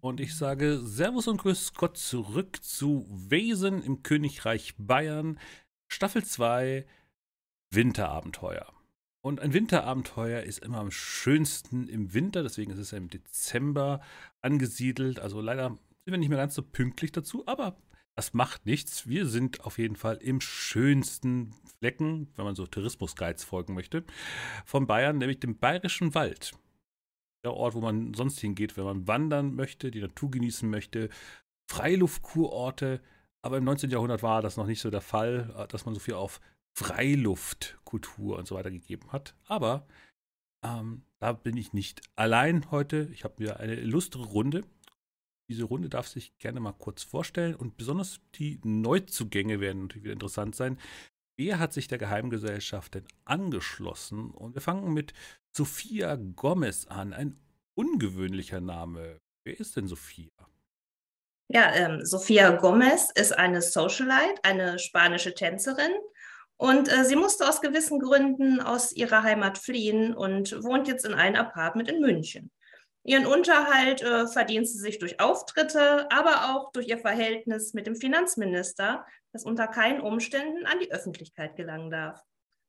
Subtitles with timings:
[0.00, 5.38] Und ich sage Servus und Grüß Gott zurück zu Wesen im Königreich Bayern,
[5.88, 6.86] Staffel 2,
[7.70, 8.70] Winterabenteuer.
[9.22, 14.02] Und ein Winterabenteuer ist immer am schönsten im Winter, deswegen ist es ja im Dezember
[14.42, 15.20] angesiedelt.
[15.20, 17.78] Also leider sind wir nicht mehr ganz so pünktlich dazu, aber
[18.14, 19.08] das macht nichts.
[19.08, 24.04] Wir sind auf jeden Fall im schönsten Flecken, wenn man so Tourismusguides folgen möchte,
[24.66, 26.52] von Bayern, nämlich dem Bayerischen Wald
[27.52, 31.10] Ort, wo man sonst hingeht, wenn man wandern möchte, die Natur genießen möchte.
[31.70, 33.00] Freiluftkurorte,
[33.42, 33.90] aber im 19.
[33.90, 36.40] Jahrhundert war das noch nicht so der Fall, dass man so viel auf
[36.76, 39.34] Freiluftkultur und so weiter gegeben hat.
[39.46, 39.86] Aber
[40.64, 43.08] ähm, da bin ich nicht allein heute.
[43.12, 44.64] Ich habe mir eine illustre Runde.
[45.50, 50.14] Diese Runde darf sich gerne mal kurz vorstellen und besonders die Neuzugänge werden natürlich wieder
[50.14, 50.78] interessant sein.
[51.36, 54.30] Wer hat sich der Geheimgesellschaft denn angeschlossen?
[54.30, 55.12] Und wir fangen mit
[55.50, 57.12] Sophia Gomez an.
[57.12, 57.36] Ein
[57.74, 59.20] ungewöhnlicher Name.
[59.44, 60.30] Wer ist denn Sophia?
[61.48, 65.92] Ja, ähm, Sophia Gomez ist eine Socialite, eine spanische Tänzerin.
[66.56, 71.14] Und äh, sie musste aus gewissen Gründen aus ihrer Heimat fliehen und wohnt jetzt in
[71.14, 72.50] einem Apartment in München.
[73.06, 77.96] Ihren Unterhalt äh, verdient sie sich durch Auftritte, aber auch durch ihr Verhältnis mit dem
[77.96, 82.22] Finanzminister, das unter keinen Umständen an die Öffentlichkeit gelangen darf.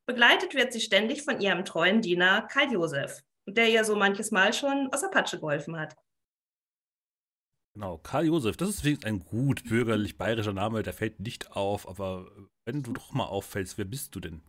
[0.06, 4.52] Begleitet wird sie ständig von ihrem treuen Diener Karl Josef, der ihr so manches Mal
[4.52, 5.96] schon aus der Patsche geholfen hat.
[7.72, 12.30] Genau, Karl Josef, das ist ein gut bürgerlich bayerischer Name, der fällt nicht auf, aber
[12.66, 14.42] wenn du doch mal auffällst, wer bist du denn?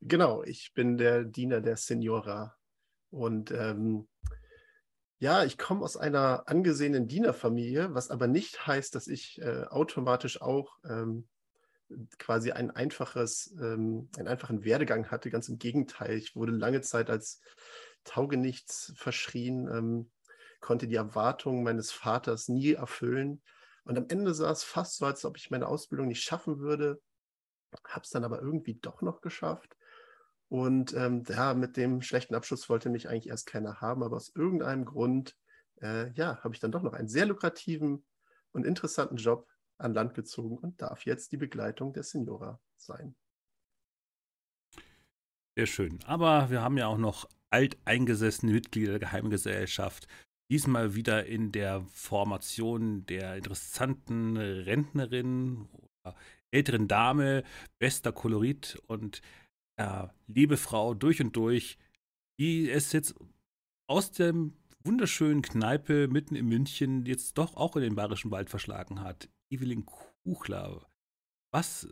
[0.00, 2.56] Genau, ich bin der Diener der Senora
[3.10, 4.08] und ähm,
[5.22, 10.42] ja, ich komme aus einer angesehenen Dienerfamilie, was aber nicht heißt, dass ich äh, automatisch
[10.42, 11.28] auch ähm,
[12.18, 15.30] quasi ein einfaches, ähm, einen einfachen Werdegang hatte.
[15.30, 17.40] Ganz im Gegenteil, ich wurde lange Zeit als
[18.02, 20.10] Taugenichts verschrien, ähm,
[20.60, 23.42] konnte die Erwartungen meines Vaters nie erfüllen.
[23.84, 27.00] Und am Ende sah es fast so, als ob ich meine Ausbildung nicht schaffen würde.
[27.86, 29.76] Habe es dann aber irgendwie doch noch geschafft.
[30.52, 34.28] Und ähm, ja, mit dem schlechten Abschluss wollte mich eigentlich erst keiner haben, aber aus
[34.36, 35.34] irgendeinem Grund,
[35.80, 38.04] äh, ja, habe ich dann doch noch einen sehr lukrativen
[38.50, 39.48] und interessanten Job
[39.78, 43.14] an Land gezogen und darf jetzt die Begleitung der Signora sein.
[45.56, 46.00] Sehr schön.
[46.04, 50.06] Aber wir haben ja auch noch alteingesessene Mitglieder der Geheimgesellschaft.
[50.50, 55.70] Diesmal wieder in der Formation der interessanten Rentnerin
[56.50, 57.42] älteren Dame,
[57.78, 59.22] bester Kolorit und
[59.78, 61.78] ja, liebe Frau durch und durch,
[62.38, 63.14] die es jetzt
[63.86, 64.34] aus der
[64.84, 69.28] wunderschönen Kneipe mitten in München jetzt doch auch in den Bayerischen Wald verschlagen hat.
[69.50, 70.86] Evelyn Kuchler,
[71.52, 71.88] was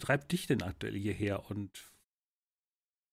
[0.00, 1.92] treibt dich denn aktuell hierher und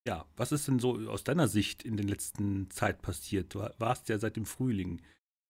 [0.08, 3.54] ja, was ist denn so aus deiner Sicht in der letzten Zeit passiert?
[3.54, 5.02] Du warst ja seit dem Frühling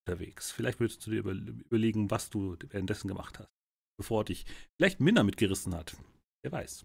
[0.04, 0.50] unterwegs.
[0.50, 3.50] Vielleicht würdest du dir überlegen, was du währenddessen gemacht hast,
[3.96, 4.44] bevor dich
[4.76, 5.96] vielleicht Minna mitgerissen hat.
[6.42, 6.84] Wer weiß.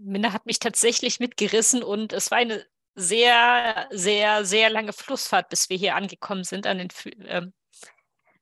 [0.00, 5.68] Minna hat mich tatsächlich mitgerissen und es war eine sehr, sehr, sehr lange Flussfahrt, bis
[5.68, 6.66] wir hier angekommen sind.
[6.66, 6.88] An den,
[7.26, 7.52] ähm,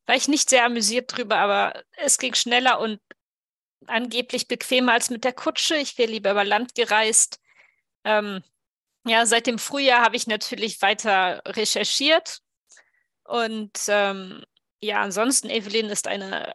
[0.06, 3.00] war ich nicht sehr amüsiert drüber, aber es ging schneller und
[3.86, 5.76] angeblich bequemer als mit der Kutsche.
[5.76, 7.40] Ich wäre lieber über Land gereist.
[8.04, 8.42] Ähm,
[9.06, 12.40] ja, seit dem Frühjahr habe ich natürlich weiter recherchiert.
[13.24, 14.44] Und ähm,
[14.80, 16.54] ja, ansonsten, Evelyn ist eine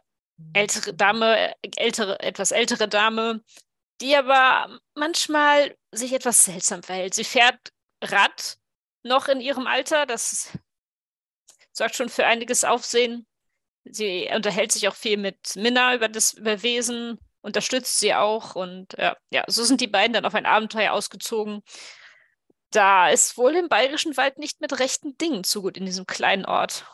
[0.54, 3.42] ältere Dame, ältere, etwas ältere Dame,
[4.00, 7.14] die aber manchmal sich etwas seltsam verhält.
[7.14, 7.72] Sie fährt
[8.02, 8.58] Rad
[9.02, 10.56] noch in ihrem Alter, das
[11.72, 13.26] sorgt schon für einiges Aufsehen.
[13.84, 18.94] Sie unterhält sich auch viel mit Minna über das über Wesen, unterstützt sie auch und
[18.96, 21.62] ja, ja, so sind die beiden dann auf ein Abenteuer ausgezogen.
[22.70, 26.46] Da ist wohl im bayerischen Wald nicht mit rechten Dingen zu gut in diesem kleinen
[26.46, 26.86] Ort.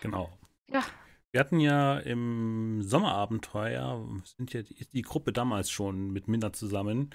[0.00, 0.30] Genau.
[0.68, 0.84] Ja.
[1.32, 4.06] Wir hatten ja im Sommerabenteuer,
[4.36, 7.14] sind ja die, die Gruppe damals schon mit Minna zusammen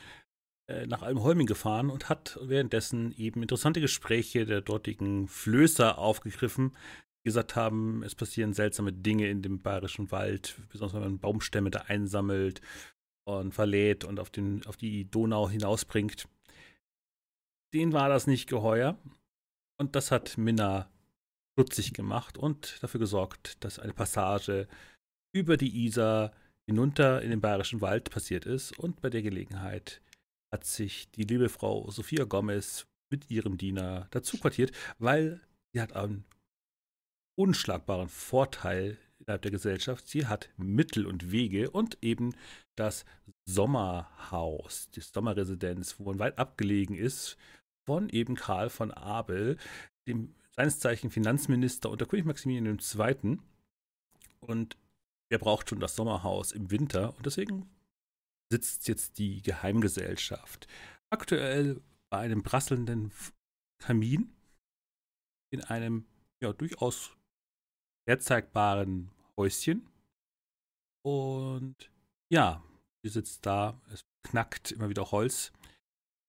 [0.67, 6.71] äh, nach Almholming gefahren und hat währenddessen eben interessante Gespräche der dortigen Flößer aufgegriffen,
[7.19, 11.69] die gesagt haben, es passieren seltsame Dinge in dem bayerischen Wald, besonders wenn man Baumstämme
[11.69, 12.61] da einsammelt
[13.27, 16.27] und verlädt und auf, den, auf die Donau hinausbringt.
[17.71, 18.97] Denen war das nicht geheuer.
[19.79, 20.89] Und das hat Minna
[21.57, 24.67] stutzig gemacht und dafür gesorgt, dass eine Passage
[25.33, 26.31] über die Isar
[26.67, 28.77] hinunter in den Bayerischen Wald passiert ist.
[28.77, 30.01] Und bei der Gelegenheit
[30.53, 35.41] hat sich die liebe Frau Sophia Gomez mit ihrem Diener dazu quartiert, weil
[35.73, 36.25] sie hat einen
[37.35, 40.07] unschlagbaren Vorteil innerhalb der Gesellschaft.
[40.07, 42.35] Sie hat Mittel und Wege und eben
[42.75, 43.03] das
[43.45, 47.35] Sommerhaus, die Sommerresidenz, wo man weit abgelegen ist,
[47.87, 49.57] von eben Karl von Abel,
[50.07, 53.39] dem seines Zeichen Finanzminister unter König Maximilian II.
[54.39, 54.77] Und
[55.29, 57.69] er braucht schon das Sommerhaus im Winter und deswegen
[58.49, 60.67] sitzt jetzt die Geheimgesellschaft.
[61.09, 63.11] Aktuell bei einem prasselnden
[63.79, 64.33] Kamin
[65.51, 66.05] in einem
[66.41, 67.15] ja durchaus
[68.07, 69.87] herzeigbaren Häuschen.
[71.03, 71.91] Und
[72.29, 72.63] ja,
[73.03, 75.51] sie sitzt da, es knackt immer wieder Holz.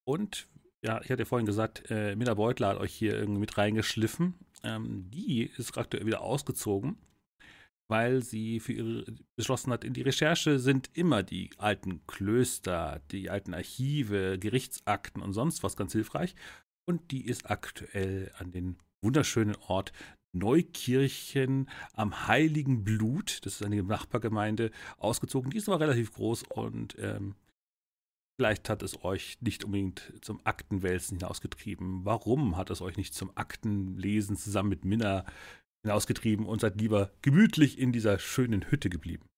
[0.05, 0.49] Und
[0.85, 4.35] ja, ich hatte vorhin gesagt, äh, Minna Beutler hat euch hier irgendwie mit reingeschliffen.
[4.63, 6.97] Ähm, die ist aktuell wieder ausgezogen,
[7.89, 9.05] weil sie für ihre
[9.37, 15.33] beschlossen hat, in die Recherche sind immer die alten Klöster, die alten Archive, Gerichtsakten und
[15.33, 16.35] sonst was ganz hilfreich.
[16.87, 19.93] Und die ist aktuell an den wunderschönen Ort
[20.33, 25.51] Neukirchen am Heiligen Blut, das ist eine Nachbargemeinde, ausgezogen.
[25.51, 27.35] Die ist aber relativ groß und ähm,
[28.39, 32.05] vielleicht hat es euch nicht unbedingt zum Aktenwälzen hinausgetrieben.
[32.05, 35.27] Warum hat es euch nicht zum Aktenlesen zusammen mit Minna
[35.83, 39.29] hinausgetrieben und seid lieber gemütlich in dieser schönen Hütte geblieben?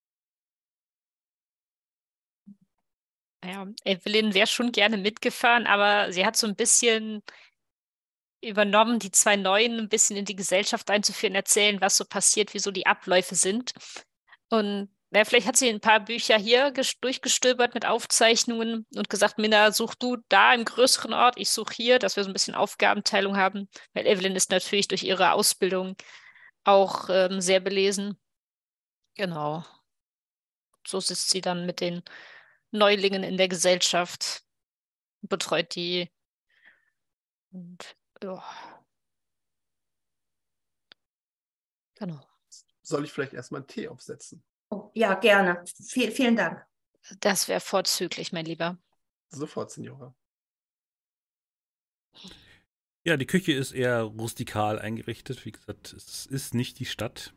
[3.43, 7.23] Ja, Evelyn wäre schon gerne mitgefahren, aber sie hat so ein bisschen
[8.45, 12.59] übernommen, die zwei Neuen ein bisschen in die Gesellschaft einzuführen, erzählen, was so passiert, wie
[12.59, 13.73] so die Abläufe sind.
[14.51, 19.73] Und ja, vielleicht hat sie ein paar Bücher hier durchgestöbert mit Aufzeichnungen und gesagt, Minna,
[19.73, 23.37] such du da im größeren Ort, ich suche hier, dass wir so ein bisschen Aufgabenteilung
[23.37, 25.97] haben, weil Evelyn ist natürlich durch ihre Ausbildung
[26.63, 28.19] auch ähm, sehr belesen.
[29.17, 29.65] Genau.
[30.87, 32.03] So sitzt sie dann mit den
[32.71, 34.45] Neulingen in der Gesellschaft,
[35.23, 36.09] betreut die
[37.51, 38.45] und ja.
[41.97, 42.21] Genau.
[42.83, 44.43] Soll ich vielleicht erstmal einen Tee aufsetzen?
[44.71, 45.65] Oh, ja, gerne.
[45.67, 46.65] V vielen Dank.
[47.21, 48.79] Das wäre vorzüglich, mein Lieber.
[49.31, 50.15] Sofort, Signora.
[53.05, 55.45] Ja, die Küche ist eher rustikal eingerichtet.
[55.45, 57.33] Wie gesagt, es ist nicht die Stadt.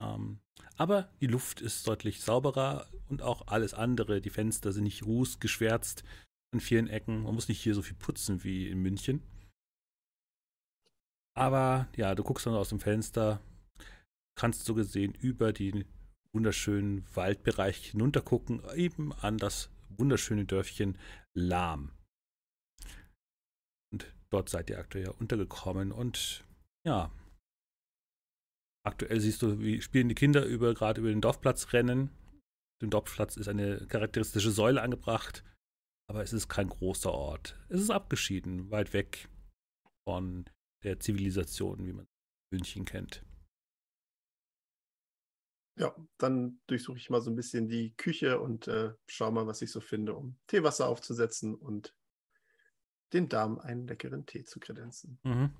[0.00, 0.40] Ähm,
[0.76, 4.20] aber die Luft ist deutlich sauberer und auch alles andere.
[4.20, 6.04] Die Fenster sind nicht rußgeschwärzt
[6.52, 7.22] an vielen Ecken.
[7.22, 9.22] Man muss nicht hier so viel putzen wie in München.
[11.34, 13.40] Aber ja, du guckst dann aus dem Fenster,
[14.36, 15.84] kannst so gesehen über den
[16.34, 20.98] wunderschönen Waldbereich hinuntergucken, eben an das wunderschöne Dörfchen
[21.34, 21.92] Lahm.
[23.92, 26.44] Und dort seid ihr aktuell untergekommen und
[26.86, 27.10] ja,
[28.86, 32.10] aktuell siehst du, wie spielen die Kinder über, gerade über den Dorfplatz rennen.
[32.80, 35.44] Dem Dorfplatz ist eine charakteristische Säule angebracht,
[36.08, 37.58] aber es ist kein großer Ort.
[37.68, 39.28] Es ist abgeschieden, weit weg
[40.08, 40.48] von
[40.84, 42.06] der Zivilisation, wie man
[42.52, 43.24] München kennt.
[45.78, 49.62] Ja, dann durchsuche ich mal so ein bisschen die Küche und äh, schaue mal, was
[49.62, 51.94] ich so finde, um Teewasser aufzusetzen und
[53.12, 55.18] den Damen einen leckeren Tee zu kredenzen.
[55.22, 55.54] Mhm.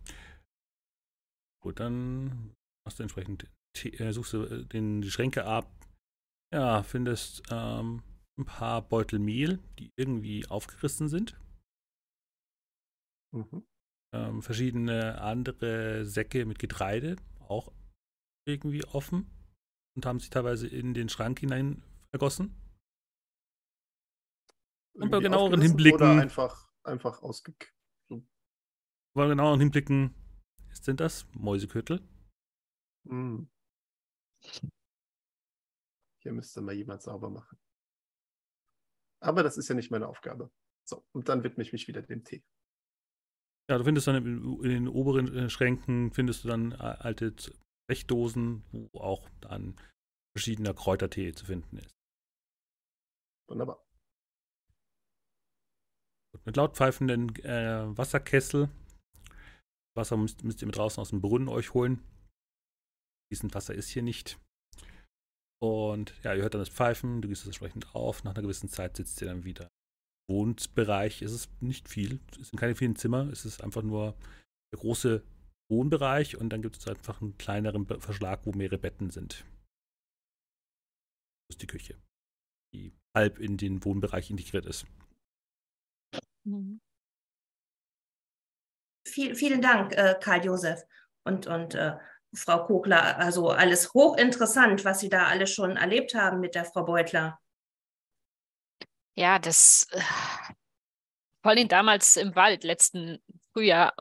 [1.63, 5.71] Gut, dann hast du entsprechend Tee, äh, suchst du äh, den, die Schränke ab.
[6.53, 8.03] Ja, findest ähm,
[8.39, 11.39] ein paar Beutel Mehl, die irgendwie aufgerissen sind.
[13.33, 13.65] Mhm
[14.13, 17.73] ähm, verschiedene andere Säcke mit Getreide auch
[18.47, 19.27] irgendwie offen
[19.99, 22.55] und haben sich teilweise in den Schrank hinein vergossen.
[24.93, 25.97] Und bei genaueren Hinblicken.
[25.97, 27.75] Oder einfach, einfach ausgekippt.
[29.13, 30.15] Bei genaueren Hinblicken
[30.71, 32.01] sind das Mäuseköttel.
[33.09, 33.47] Mm.
[36.23, 37.59] Hier müsste mal jemand sauber machen.
[39.21, 40.53] Aber das ist ja nicht meine Aufgabe.
[40.85, 42.45] So, und dann widme ich mich wieder dem Tee.
[43.69, 47.35] Ja, du findest dann in, den oberen äh, Schränken findest du dann äh, alte
[47.89, 49.77] Blechdosen, wo auch dann
[50.37, 51.95] verschiedener Kräutertee zu finden ist.
[53.49, 53.85] Wunderbar.
[56.45, 58.69] Mit laut pfeifenden äh, Wasserkessel.
[59.97, 62.03] Wasser müsst, müsst, ihr mit draußen aus dem Brunnen euch holen.
[63.29, 64.39] Fließend Wasser ist hier nicht.
[65.61, 68.23] Und ja, ihr hört dann das Pfeifen, du gehst es entsprechend auf.
[68.23, 69.69] Nach einer gewissen Zeit sitzt ihr dann wieder
[70.31, 72.21] Wohnbereich ist es nicht viel.
[72.41, 73.29] Es sind keine vielen Zimmer.
[73.33, 74.15] Es ist einfach nur
[74.73, 75.23] der große
[75.69, 79.45] Wohnbereich und dann gibt es einfach einen kleineren Verschlag, wo mehrere Betten sind.
[81.49, 81.97] Das ist die Küche,
[82.73, 84.87] die halb in den Wohnbereich integriert ist.
[86.45, 86.81] Mhm.
[89.07, 90.83] Viel, vielen Dank, äh, Karl Josef
[91.25, 91.97] und, und äh,
[92.35, 93.19] Frau Kogler.
[93.19, 97.41] Also alles hochinteressant, was Sie da alles schon erlebt haben mit der Frau Beutler.
[99.17, 100.01] Ja, das äh,
[101.43, 103.23] vor allem damals im Wald, letzten
[103.53, 103.95] Frühjahr.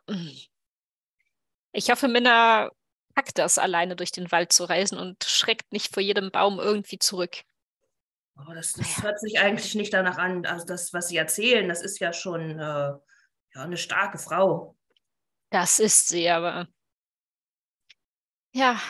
[1.78, 2.72] Ich hoffe, Minna
[3.14, 6.98] packt das, alleine durch den Wald zu reisen und schreckt nicht vor jedem Baum irgendwie
[6.98, 7.44] zurück.
[8.36, 10.44] Oh, das, das hört sich eigentlich nicht danach an.
[10.48, 13.00] Also das, was Sie erzählen, das ist ja schon äh, ja,
[13.54, 14.76] eine starke Frau.
[15.52, 16.68] Das ist sie, aber
[18.54, 18.82] Ja.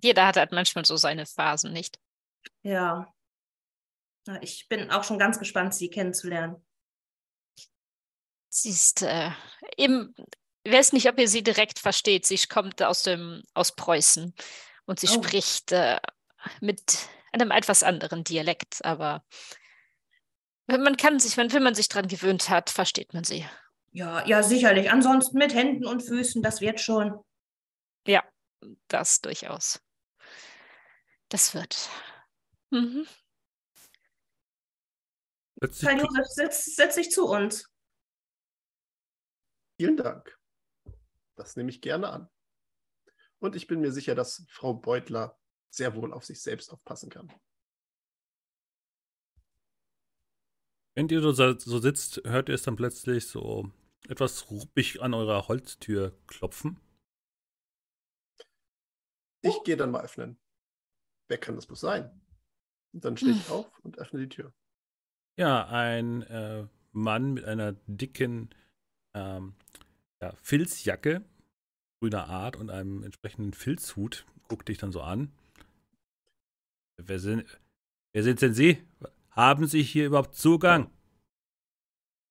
[0.00, 1.98] Jeder hat halt manchmal so seine Phasen, nicht?
[2.62, 3.12] Ja.
[4.26, 6.64] Na, Ich bin auch schon ganz gespannt, Sie kennenzulernen.
[8.50, 9.32] Sie ist äh,
[9.76, 10.14] eben,
[10.66, 12.26] ich weiß nicht, ob ihr sie direkt versteht.
[12.26, 14.34] Sie kommt aus dem, aus Preußen
[14.86, 15.22] und sie Oh.
[15.22, 15.98] spricht äh,
[16.60, 19.24] mit einem etwas anderen Dialekt, aber
[20.66, 23.46] wenn man kann sich, wenn, wenn man sich dran gewöhnt hat, versteht man sie.
[23.92, 24.90] Ja, ja, sicherlich.
[24.90, 27.20] Ansonsten mit Händen und Füßen, das wird schon.
[28.06, 28.24] Ja,
[28.88, 29.80] das durchaus.
[31.28, 31.88] Das wird.
[32.70, 33.06] Mhm.
[35.80, 37.70] Karl Josef, setz, setz dich zu uns.
[39.78, 40.35] Vielen Dank.
[41.36, 42.28] Das nehme ich gerne an.
[43.38, 45.38] Und ich bin mir sicher, dass Frau Beutler
[45.70, 47.30] sehr wohl auf sich selbst aufpassen kann.
[50.94, 53.70] Wenn ihr so, so sitzt, hört ihr es dann plötzlich so
[54.08, 56.80] etwas ruppig an eurer Holztür klopfen.
[59.42, 60.38] Ich gehe dann mal öffnen.
[61.28, 62.22] Wer kann das bloß sein?
[62.92, 64.54] Und dann stehe ich auf und öffne die Tür.
[65.36, 68.54] Ja, ein äh, Mann mit einer dicken
[69.12, 69.54] ähm,
[70.22, 71.24] ja, Filzjacke
[72.00, 75.32] grüner Art und einem entsprechenden Filzhut guckt dich dann so an.
[76.98, 77.44] Wer sind,
[78.12, 78.82] wer sind denn Sie?
[79.30, 80.90] Haben Sie hier überhaupt Zugang?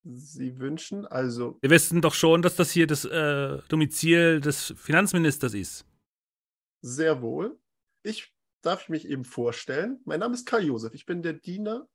[0.04, 5.54] Sie wünschen also, Wir wissen doch schon, dass das hier das äh, Domizil des Finanzministers
[5.56, 5.86] ist.
[6.82, 7.60] sehr wohl.
[8.04, 10.00] Ich darf mich eben vorstellen.
[10.06, 10.94] Mein Name ist Karl Josef.
[10.94, 11.88] Ich bin der Diener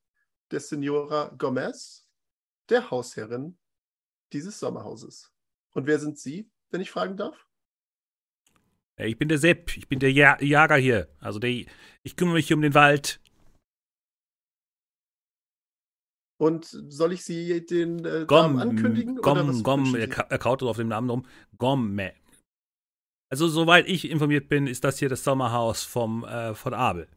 [0.50, 2.08] der Senora Gomez,
[2.68, 3.56] der Hausherrin
[4.32, 5.32] dieses Sommerhauses.
[5.72, 7.46] Und wer sind Sie, wenn ich fragen darf?
[8.98, 11.08] Ja, ich bin der Sepp, ich bin der ja Jager hier.
[11.20, 11.64] Also der,
[12.02, 13.20] ich kümmere mich um den Wald.
[16.38, 19.18] Und soll ich Sie den äh, Gom, Damen ankündigen?
[19.18, 21.26] oder was Gom, Gom, er, ka- er kaut auf dem Namen rum.
[21.58, 22.14] Gomme.
[23.30, 27.08] Also, soweit ich informiert bin, ist das hier das Sommerhaus vom, äh, von Abel.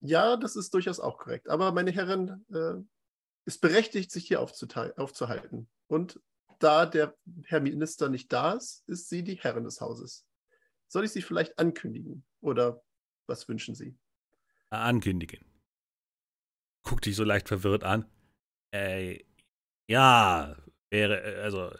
[0.00, 1.48] Ja, das ist durchaus auch korrekt.
[1.48, 2.74] Aber meine Herren äh,
[3.46, 5.68] ist berechtigt, sich hier aufzuhalten.
[5.88, 6.20] Und
[6.58, 10.26] da der Herr Minister nicht da ist, ist sie die Herrin des Hauses.
[10.88, 12.24] Soll ich sie vielleicht ankündigen?
[12.40, 12.82] Oder
[13.26, 13.96] was wünschen Sie?
[14.70, 15.44] Ankündigen.
[16.82, 18.08] Guck dich so leicht verwirrt an.
[18.72, 19.24] Äh,
[19.88, 20.56] ja,
[20.90, 21.72] wäre, äh, also,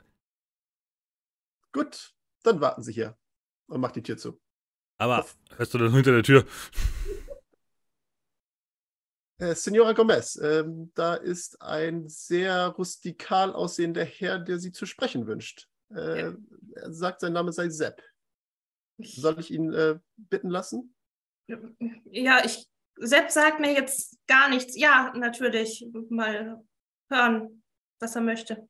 [1.72, 3.16] Gut, dann warten Sie hier
[3.68, 4.40] und macht die Tür zu.
[4.98, 6.46] aber hörst du das hinter der Tür?
[9.38, 15.26] Äh, Signora Gomez, ähm, da ist ein sehr rustikal aussehender Herr, der Sie zu sprechen
[15.26, 15.68] wünscht.
[15.90, 16.32] Äh,
[16.74, 18.02] Er sagt, sein Name sei Sepp.
[18.98, 20.94] Soll ich ihn äh, bitten lassen?
[22.10, 22.66] Ja, ich.
[22.98, 24.74] Sepp sagt mir jetzt gar nichts.
[24.74, 25.86] Ja, natürlich.
[26.08, 26.64] Mal
[27.10, 27.62] hören,
[28.00, 28.66] was er möchte.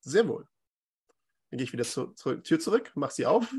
[0.00, 0.48] Sehr wohl.
[1.50, 3.54] Dann gehe ich wieder zur, zur Tür zurück, mach sie auf.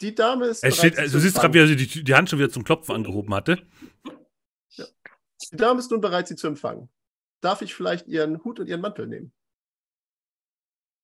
[0.00, 0.64] Die Dame ist.
[0.64, 2.94] Es steht, Sie du siehst gerade, wie er die, die Hand schon wieder zum Klopfen
[2.96, 3.64] angehoben hatte.
[4.76, 6.88] Die Dame ist nun bereit, Sie zu empfangen.
[7.40, 9.32] Darf ich vielleicht Ihren Hut und Ihren Mantel nehmen?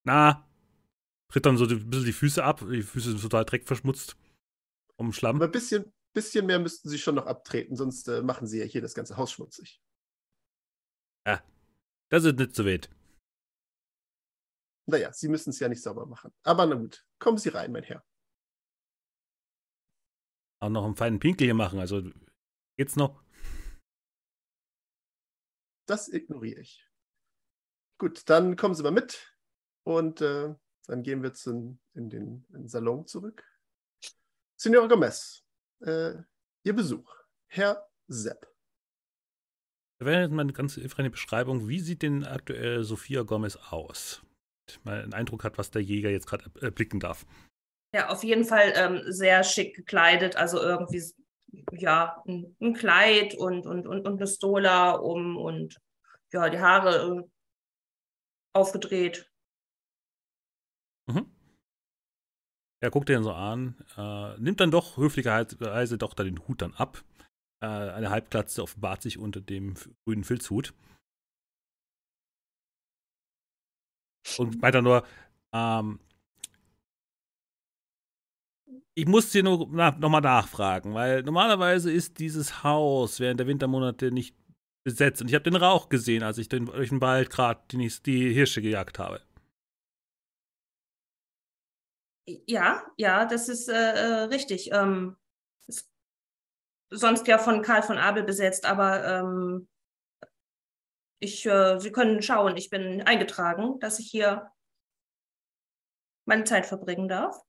[0.04, 0.48] Na,
[1.28, 2.60] tritt dann so ein bisschen die Füße ab.
[2.60, 4.16] Die Füße sind total dreckverschmutzt.
[4.96, 5.36] Um Schlamm.
[5.36, 8.64] Aber ein bisschen, bisschen mehr müssten Sie schon noch abtreten, sonst äh, machen Sie ja
[8.64, 9.80] hier das ganze Haus schmutzig.
[12.12, 12.90] Das ist nicht so weit.
[14.84, 16.30] Naja, Sie müssen es ja nicht sauber machen.
[16.42, 18.04] Aber na gut, kommen Sie rein, mein Herr.
[20.60, 21.78] Auch noch einen feinen Pinkel hier machen.
[21.78, 22.02] Also,
[22.76, 23.21] geht's noch?
[25.86, 26.88] Das ignoriere ich.
[27.98, 29.36] Gut, dann kommen Sie mal mit
[29.84, 30.54] und äh,
[30.86, 33.44] dann gehen wir zum, in, den, in den Salon zurück.
[34.56, 35.44] Signora Gomez,
[35.80, 36.14] äh,
[36.64, 37.12] Ihr Besuch.
[37.48, 38.52] Herr Sepp.
[39.98, 41.68] Da wäre jetzt mal eine ganz hilfreiche Beschreibung.
[41.68, 44.22] Wie sieht denn aktuell Sophia Gomez aus?
[44.84, 47.26] Mal einen Eindruck hat, was der Jäger jetzt gerade erblicken darf.
[47.94, 50.36] Ja, auf jeden Fall ähm, sehr schick gekleidet.
[50.36, 51.02] Also irgendwie,
[51.72, 55.78] ja, ein, ein Kleid und, und, und, und eine Stola um und
[56.32, 57.30] ja, die Haare äh,
[58.54, 59.30] aufgedreht.
[61.06, 61.30] Mhm.
[62.80, 66.74] Er guckt den so an, äh, nimmt dann doch höflicherweise doch da den Hut dann
[66.74, 67.04] ab.
[67.62, 70.74] Äh, eine Halbglatze offenbart sich unter dem grünen Filzhut.
[74.38, 75.06] Und weiter nur,
[75.52, 76.00] ähm,
[78.94, 84.10] ich muss dir nur na, nochmal nachfragen, weil normalerweise ist dieses Haus während der Wintermonate
[84.10, 84.36] nicht
[84.84, 85.22] besetzt.
[85.22, 88.32] Und ich habe den Rauch gesehen, als ich den, durch den Wald gerade die, die
[88.32, 89.20] Hirsche gejagt habe.
[92.46, 94.70] Ja, ja, das ist äh, äh, richtig.
[94.72, 95.16] Ähm,
[95.66, 95.90] ist
[96.90, 99.68] sonst ja von Karl von Abel besetzt, aber ähm,
[101.18, 104.50] ich, äh, Sie können schauen, ich bin eingetragen, dass ich hier
[106.26, 107.40] meine Zeit verbringen darf.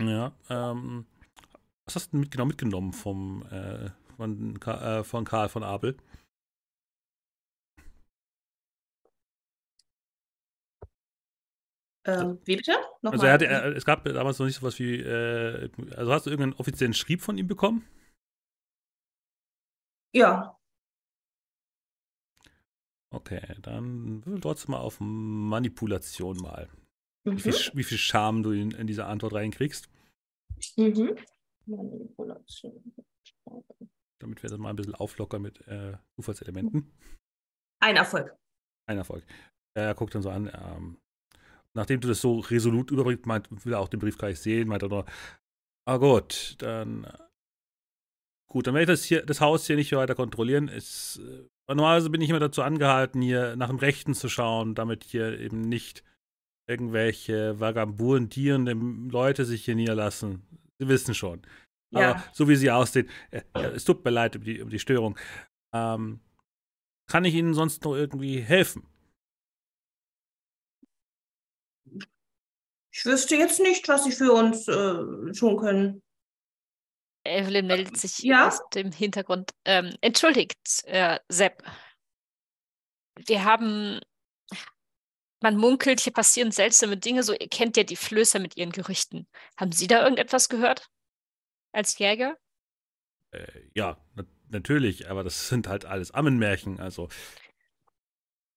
[0.00, 1.06] Ja, ähm,
[1.84, 5.96] was hast du mit, genau mitgenommen vom, äh, von, äh, von Karl von Abel?
[12.06, 12.72] Ähm, wie bitte?
[13.02, 13.12] Nochmal.
[13.12, 16.26] Also er hatte, er, es gab damals noch nicht so was wie, äh, also hast
[16.26, 17.84] du irgendeinen offiziellen Schrieb von ihm bekommen?
[20.12, 20.56] Ja.
[23.10, 26.68] Okay, dann würfel trotzdem mal auf Manipulation mal.
[27.26, 27.44] Mhm.
[27.44, 29.88] Wie, viel, wie viel Charme du in, in diese Antwort reinkriegst.
[30.76, 31.16] Mhm.
[34.18, 36.92] Damit wir das mal ein bisschen auflockern mit äh, Zufallselementen.
[37.80, 38.34] Ein Erfolg.
[38.88, 39.24] Ein Erfolg.
[39.74, 40.98] Er guckt dann so an, ähm,
[41.74, 44.68] nachdem du das so resolut überbringst, meint, will er auch den Brief gar nicht sehen,
[44.68, 45.04] meint er nur,
[45.84, 47.06] ah gut, dann
[48.48, 50.68] gut, dann werde ich das hier, das Haus hier nicht weiter kontrollieren.
[50.68, 55.04] Es, äh, normalerweise bin ich immer dazu angehalten, hier nach dem Rechten zu schauen, damit
[55.04, 56.04] hier eben nicht
[56.66, 60.42] irgendwelche Vagaburen, dierende Leute sich hier niederlassen.
[60.78, 61.42] Sie wissen schon.
[61.90, 62.10] Ja.
[62.10, 63.42] Aber so wie sie aussehen, äh,
[63.74, 65.16] es tut mir leid um die, um die Störung.
[65.72, 66.20] Ähm,
[67.08, 68.86] kann ich Ihnen sonst noch irgendwie helfen?
[72.92, 76.02] Ich wüsste jetzt nicht, was Sie für uns äh, tun können.
[77.24, 78.48] Evelyn meldet sich ja?
[78.48, 79.52] aus dem Hintergrund.
[79.64, 81.62] Ähm, entschuldigt, äh, Sepp.
[83.26, 84.00] Wir haben.
[85.46, 89.28] Man munkelt, hier passieren seltsame Dinge, so ihr kennt ja die Flößer mit ihren Gerüchten.
[89.56, 90.90] Haben Sie da irgendetwas gehört?
[91.70, 92.36] Als Jäger?
[93.30, 97.08] Äh, ja, na natürlich, aber das sind halt alles Ammenmärchen, also.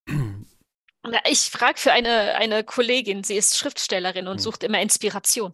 [0.08, 4.40] Na, ich frage für eine, eine Kollegin, sie ist Schriftstellerin und hm.
[4.40, 5.54] sucht immer Inspiration.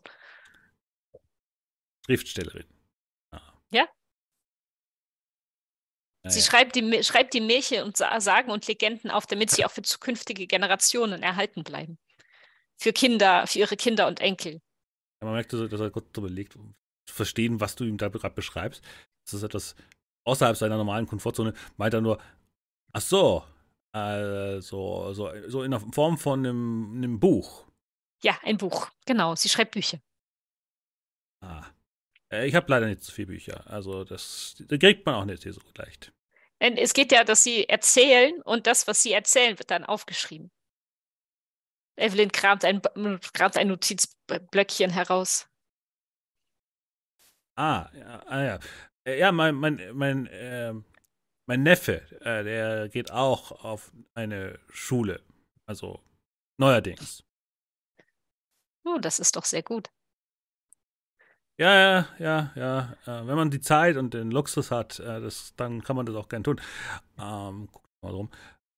[2.06, 2.65] Schriftstellerin.
[3.32, 3.42] Ah.
[3.72, 3.89] Ja?
[6.27, 6.46] Sie ja.
[6.46, 10.48] schreibt, die, schreibt die Märchen und Sagen und Legenden auf, damit sie auch für zukünftige
[10.48, 11.98] Generationen erhalten bleiben.
[12.77, 14.53] Für Kinder, für ihre Kinder und Enkel.
[15.22, 18.84] Ja, man merkt, dass er kurz überlegt, zu verstehen, was du ihm da gerade beschreibst.
[19.23, 19.76] Das ist etwas
[20.23, 21.54] außerhalb seiner normalen Komfortzone.
[21.78, 22.19] Meint er nur,
[22.91, 23.43] ach so,
[23.91, 27.65] also, so, so in der Form von einem, einem Buch.
[28.23, 29.36] Ja, ein Buch, genau.
[29.36, 29.99] Sie schreibt Bücher.
[31.41, 31.65] Ah.
[32.30, 33.65] Äh, ich habe leider nicht so viele Bücher.
[33.69, 36.12] Also, das, das kriegt man auch nicht so leicht.
[36.78, 40.51] Es geht ja, dass sie erzählen und das, was sie erzählen, wird dann aufgeschrieben.
[41.97, 42.82] Evelyn kramt ein,
[43.34, 45.47] kramt ein Notizblöckchen heraus.
[47.58, 48.60] Ah, ja, ah, ja.
[49.08, 50.73] Äh, ja, mein, mein, mein, äh,
[51.47, 55.23] mein Neffe, äh, der geht auch auf eine Schule.
[55.65, 56.04] Also
[56.58, 57.23] neuerdings.
[58.84, 59.89] Oh, das ist doch sehr gut.
[61.58, 63.28] Ja, ja, ja, ja.
[63.28, 66.28] Wenn man die Zeit und den Luxus hat, äh, das, dann kann man das auch
[66.28, 66.60] gern tun.
[67.18, 68.30] Ähm, guck mal drum.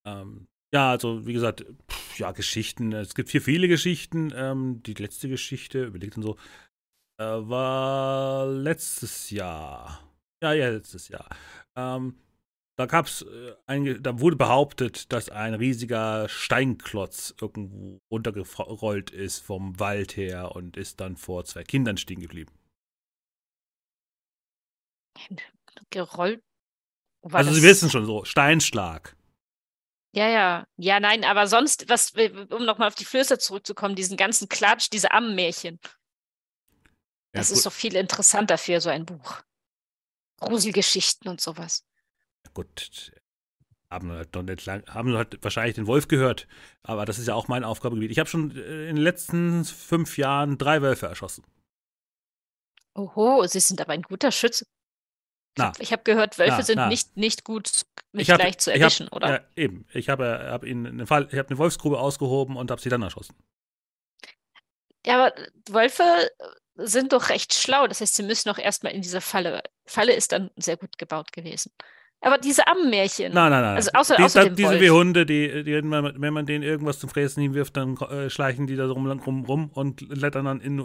[0.06, 2.92] Ähm, ja, also wie gesagt, pff, ja, Geschichten.
[2.92, 4.32] Es gibt hier viele Geschichten.
[4.34, 6.36] Ähm, die letzte Geschichte, überlegt dann so,
[7.18, 10.00] äh, war letztes Jahr.
[10.42, 11.28] Ja, ja, letztes Jahr.
[11.76, 12.14] Ähm,
[12.78, 20.16] da gab's äh, da wurde behauptet, dass ein riesiger Steinklotz irgendwo runtergerollt ist vom Wald
[20.16, 22.52] her und ist dann vor zwei Kindern stehen geblieben.
[25.90, 26.42] Gerollt?
[27.22, 29.16] War also Sie wissen schon so, Steinschlag.
[30.12, 30.66] Ja, ja.
[30.76, 32.12] Ja, nein, aber sonst, was,
[32.50, 35.78] um nochmal auf die Flöße zurückzukommen, diesen ganzen Klatsch, diese Ammenmärchen.
[37.32, 39.42] Das ja, ist doch viel interessanter für so ein Buch.
[40.40, 41.84] Gruselgeschichten und sowas
[42.58, 43.12] gut,
[43.88, 46.48] haben halt noch nicht lang, haben halt wahrscheinlich den Wolf gehört,
[46.82, 48.10] aber das ist ja auch mein Aufgabegebiet.
[48.10, 51.44] Ich habe schon äh, in den letzten fünf Jahren drei Wölfe erschossen.
[52.94, 54.66] Oho, Sie sind aber ein guter Schütze.
[55.58, 56.88] Na, ich habe gehört, Wölfe na, sind na.
[56.88, 59.28] nicht, nicht gut, nicht hab, leicht zu erwischen, hab, oder?
[59.30, 59.86] Ja, eben.
[59.92, 63.02] Ich habe hab ihnen einen Fall, ich habe eine Wolfsgrube ausgehoben und habe sie dann
[63.02, 63.34] erschossen.
[65.04, 65.34] Ja, aber
[65.68, 66.04] Wölfe
[66.76, 67.86] sind doch recht schlau.
[67.86, 69.62] Das heißt, sie müssen auch erstmal in diese Falle.
[69.86, 71.72] Falle ist dann sehr gut gebaut gewesen.
[72.20, 73.32] Aber diese Ammenmärchen.
[73.32, 73.76] Nein, nein, nein.
[73.76, 74.80] Also außer, die, außer dem diese Wolf.
[74.80, 78.74] wie Hunde, die, die, wenn man denen irgendwas zum Fressen hinwirft, dann äh, schleichen die
[78.74, 80.78] da rum, rum, rum und lettern dann in,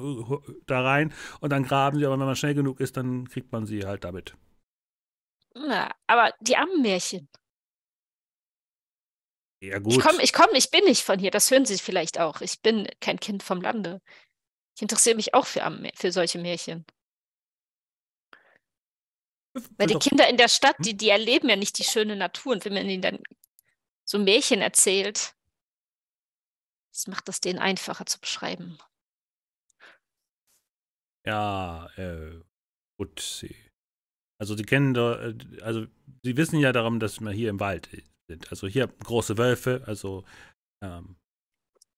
[0.68, 2.06] da rein und dann graben sie.
[2.06, 4.36] Aber wenn man schnell genug ist, dann kriegt man sie halt damit.
[5.54, 7.30] Na, aber die Ammenmärchen.
[9.62, 9.94] Ja, gut.
[9.94, 11.32] Ich komme, ich komme, ich bin nicht von hier.
[11.32, 12.42] Das hören Sie vielleicht auch.
[12.42, 14.02] Ich bin kein Kind vom Lande.
[14.76, 16.86] Ich interessiere mich auch für, für solche Märchen.
[19.78, 20.84] Weil die Kinder in der Stadt, hm?
[20.84, 22.54] die, die erleben ja nicht die schöne Natur.
[22.54, 23.20] Und wenn man ihnen dann
[24.04, 25.36] so Märchen erzählt,
[26.92, 28.78] das macht das denen einfacher zu beschreiben.
[31.26, 32.42] Ja, äh,
[32.98, 33.56] gut, sie.
[34.40, 35.86] Also die kennen da, äh, also
[36.24, 37.90] sie wissen ja darum, dass wir hier im Wald
[38.28, 38.50] sind.
[38.50, 40.24] Also hier große Wölfe, also
[40.84, 41.16] ähm,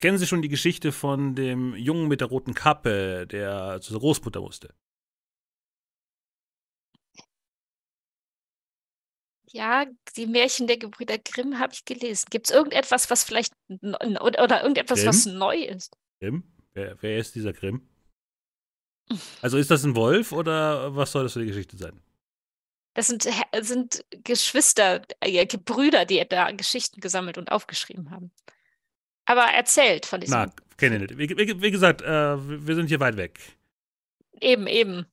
[0.01, 4.41] kennen Sie schon die Geschichte von dem Jungen mit der roten Kappe, der zur Großmutter
[4.41, 4.75] musste?
[9.51, 9.85] Ja,
[10.17, 12.25] die Märchen der Gebrüder Grimm habe ich gelesen.
[12.29, 15.07] Gibt es irgendetwas, was vielleicht oder, oder irgendetwas, Grimm?
[15.07, 15.95] was neu ist?
[16.19, 16.43] Grimm?
[16.73, 17.87] Wer, wer ist dieser Grimm?
[19.41, 22.01] Also ist das ein Wolf oder was soll das für die Geschichte sein?
[22.95, 23.27] Das sind,
[23.59, 28.31] sind Geschwister, äh, Gebrüder, die da Geschichten gesammelt und aufgeschrieben haben.
[29.25, 30.39] Aber erzählt von diesem.
[30.39, 31.17] Na, kenne ich nicht.
[31.17, 33.37] Wie, wie, gesagt, äh, wir sind hier weit weg.
[34.39, 35.05] Eben, eben.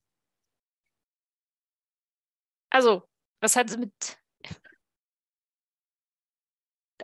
[2.69, 3.03] Also,
[3.41, 4.17] was hat sie mit.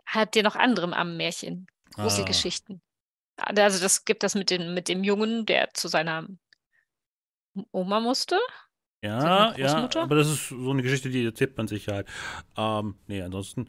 [0.06, 1.66] Hat ihr noch anderem am Märchen?
[1.94, 2.04] Ah.
[2.04, 2.80] Gruselgeschichten.
[3.36, 6.26] Also, das gibt das mit, den, mit dem Jungen, der zu seiner
[7.70, 8.40] Oma musste.
[9.02, 12.06] Ja, ja, aber das ist so eine Geschichte, die erzählt man sich halt.
[12.56, 13.68] Ähm, nee, ansonsten,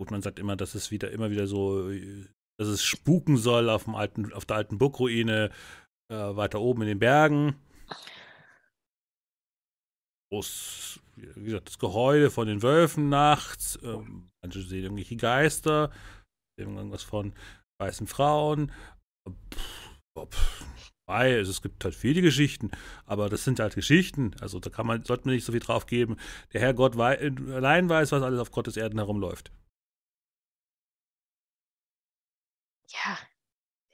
[0.00, 2.26] gut, man sagt immer, dass es wieder immer wieder so, äh,
[2.58, 5.50] dass es spuken soll auf, dem alten, auf der alten Burgruine
[6.08, 7.56] äh, weiter oben in den Bergen.
[10.32, 13.78] Groß, wie gesagt, das Geheule von den Wölfen nachts.
[13.82, 15.90] Ähm, manche sehen irgendwelche Geister,
[16.56, 17.34] irgendwas von
[17.80, 18.70] weißen Frauen.
[19.28, 20.73] Pff, pff,
[21.06, 22.70] Wobei, also es gibt halt viele Geschichten,
[23.06, 24.32] aber das sind halt Geschichten.
[24.40, 26.16] Also da kann man, sollte man nicht so viel drauf geben.
[26.52, 27.18] Der Herrgott wei
[27.52, 29.50] allein weiß, was alles auf Gottes Erden herumläuft.
[32.88, 33.18] Ja,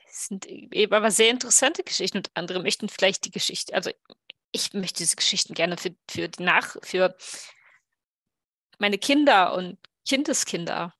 [0.06, 3.90] es sind eben aber sehr interessante Geschichten und andere möchten vielleicht die Geschichte, also
[4.52, 7.16] ich möchte diese Geschichten gerne für, für die Nach, für
[8.80, 10.92] meine Kinder und Kindeskinder.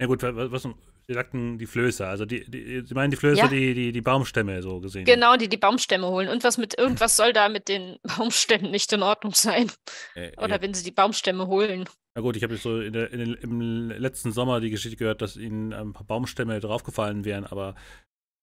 [0.00, 0.66] Ja gut, wa- wa- was,
[1.08, 3.48] Sie sagten die Flöße, also die, die, Sie meinen die Flöße, Ja.
[3.48, 5.04] die, die, die Baumstämme so gesehen.
[5.04, 6.28] Genau, die die Baumstämme holen.
[6.28, 9.70] Und was mit irgendwas soll da mit den Baumstämmen nicht in Ordnung sein?
[10.14, 10.62] Äh, Oder ja.
[10.62, 11.88] wenn sie die Baumstämme holen.
[12.16, 14.96] Na gut, ich habe jetzt so in der, in den, im letzten Sommer die Geschichte
[14.96, 17.76] gehört, dass ihnen ein paar Baumstämme draufgefallen wären, aber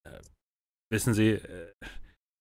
[0.08, 0.20] äh,
[0.90, 1.74] wissen Sie, äh,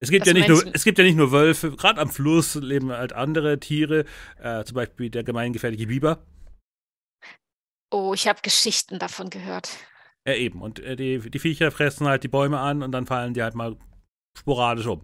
[0.01, 2.55] es gibt Was ja nicht nur, es gibt ja nicht nur Wölfe, gerade am Fluss
[2.57, 4.05] leben halt andere Tiere,
[4.39, 6.25] äh, zum Beispiel der gemeingefährliche Biber.
[7.91, 9.71] Oh, ich habe Geschichten davon gehört.
[10.27, 10.63] Ja, eben.
[10.63, 13.55] Und äh, die, die Viecher fressen halt die Bäume an und dann fallen die halt
[13.55, 13.77] mal
[14.39, 15.01] sporadisch um.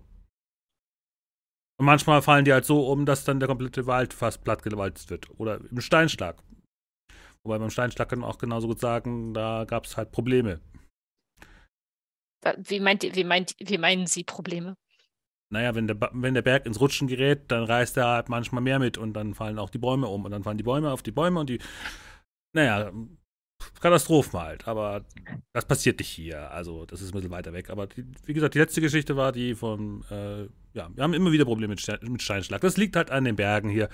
[1.80, 5.28] Und manchmal fallen die halt so um, dass dann der komplette Wald fast plattgewalzt wird.
[5.38, 6.42] Oder im Steinschlag.
[7.44, 10.60] Wobei beim Steinschlag kann man auch genauso gut sagen, da gab es halt Probleme.
[12.58, 14.76] Wie meint wie meint, wie meinen Sie Probleme?
[15.50, 18.78] Naja, wenn der, wenn der Berg ins Rutschen gerät, dann reißt er halt manchmal mehr
[18.78, 20.24] mit und dann fallen auch die Bäume um.
[20.24, 21.58] Und dann fallen die Bäume auf die Bäume und die.
[22.54, 22.92] Naja,
[23.80, 24.68] Katastrophen halt.
[24.68, 25.04] Aber
[25.52, 26.50] das passiert nicht hier.
[26.50, 27.70] Also, das ist ein bisschen weiter weg.
[27.70, 30.04] Aber die, wie gesagt, die letzte Geschichte war die von.
[30.10, 30.44] Äh,
[30.74, 32.60] ja, wir haben immer wieder Probleme mit, Stein, mit Steinschlag.
[32.60, 33.88] Das liegt halt an den Bergen hier.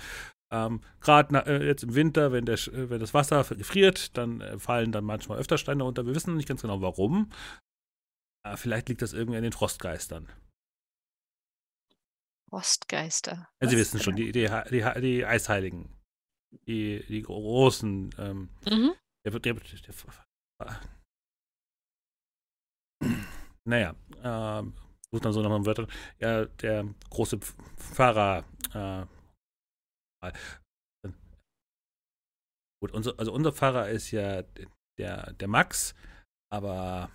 [0.52, 4.58] Ähm, Gerade äh, jetzt im Winter, wenn, der, äh, wenn das Wasser gefriert, dann äh,
[4.58, 6.06] fallen dann manchmal öfter Steine runter.
[6.06, 7.30] Wir wissen noch nicht ganz genau warum.
[8.46, 10.28] Äh, vielleicht liegt das irgendwie an den Frostgeistern.
[12.50, 13.48] Frostgeister.
[13.60, 14.30] Ja, Sie wissen schon, genau?
[14.32, 15.88] die, die, die, die Eisheiligen.
[16.68, 18.14] Die, die großen.
[18.18, 18.92] Ähm, Mhm.
[19.24, 20.80] Der, wird- der, der, der,
[23.66, 24.74] naja, ähm,
[25.10, 25.86] sucht dann so nach einem Wörter.
[26.18, 28.44] Ja, der große Pf- Pfarrer.
[28.74, 29.06] Äh,
[32.82, 34.42] gut, unser, also unser Pfarrer ist ja
[34.98, 35.94] der, der Max,
[36.52, 37.10] aber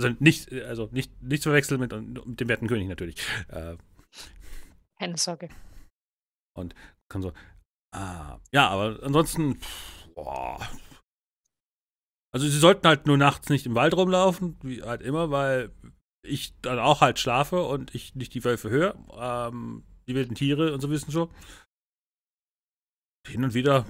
[0.00, 1.92] also nicht, also nicht, nicht zu verwechseln mit,
[2.26, 3.16] mit dem werten König natürlich.
[3.48, 3.76] Äh,
[4.98, 5.48] Keine Sorge.
[6.54, 7.32] kann so.
[7.94, 9.58] Ah, ja, aber ansonsten,
[10.14, 10.58] boah.
[12.32, 15.72] Also sie sollten halt nur nachts nicht im Wald rumlaufen, wie halt immer, weil
[16.22, 18.94] ich dann auch halt schlafe und ich nicht die Wölfe höre.
[19.16, 21.30] Ähm, die wilden Tiere und so wissen schon.
[23.26, 23.86] Hin und wieder.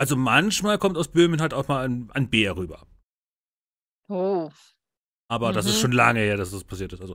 [0.00, 2.86] Also manchmal kommt aus Böhmen halt auch mal ein, ein Bär rüber.
[4.10, 4.50] Oh,
[5.30, 5.80] Aber das ist Mhm.
[5.80, 7.00] schon lange her, dass das passiert ist.
[7.00, 7.14] Also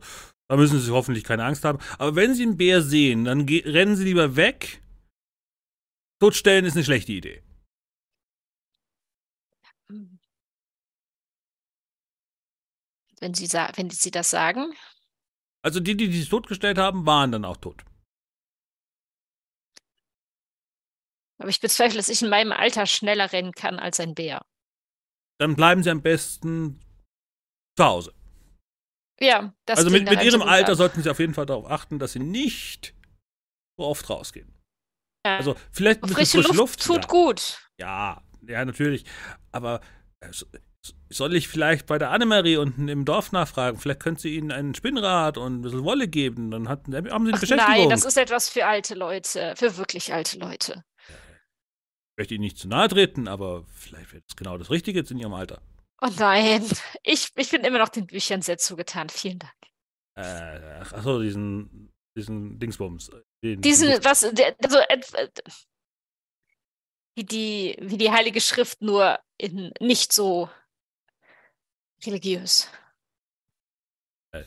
[0.50, 1.80] da müssen Sie hoffentlich keine Angst haben.
[2.00, 4.82] Aber wenn Sie einen Bär sehen, dann rennen Sie lieber weg.
[6.22, 7.44] Totstellen ist eine schlechte Idee.
[13.19, 14.73] Wenn Sie, wenn Sie das sagen,
[15.62, 17.84] Also die, die sich totgestellt haben, waren dann auch tot.
[21.39, 24.45] aber ich bezweifle, dass ich in meinem Alter schneller rennen kann als ein Bär.
[25.39, 26.79] Dann bleiben Sie am besten
[27.77, 28.13] zu Hause.
[29.21, 31.69] Ja, das also mit, mit nach Ihrem Alter guten sollten Sie auf jeden Fall darauf
[31.69, 32.93] achten, dass Sie nicht
[33.77, 34.53] so oft rausgehen.
[35.25, 35.38] Ja.
[35.38, 36.86] Also vielleicht ein bisschen Frische, frische Luft, Luft.
[36.86, 37.08] tut ja.
[37.08, 37.69] gut.
[37.79, 39.06] Ja, ja, natürlich.
[39.52, 39.82] Aber
[40.21, 40.45] äh, so-
[41.10, 43.78] soll ich vielleicht bei der Annemarie unten im Dorf nachfragen?
[43.78, 46.52] Vielleicht könnte sie Ihnen ein Spinnrad und ein bisschen Wolle geben.
[46.52, 47.58] Dann hat, haben Sie eine Ach Beschäftigung.
[47.75, 50.84] nein, das ist etwas für alte Leute, für wirklich alte Leute.
[51.10, 55.12] ich möchte Ihnen nicht zu nahe treten, aber vielleicht wäre das genau das Richtige jetzt
[55.12, 55.62] in Ihrem Alter.
[56.02, 56.63] Oh nein,
[57.04, 59.10] ich, ich bin immer noch den Büchern sehr zugetan.
[59.10, 59.54] Vielen Dank.
[60.17, 63.12] Äh, achso, diesen, diesen Dingsbums.
[63.43, 65.28] Den, Diesen, was, der, also, äh,
[67.19, 70.49] wie die, wie die Heilige Schrift, nur in nicht so
[72.05, 72.69] religiös.
[74.32, 74.43] äh,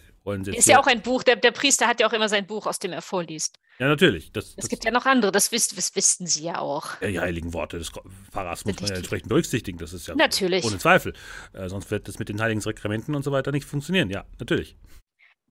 [0.56, 2.78] Ist ja auch ein Buch, der, der Priester hat ja auch immer sein Buch, aus
[2.78, 3.58] dem er vorliest.
[3.78, 4.32] Ja, natürlich.
[4.32, 6.98] Das, Es gibt ja noch andere, das, wisst, das wissen Sie ja auch.
[7.02, 7.90] ja, die heiligen Worte des
[8.30, 9.76] Pfarrers muss man ja entsprechend berücksichtigen.
[9.76, 10.64] Das ist ja Natürlich.
[10.64, 11.12] ohne Zweifel.
[11.52, 14.08] Äh, sonst wird das mit den heiligen Sakramenten und so weiter nicht funktionieren.
[14.08, 14.78] Ja, natürlich.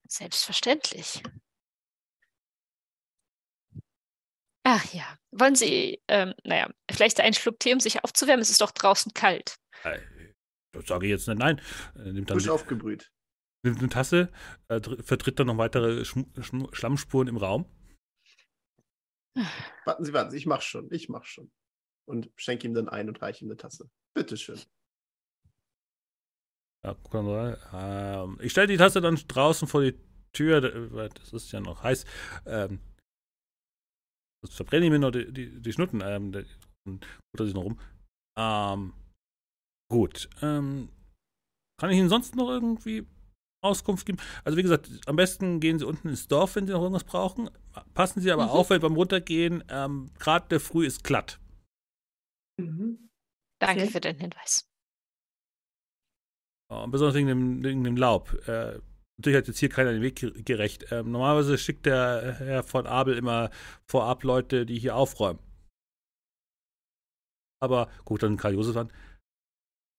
[0.07, 1.21] Selbstverständlich.
[4.63, 8.41] Ach ja, wollen Sie, ähm, naja, vielleicht einen Schluck Tee, um sich aufzuwärmen?
[8.41, 9.56] Es ist doch draußen kalt.
[9.84, 10.00] Äh,
[10.71, 11.60] das sage ich jetzt nicht nein.
[11.95, 13.12] Äh, nimmt dann Frisch aufgebrüht.
[13.63, 14.32] nimmt eine Tasse,
[14.67, 17.65] äh, vertritt dann noch weitere Schm Schm Schlammspuren im Raum.
[19.86, 21.52] Warten Sie, warten Sie, ich mach schon, ich mach schon.
[22.06, 23.89] Und schenke ihm dann ein und reiche ihm eine Tasse.
[24.13, 24.60] Bitteschön.
[26.84, 26.95] Ja,
[28.24, 29.97] ähm, ich stelle die Tasse dann draußen vor die
[30.34, 32.06] Tür, weil das ist ja noch heiß.
[32.45, 32.80] Ähm,
[34.43, 36.01] das verbrenne ich mir noch die, die, die Schnutten.
[36.04, 36.45] Ähm, der-
[36.88, 37.80] und butter sie noch rum.
[38.38, 38.93] Ähm,
[39.91, 40.30] gut.
[40.41, 40.89] Ähm,
[41.80, 43.06] kann ich Ihnen sonst noch irgendwie
[43.63, 44.17] Auskunft geben?
[44.43, 47.49] Also wie gesagt, am besten gehen Sie unten ins Dorf, wenn Sie noch irgendwas brauchen.
[47.93, 48.49] Passen Sie aber Mhm.
[48.49, 51.39] auf, weil beim Runtergehen, ähm, gerade der Früh ist glatt.
[52.60, 53.10] Mhm.
[53.60, 53.91] Danke Okay.
[53.91, 54.67] für den Hinweis.
[56.71, 58.34] Oh, besonders wegen dem, wegen dem Laub.
[58.47, 58.80] Äh,
[59.21, 60.91] natürlich hat jetzt hier keiner den Weg ge- gerecht.
[60.91, 63.51] Ähm, normalerweise schickt der Herr von Abel immer
[63.88, 65.39] vorab Leute, die hier aufräumen.
[67.62, 68.91] Aber guck dann Karl Josef an.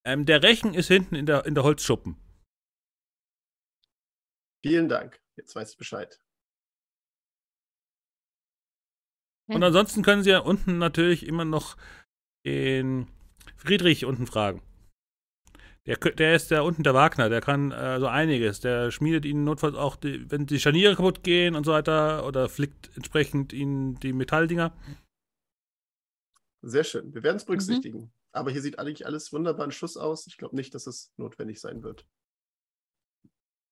[0.05, 2.17] Ähm, der Rechen ist hinten in der, in der Holzschuppen.
[4.65, 5.23] Vielen Dank.
[5.37, 6.21] Jetzt weiß ich Bescheid.
[9.49, 11.77] Und ansonsten können Sie ja unten natürlich immer noch
[12.45, 13.07] den
[13.57, 14.63] Friedrich unten fragen.
[15.87, 18.61] Der, der ist da unten der Wagner, der kann äh, so einiges.
[18.61, 22.49] Der schmiedet Ihnen notfalls auch, die, wenn die Scharniere kaputt gehen und so weiter, oder
[22.49, 24.73] flickt entsprechend Ihnen die Metalldinger.
[26.65, 27.13] Sehr schön.
[27.13, 27.39] Wir werden Mhm.
[27.39, 28.13] es berücksichtigen.
[28.35, 30.27] Aber hier sieht eigentlich alles wunderbar in Schuss aus.
[30.27, 32.07] Ich glaube nicht, dass es notwendig sein wird.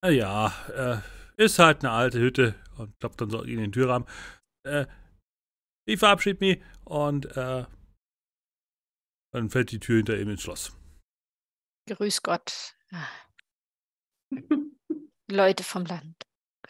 [0.02, 4.08] Na Ja, äh, ist halt eine alte Hütte und klappt dann so in den Türrahmen.
[4.66, 4.86] Äh,
[5.86, 7.64] ich verabschiede mich und äh,
[9.32, 10.76] dann fällt die Tür hinter ihm ins Schloss.
[11.90, 12.74] Grüß Gott.
[15.28, 16.16] Leute vom Land.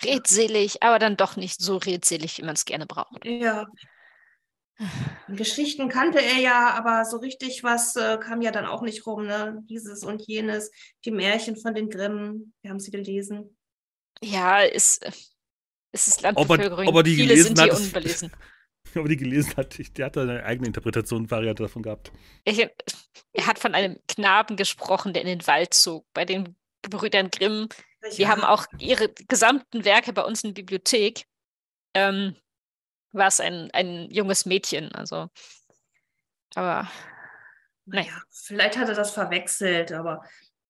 [0.02, 3.24] Redselig, aber dann doch nicht so redselig, wie man es gerne braucht.
[3.26, 3.66] Ja.
[5.28, 9.26] Geschichten kannte er ja, aber so richtig was äh, kam ja dann auch nicht rum,
[9.26, 9.58] ne?
[9.68, 10.70] Dieses und jenes,
[11.04, 13.58] die Märchen von den Grimm, wir haben sie gelesen.
[14.22, 14.98] Ja, es,
[15.92, 16.86] es ist Ob er- Landbevölkerung.
[16.88, 18.32] ob er die Viele gelesen sind hier hat, ist- unbelesen.
[18.94, 22.12] Aber die gelesen hat, der hat da eine eigene Interpretation, Variante davon gehabt.
[22.44, 26.06] Ich, er hat von einem Knaben gesprochen, der in den Wald zog.
[26.12, 27.68] Bei den Brüdern Grimm
[28.16, 31.26] Wir haben auch ihre gesamten Werke bei uns in der Bibliothek.
[31.94, 32.36] Ähm,
[33.12, 35.28] war es ein, ein junges Mädchen, also.
[36.54, 36.90] Aber
[37.84, 40.24] Naja, vielleicht hat er das verwechselt, aber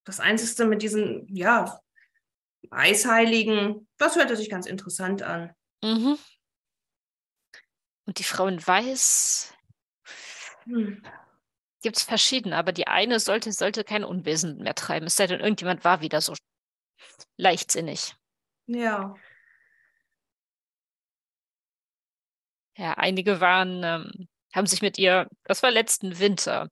[0.05, 1.81] das Einzige mit diesen, ja,
[2.71, 5.55] Eisheiligen, das hörte sich ganz interessant an.
[5.83, 6.19] mhm.
[8.11, 9.55] Und die Frau in Weiß
[10.65, 11.01] Hm.
[11.81, 15.07] gibt es verschiedene, aber die eine sollte, sollte kein Unwesen mehr treiben.
[15.07, 16.35] Es sei denn, irgendjemand war wieder so
[17.37, 18.17] leichtsinnig.
[18.67, 19.15] Ja,
[22.77, 26.69] Ja, einige waren, ähm, haben sich mit ihr, das war letzten Winter,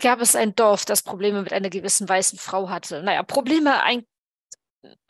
[0.00, 3.02] gab es ein Dorf, das Probleme mit einer gewissen weißen Frau hatte.
[3.02, 4.06] Naja, Probleme, ein,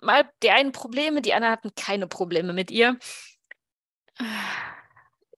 [0.03, 2.99] mal die einen Probleme, die anderen hatten keine Probleme mit ihr.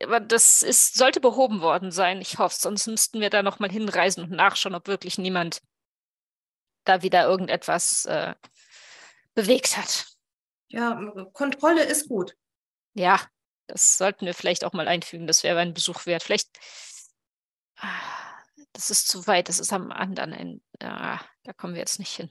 [0.03, 4.25] Aber das ist, sollte behoben worden sein, ich hoffe, sonst müssten wir da nochmal hinreisen
[4.25, 5.63] und nachschauen, ob wirklich niemand
[6.85, 8.35] da wieder irgendetwas äh,
[9.35, 10.07] bewegt hat.
[10.69, 10.95] ja,
[11.33, 12.37] Kontrolle ist gut.
[12.95, 13.21] Ja,
[13.67, 15.27] das sollten wir vielleicht auch mal einfügen.
[15.27, 16.23] Das wäre ein Besuch wert.
[16.23, 16.51] Vielleicht.
[17.77, 18.01] Ah,
[18.73, 19.49] Das ist zu weit.
[19.49, 20.63] Das ist am anderen Ende.
[20.81, 22.31] Ah, da kommen wir jetzt nicht hin.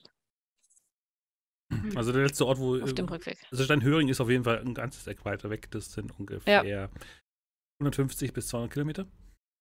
[1.96, 2.80] Also der letzte Ort, wo.
[2.82, 3.38] Auf dem äh, Rückweg.
[3.52, 5.70] Also Steinhöring ist auf jeden Fall ein ganzes Eck weiter weg.
[5.72, 6.90] Das sind ungefähr
[7.80, 9.08] 150 bis 200 Kilometer.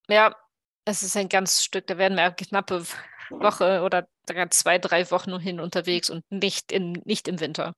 [0.08, 0.36] Ja,
[0.84, 1.86] es ist ein ganzes Stück.
[1.86, 2.84] Da werden wir eine knappe
[3.30, 7.74] Woche oder sogar zwei, drei Wochen nur hin unterwegs und nicht, in, nicht im Winter.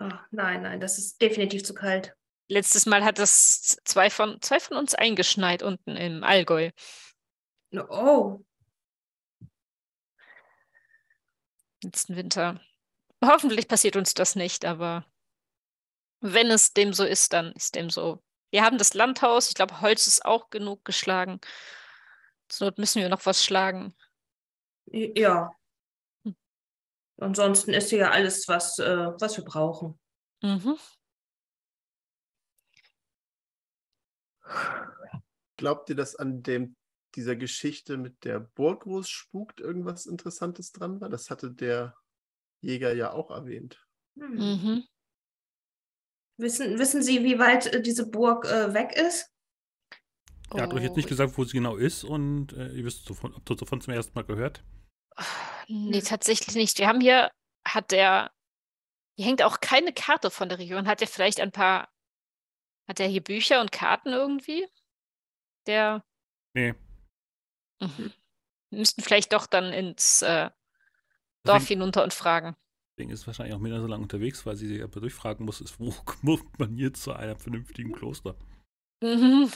[0.00, 2.14] Oh, nein, nein, das ist definitiv zu kalt.
[2.48, 6.70] Letztes Mal hat das zwei von, zwei von uns eingeschneit unten im Allgäu.
[7.72, 8.40] Oh,
[11.82, 12.60] letzten Winter.
[13.26, 15.04] Hoffentlich passiert uns das nicht, aber
[16.20, 18.22] wenn es dem so ist, dann ist dem so.
[18.50, 21.40] Wir haben das Landhaus, ich glaube, Holz ist auch genug geschlagen.
[22.48, 23.94] Zur Not müssen wir noch was schlagen.
[24.86, 25.50] Ja.
[27.18, 29.98] Ansonsten ist hier ja alles, was, äh, was wir brauchen.
[30.42, 30.78] Mhm.
[35.56, 36.76] Glaubt ihr, dass an dem,
[37.14, 41.08] dieser Geschichte mit der Burg, wo es spukt, irgendwas Interessantes dran war?
[41.08, 41.96] Das hatte der
[42.66, 43.84] Jäger ja auch erwähnt.
[44.18, 44.34] Hm.
[44.34, 44.84] Mhm.
[46.38, 49.32] Wissen, wissen Sie, wie weit äh, diese Burg äh, weg ist?
[50.54, 53.08] Er hat euch jetzt nicht Oh, gesagt, wo sie genau ist und äh, ihr wisst
[53.10, 54.62] davon, habt ihr davon zum ersten Mal gehört.
[55.68, 56.04] Nee, Hm.
[56.04, 56.78] tatsächlich nicht.
[56.78, 57.30] Wir haben hier,
[57.66, 58.30] hat der,
[59.16, 60.86] hier hängt auch keine Karte von der Region.
[60.86, 61.88] Hat er vielleicht ein paar,
[62.88, 64.66] hat er hier Bücher und Karten irgendwie?
[65.66, 66.04] Der,
[66.54, 66.74] Nee.
[67.80, 68.12] Mhm.
[68.70, 70.50] Wir müssten vielleicht doch dann ins äh,
[71.46, 72.56] Dorf hinunter und fragen.
[72.92, 75.78] deswegen ist wahrscheinlich auch Mina so lange unterwegs, weil sie sich aber durchfragen muss, ist,
[75.80, 78.36] wo kommt man hier zu einem vernünftigen Kloster?
[79.02, 79.50] Mhm.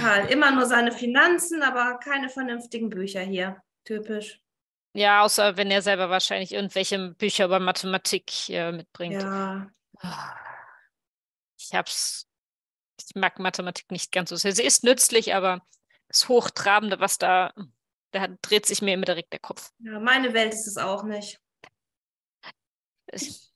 [0.00, 3.62] Karl, immer nur seine Finanzen, aber keine vernünftigen Bücher hier.
[3.84, 4.40] Typisch.
[4.94, 9.22] Ja, außer wenn er selber wahrscheinlich irgendwelche Bücher über Mathematik äh, mitbringt.
[9.22, 9.70] Ja.
[11.58, 12.28] Ich hab's,
[12.98, 14.52] ich mag Mathematik nicht ganz so sehr.
[14.52, 15.66] Sie ist nützlich, aber
[16.08, 17.52] das Hochtrabende, was da,
[18.12, 19.72] da dreht sich mir immer direkt der Kopf.
[19.78, 21.40] ja, meine Welt ist es auch nicht.
[23.10, 23.52] Ich,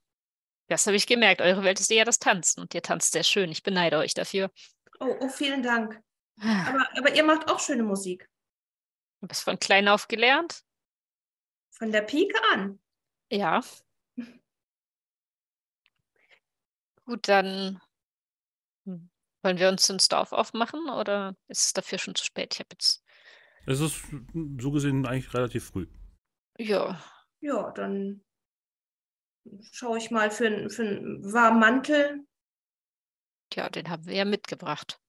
[0.68, 1.40] das habe ich gemerkt.
[1.40, 3.50] Eure Welt ist eher das Tanzen und ihr tanzt sehr schön.
[3.50, 4.50] Ich beneide euch dafür.
[4.98, 6.00] Oh, oh, vielen Dank.
[6.36, 8.28] Du Aber, aber ihr macht auch schöne Musik.
[9.20, 10.62] bist von klein auf gelernt?
[11.70, 12.80] Von der Pike an.
[13.30, 13.62] Ja.
[17.04, 17.80] Gut, dann
[18.84, 19.10] hm,
[19.42, 22.54] wollen wir uns ins Dorf aufmachen oder ist es dafür schon zu spät?
[22.54, 23.04] Ich habe jetzt,
[23.66, 24.00] Es ist
[24.58, 25.86] so gesehen eigentlich relativ früh.
[26.58, 27.02] ja,
[27.40, 28.24] Ja, dann
[29.72, 32.26] schaue ich mal für, einen- für einen warmen Mantel.
[33.52, 35.00] ja, den haben wir ja mitgebracht.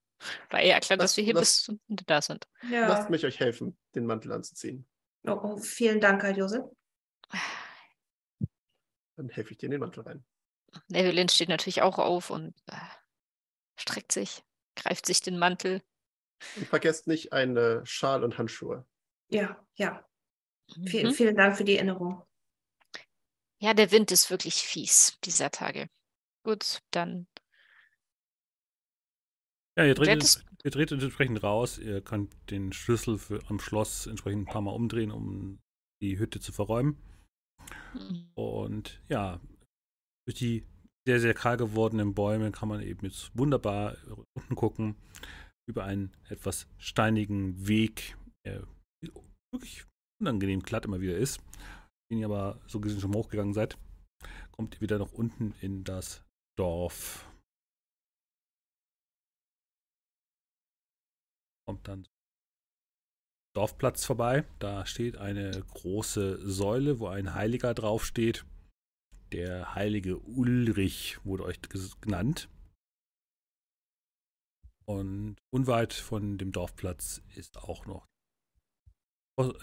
[0.49, 2.47] War ja klar, dass wir hier bis zum Ende da sind.
[2.69, 2.87] Ja.
[2.87, 4.87] Lasst mich euch helfen, den Mantel anzuziehen.
[5.27, 6.63] Oh, oh, vielen Dank, Herr Josef.
[9.15, 10.25] Dann helfe ich dir in den Mantel rein.
[10.91, 12.75] Evelyn steht natürlich auch auf und äh,
[13.79, 14.43] streckt sich,
[14.75, 15.81] greift sich den Mantel.
[16.55, 18.85] Und vergesst nicht eine Schal und Handschuhe.
[19.29, 20.05] Ja, ja.
[20.75, 21.11] Mhm.
[21.13, 22.23] Vielen Dank für die Erinnerung.
[23.59, 25.89] Ja, der Wind ist wirklich fies dieser Tage.
[26.43, 27.27] Gut, dann
[29.77, 31.77] Ja, ihr tretet, Hättest- ihr tretet entsprechend raus.
[31.77, 35.59] Ihr könnt den Schlüssel für, am Schloss entsprechend ein paar Mal umdrehen, um
[36.01, 36.97] die Hütte zu verräumen.
[37.93, 38.31] Mhm.
[38.33, 39.39] Und ja,
[40.25, 40.65] durch die
[41.05, 43.97] sehr, sehr kahl gewordenen Bäume kann man eben jetzt wunderbar
[44.33, 44.95] unten gucken,
[45.67, 48.67] über einen etwas steinigen Weg, der
[49.53, 49.85] wirklich
[50.21, 51.41] unangenehm glatt immer wieder ist,
[52.11, 53.77] den ihr aber so gesehen schon hochgegangen seid,
[54.51, 56.23] kommt ihr wieder nach unten in das
[56.57, 57.29] Dorf.
[61.67, 62.07] Kommt dann
[63.55, 64.45] Dorfplatz vorbei.
[64.59, 68.45] Da steht eine große Säule, wo ein Heiliger draufsteht.
[69.33, 71.59] Der heilige Ulrich wurde euch
[71.99, 72.49] genannt.
[74.89, 78.07] Und unweit von dem Dorfplatz ist auch noch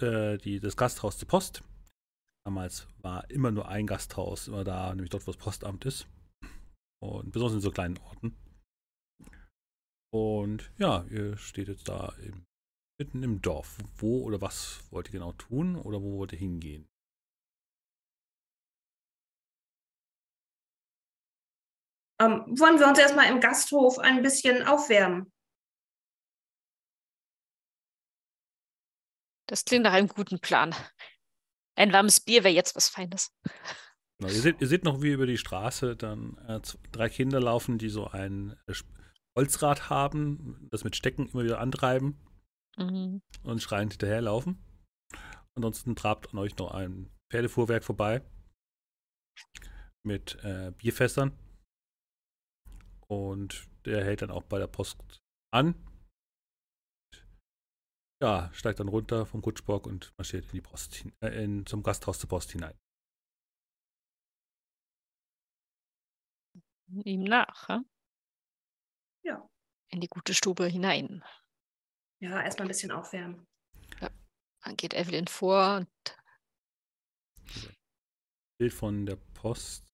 [0.02, 1.62] äh, die, das Gasthaus zur Post.
[2.46, 6.06] Damals war immer nur ein Gasthaus immer da, nämlich dort, wo das Postamt ist.
[7.02, 8.37] Und besonders in so kleinen Orten.
[10.12, 12.44] Und ja, ihr steht jetzt da im,
[13.00, 13.78] mitten im Dorf.
[13.96, 16.87] Wo oder was wollt ihr genau tun oder wo wollt ihr hingehen?
[22.20, 25.33] Ähm, wollen wir uns erstmal im Gasthof ein bisschen aufwärmen?
[29.48, 30.74] Das klingt nach einem guten Plan.
[31.77, 33.31] Ein warmes Bier wäre jetzt was Feines.
[34.18, 36.61] Genau, ihr, seht, ihr seht noch, wie über die Straße dann äh,
[36.92, 38.74] drei Kinder laufen, die so ein äh,
[39.37, 42.20] Holzrad haben, das mit Stecken immer wieder antreiben
[42.77, 43.22] Mhm.
[43.44, 44.59] und schreiend hinterherlaufen.
[45.57, 48.22] Ansonsten trabt an euch noch ein Pferdefuhrwerk vorbei
[50.05, 51.38] mit äh, Bierfässern.
[53.08, 54.96] Und der hält dann auch bei der Post
[55.50, 55.74] an.
[58.22, 61.83] Ja, steigt dann runter vom Kutschbock und marschiert in die Post hin, äh, in, zum
[61.83, 62.74] Gasthaus zur Post hinein.
[67.04, 67.81] Ihm nach, hä?
[69.24, 69.48] Ja.
[69.88, 71.24] In die gute Stube hinein.
[72.20, 73.46] Ja, erstmal ein bisschen aufwärmen.
[74.64, 76.16] Dann geht Evelyn vor und
[78.58, 79.93] Bild von der Post.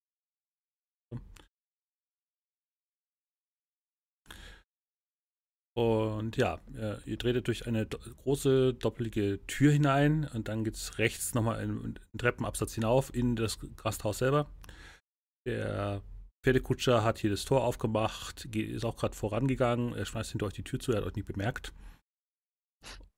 [5.81, 10.99] Und ja, äh, ihr tretet durch eine große doppelige Tür hinein und dann geht es
[10.99, 14.51] rechts nochmal einen, einen Treppenabsatz hinauf in das Gasthaus selber.
[15.47, 16.03] Der
[16.45, 20.65] Pferdekutscher hat hier das Tor aufgemacht, ist auch gerade vorangegangen, er schmeißt hinter euch die
[20.65, 21.73] Tür zu, er hat euch nicht bemerkt.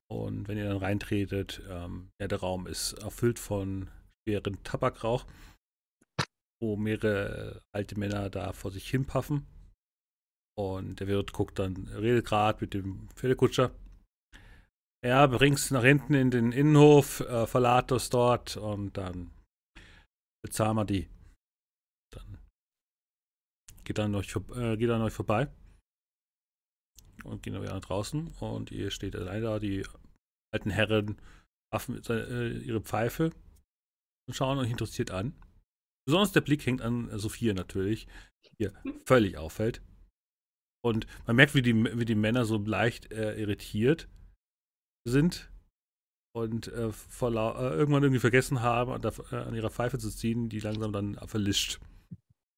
[0.09, 3.91] Und wenn ihr dann reintretet, ähm, ja, der Raum ist erfüllt von
[4.23, 5.27] schweren Tabakrauch,
[6.61, 9.49] wo mehrere alte Männer da vor sich hin paffen.
[10.59, 13.73] Und der Wirt guckt dann, redet gerade mit dem Pferdekutscher.
[15.05, 19.33] Ja, bring's nach hinten in den Innenhof, äh, verlad das dort und dann
[20.45, 21.09] bezahlen wir die.
[22.13, 22.39] Dann
[23.85, 25.49] geht dann euch, äh, geht an euch vorbei
[27.25, 29.85] und gehen dann wieder nach draußen und ihr steht allein da, die
[30.53, 31.21] alten Herren
[31.73, 33.33] affen äh, ihre Pfeife
[34.29, 35.35] und schauen euch interessiert an.
[36.07, 38.07] Besonders der Blick hängt an Sophia natürlich,
[38.45, 38.73] die hier
[39.07, 39.83] völlig auffällt.
[40.85, 44.09] Und man merkt, wie die, wie die Männer so leicht äh, irritiert
[45.05, 45.51] sind
[46.35, 50.11] und äh, vor, äh, irgendwann irgendwie vergessen haben, an, der, äh, an, ihrer Pfeife zu
[50.11, 51.81] ziehen, die langsam dann verlischt,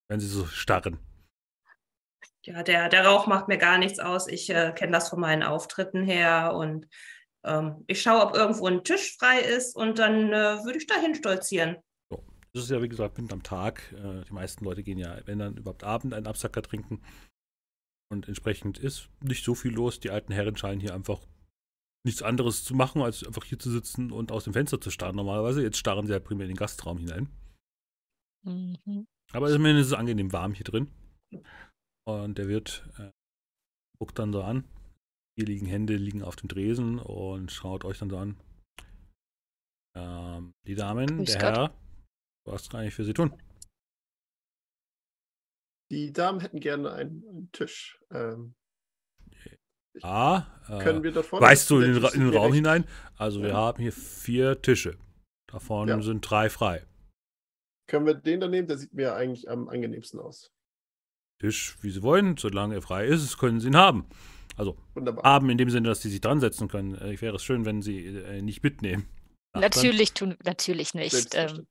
[0.09, 0.99] wenn sie so starren.
[2.47, 4.29] Ja, der, der Rauch macht mir gar nichts aus.
[4.29, 6.87] Ich äh, kenne das von meinen Auftritten her und
[7.45, 11.15] ähm, ich schaue, ob irgendwo ein Tisch frei ist und dann äh, würde ich dahin
[11.15, 11.77] stolzieren.
[12.11, 12.23] So.
[12.53, 13.93] Das ist ja, wie gesagt, mitten am Tag.
[13.93, 17.03] Äh, die meisten Leute gehen ja, wenn dann überhaupt Abend, einen Absacker trinken.
[18.15, 19.99] Und entsprechend ist nicht so viel los.
[19.99, 21.21] Die alten Herren scheinen hier einfach
[22.07, 25.17] nichts anderes zu machen, als einfach hier zu sitzen und aus dem Fenster zu starren
[25.17, 25.63] normalerweise.
[25.63, 27.29] Jetzt starren sie ja primär in den Gastraum hinein.
[28.47, 29.07] Mhm.
[29.33, 30.93] Aber immerhin ist es angenehm warm hier drin.
[32.07, 33.11] Und der Wirt äh,
[33.99, 34.65] guckt dann so an.
[35.37, 38.41] Hier liegen Hände, liegen auf dem Dresen und schaut euch dann so an.
[39.97, 41.57] Ähm, die Damen, Grüß der Gott.
[41.57, 41.75] Herr,
[42.47, 43.33] was kann ich für Sie tun?
[45.95, 48.01] Die Damen hätten gerne einen, einen Tisch.
[48.11, 48.57] Ähm,
[50.03, 51.47] ah, äh, können wir dort vorne?
[51.47, 52.57] Weißt du in den, in den Raum recht?
[52.57, 52.85] hinein?
[53.17, 53.55] Also wir ja.
[53.55, 54.99] haben hier vier Tische.
[55.47, 56.03] Davon ja.
[56.03, 56.85] sind drei frei.
[57.87, 58.67] Können wir den da nehmen?
[58.67, 60.51] Der sieht mir eigentlich am angenehmsten aus.
[61.39, 64.09] Tisch, wie Sie wollen, solange er frei ist, können Sie ihn haben.
[64.57, 65.23] Also Wunderbar.
[65.23, 66.95] haben in dem Sinne, dass Sie sich dran setzen können.
[66.95, 69.07] Ich äh, wäre es schön, wenn Sie äh, nicht mitnehmen.
[69.55, 71.37] Natürlich tun, natürlich nicht.
[71.37, 71.69] Ähm,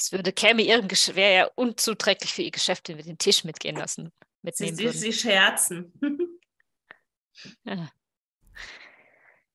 [0.00, 3.76] es würde käme ihrem wäre ja unzuträglich für ihr Geschäft, wenn wir den Tisch mitgehen
[3.76, 4.12] lassen.
[4.42, 5.92] Mitnehmen sie, sie, sie scherzen.
[7.64, 7.90] ja.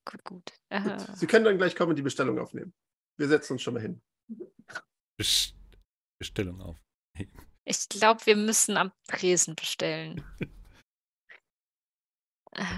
[0.06, 0.54] Gut, gut.
[0.70, 1.18] gut.
[1.18, 2.74] Sie können dann gleich kommen und die Bestellung aufnehmen.
[3.18, 4.02] Wir setzen uns schon mal hin.
[6.20, 6.78] Bestellung auf.
[7.64, 10.24] Ich glaube, wir müssen am Tresen bestellen.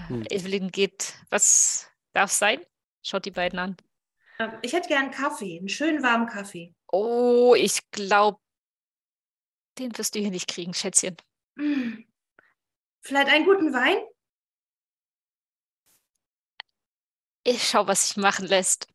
[0.07, 0.25] Hm.
[0.31, 1.13] Evelyn geht.
[1.29, 2.65] Was darf sein?
[3.03, 3.77] Schaut die beiden an.
[4.39, 6.73] Ähm, ich hätte gern Kaffee, einen schönen warmen Kaffee.
[6.91, 8.39] Oh, ich glaube,
[9.77, 11.17] den wirst du hier nicht kriegen, Schätzchen.
[11.57, 12.07] Hm.
[13.01, 13.97] Vielleicht einen guten Wein?
[17.43, 18.87] Ich schau, was sich machen lässt.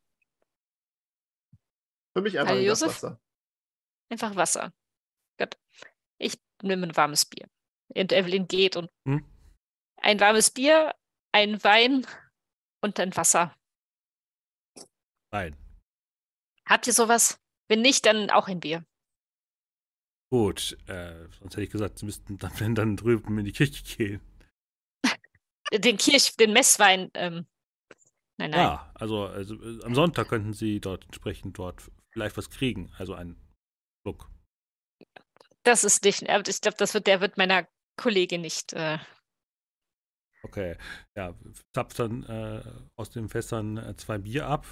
[2.15, 3.19] Für mich einfach ein Wasser.
[4.09, 4.73] Einfach Wasser.
[5.39, 5.57] Gut.
[6.19, 7.49] Ich nehme ein warmes Bier.
[7.95, 9.25] Und Evelyn geht und hm?
[9.97, 10.95] ein warmes Bier,
[11.31, 12.05] ein Wein
[12.81, 13.55] und ein Wasser.
[15.31, 15.57] Wein.
[16.67, 17.42] Habt ihr sowas?
[17.69, 18.85] Wenn nicht, dann auch ein Bier.
[20.33, 24.21] Gut, äh, sonst hätte ich gesagt, sie müssten dann, dann drüben in die Kirche gehen.
[25.71, 27.45] den Kirch, den Messwein, ähm,
[28.37, 28.59] nein, nein.
[28.59, 33.13] Ja, also, also äh, am Sonntag könnten sie dort entsprechend dort vielleicht was kriegen, also
[33.13, 33.35] einen
[34.01, 34.29] Schluck.
[35.61, 38.73] Das ist nicht, äh, ich glaube, das wird, der wird meiner Kollegin nicht.
[38.73, 38.97] Äh...
[40.41, 40.77] Okay,
[41.15, 41.35] ja,
[41.73, 42.63] zapft dann äh,
[42.95, 44.65] aus den Fässern äh, zwei Bier ab.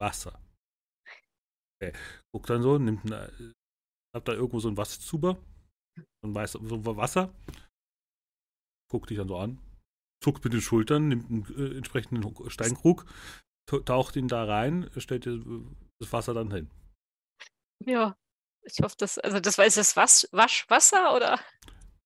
[0.00, 0.40] Wasser.
[1.80, 1.92] Okay.
[2.32, 3.54] Guckt dann so, nimmt ein,
[4.14, 5.38] habt da irgendwo so ein Wasserzuber,
[5.96, 7.32] so ein weiß, so Wasser,
[8.90, 9.60] guckt dich dann so an,
[10.22, 13.04] zuckt mit den Schultern, nimmt einen äh, entsprechenden Steinkrug,
[13.84, 16.70] taucht ihn da rein, stellt das Wasser dann hin.
[17.84, 18.16] Ja,
[18.62, 21.38] ich hoffe, das, also das war ist das Was, Waschwasser oder?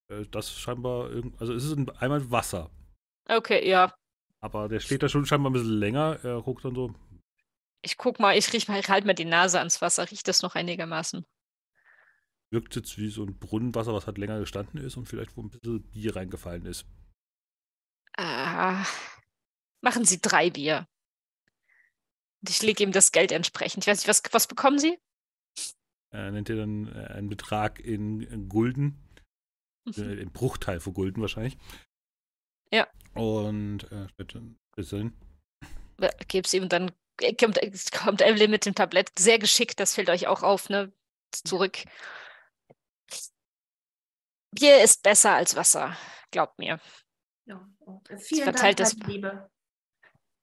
[0.09, 2.70] Äh, das scheinbar, also es ist einmal Wasser.
[3.29, 3.95] Okay, ja.
[4.41, 6.18] Aber der steht da schon scheinbar ein bisschen länger.
[6.25, 6.95] Er guckt dann so.
[7.83, 10.11] Ich guck mal, ich riech mal, ich halte mal die Nase ans Wasser.
[10.11, 11.26] Riecht das noch einigermaßen?
[12.51, 15.51] Wirkt jetzt wie so ein Brunnenwasser, was halt länger gestanden ist und vielleicht wo ein
[15.51, 16.87] bisschen Bier reingefallen ist.
[18.16, 18.85] Ah,
[19.80, 20.87] machen Sie drei Bier.
[22.41, 23.85] Und ich lege ihm das Geld entsprechend.
[23.85, 24.99] Ich weiß nicht, was, was bekommen Sie?
[26.12, 28.99] äh, nennt ihr dann äh, einen Betrag in, in Gulden.
[29.85, 30.03] Mhm.
[30.03, 31.57] Äh, Im Bruchteil von Gulden wahrscheinlich.
[32.70, 32.87] Ja.
[33.14, 34.43] Und äh, bitte,
[34.76, 35.12] bisschen.
[36.28, 37.59] Gib's ihm dann äh, kommt,
[37.93, 40.93] kommt Evelyn mit dem Tablett sehr geschickt, das fällt euch auch auf, ne?
[41.31, 41.79] Zurück.
[44.51, 45.97] Bier ist besser als Wasser,
[46.31, 46.81] glaubt mir.
[47.47, 47.67] Ja,
[48.19, 49.51] vielen verteilt Dank, das, Liebe.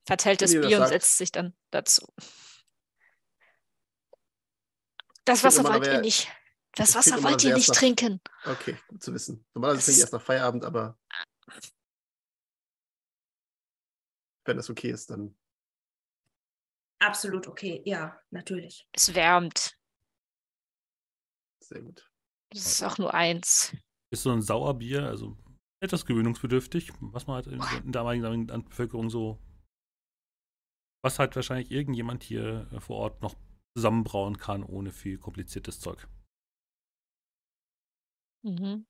[0.06, 2.06] Verteilt das Bier und setzt sich dann dazu.
[5.26, 6.28] Das Wasser wollt ihr nicht.
[6.74, 7.76] Das Wasser wollt ihr nicht nach...
[7.76, 8.22] trinken.
[8.46, 9.46] Okay, gut zu wissen.
[9.54, 10.98] Normalerweise trinke ich erst nach Feierabend, aber.
[14.46, 15.39] wenn das okay ist, dann.
[17.00, 18.88] Absolut okay, ja, natürlich.
[18.92, 19.78] Es wärmt.
[21.64, 22.12] Sehr gut.
[22.52, 23.76] Das ist auch nur eins.
[24.12, 25.38] Ist so ein Sauerbier, also
[25.82, 29.40] etwas gewöhnungsbedürftig, was man halt in, in der damaligen Bevölkerung so,
[31.04, 33.36] was halt wahrscheinlich irgendjemand hier äh, vor Ort noch
[33.78, 36.08] zusammenbrauen kann, ohne viel kompliziertes Zeug.
[38.44, 38.86] Mhm.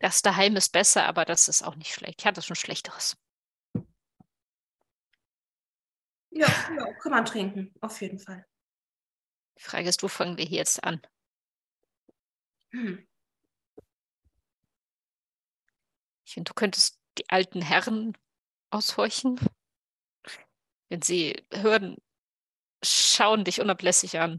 [0.00, 2.20] Das daheim ist besser, aber das ist auch nicht schlecht.
[2.20, 3.16] Ich hatte schon Schlechteres.
[6.30, 8.46] Ja, ja, kann man trinken, auf jeden Fall.
[9.58, 11.00] Die Frage ist, wo fangen wir hier jetzt an?
[12.72, 13.06] Hm.
[16.24, 18.16] Ich finde, du könntest die alten Herren
[18.70, 19.40] aushorchen.
[20.90, 21.96] Wenn sie hören,
[22.84, 24.38] schauen dich unablässig an.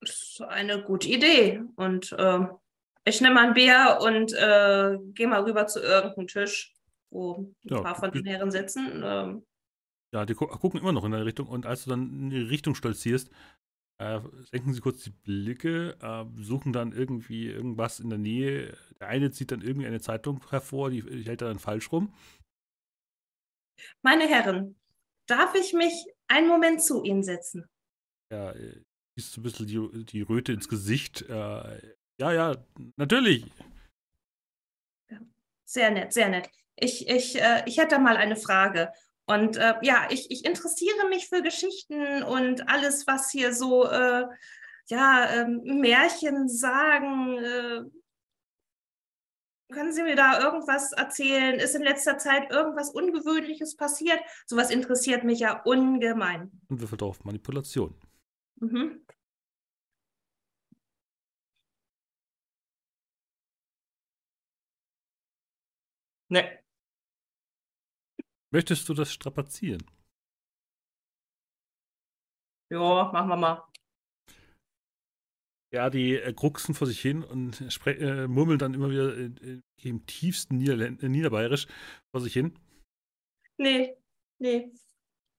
[0.00, 1.62] Das ist eine gute Idee.
[1.76, 2.40] Und äh,
[3.04, 6.74] ich nehme ein Bier und äh, gehe mal rüber zu irgendeinem Tisch,
[7.10, 8.24] wo ein Ja, paar von den.
[8.24, 9.02] Herren sitzen.
[9.04, 9.46] Ähm,
[10.12, 12.40] Ja, die gu gucken immer noch in deine Richtung und als du dann in die
[12.40, 13.30] Richtung stolzierst,
[13.98, 18.76] äh, senken sie kurz die Blicke, äh, suchen dann irgendwie irgendwas in der Nähe.
[18.98, 22.12] Der eine zieht dann irgendwie eine Zeitung hervor, die, die hält er dann falsch rum.
[24.02, 24.76] meine Herren,
[25.26, 27.68] darf ich mich einen Moment zu Ihnen setzen?
[28.32, 28.82] Ja, äh,
[29.16, 31.22] siehst so ein bisschen die, die Röte ins Gesicht.
[31.22, 32.56] Äh, ja, ja,
[32.96, 33.44] natürlich.
[35.64, 36.50] Sehr nett, sehr nett.
[36.76, 38.92] Ich, ich, äh, ich hätte mal eine Frage.
[39.30, 44.24] Und äh, ja, ich, ich interessiere mich für Geschichten und alles, was hier so, äh,
[44.86, 47.38] ja, ähm, Märchen sagen.
[47.38, 47.82] Äh,
[49.72, 51.60] können Sie mir da irgendwas erzählen?
[51.60, 54.18] Ist in letzter Zeit irgendwas Ungewöhnliches passiert?
[54.46, 56.50] Sowas interessiert mich ja ungemein.
[56.68, 57.94] Und würfelt auf Manipulation.
[58.56, 59.06] Mhm.
[66.30, 66.59] Ne.
[68.52, 69.84] Möchtest du das strapazieren?
[72.70, 73.64] Ja, machen wir mal.
[75.72, 79.62] Ja, die äh, grucksen vor sich hin und äh, murmeln dann immer wieder äh, äh,
[79.82, 81.68] im tiefsten Niederlän äh, Niederbayerisch
[82.10, 82.58] vor sich hin.
[83.56, 83.96] Nee,
[84.40, 84.72] nee.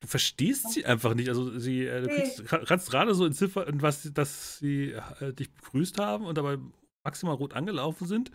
[0.01, 1.27] Du verstehst sie einfach nicht.
[1.27, 2.15] Also sie, äh, du Nee.
[2.15, 6.57] kriegst, kannst gerade so entziffern, was, dass sie äh, dich begrüßt haben und dabei
[7.03, 8.31] maximal rot angelaufen sind,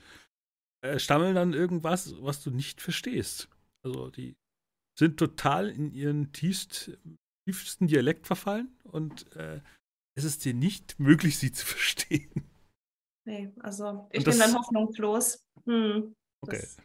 [0.96, 3.48] stammeln dann irgendwas, was du nicht verstehst.
[3.82, 4.36] Also die
[4.98, 6.98] sind total in ihren tiefst,
[7.46, 9.60] tiefsten Dialekt verfallen und äh,
[10.16, 12.50] es ist dir nicht möglich, sie zu verstehen.
[13.26, 15.44] Nee, also ich Und bin das- dann hoffnungslos.
[15.66, 16.58] Hm, Okay.
[16.60, 16.76] das,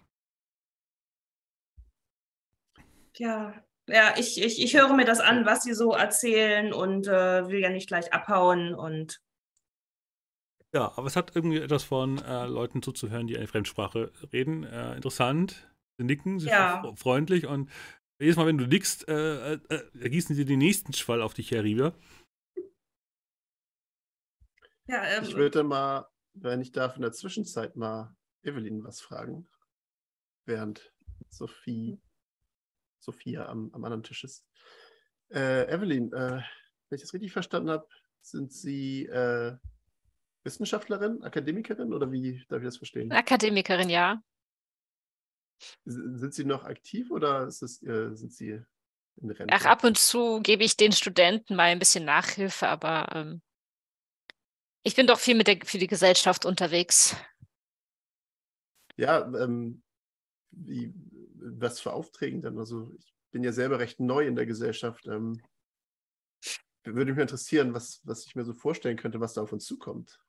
[3.18, 7.48] ja, ja, ich, ich, ich höre mir das an, was sie so erzählen und äh,
[7.48, 9.22] will ja nicht gleich abhauen und
[10.74, 14.64] Ja, aber es hat irgendwie etwas von äh, Leuten zuzuhören, die eine Fremdsprache reden.
[14.64, 15.70] Äh, interessant.
[15.98, 16.82] Sie nicken, sie Ja.
[16.84, 17.70] sind freundlich und
[18.22, 21.52] jedes Mal, wenn du nickst, äh, äh, äh, ergießen sie den nächsten Schwall auf dich
[21.52, 21.96] herüber.
[24.88, 29.50] ja, ähm, Ich würde mal, wenn ich darf, in der Zwischenzeit mal Evelyn was fragen.
[30.46, 30.94] Während
[31.30, 32.00] Sophie,
[33.00, 34.46] Sophia am, am anderen Tisch ist.
[35.30, 36.42] Äh, Evelyn, äh,
[36.90, 37.88] wenn ich das richtig verstanden habe,
[38.22, 39.58] sind Sie äh,
[40.44, 43.12] Wissenschaftlerin, Akademikerin oder wie darf ich das verstehen?
[43.12, 44.22] Akademikerin, ja.
[45.86, 48.62] Sind Sie noch aktiv oder es, äh, sind Sie
[49.22, 49.54] in Rente?
[49.54, 53.42] Ach, ab und zu gebe ich den Studenten mal ein bisschen Nachhilfe, aber ähm,
[54.84, 57.16] ich bin doch viel mit der, für die Gesellschaft unterwegs.
[58.98, 59.84] Ja, ähm,
[60.52, 60.94] wie,
[61.36, 62.58] was für Aufträge dann?
[62.58, 65.06] Also ich bin ja selber recht neu in der Gesellschaft.
[65.08, 65.42] Ähm,
[66.84, 70.20] würde mich interessieren, was, was ich mir so vorstellen könnte, was da auf uns zukommt.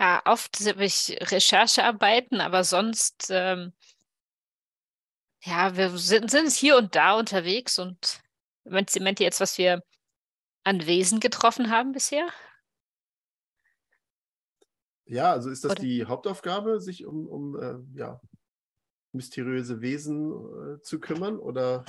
[0.00, 3.72] Ja, oft habe ich Recherchearbeiten, aber sonst, ähm,
[5.44, 8.20] ja, wir sind, sind hier und da unterwegs und
[8.64, 9.82] meint, meint ihr jetzt, was wir
[10.64, 12.28] an Wesen getroffen haben bisher?
[15.06, 18.20] Ja, also ist das Oder- die Hauptaufgabe, sich um, um äh, ja,
[19.12, 21.84] mysteriöse Wesen äh, zu kümmern oder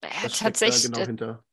[0.00, 1.44] Äh, was steckt da tatsächlich, genau äh, hinter?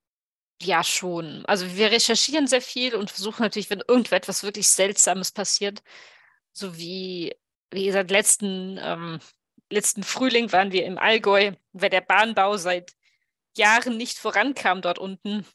[0.61, 1.43] ja, schon.
[1.47, 5.81] Also wir recherchieren sehr viel und versuchen natürlich, wenn irgendetwas wirklich Seltsames passiert,
[6.53, 7.35] so wie,
[7.71, 9.19] wie gesagt, letzten, ähm,
[9.75, 12.93] letzten Frühling waren wir im Allgäu, weil der Bahnbau seit
[13.57, 15.45] Jahren nicht vorankam dort unten.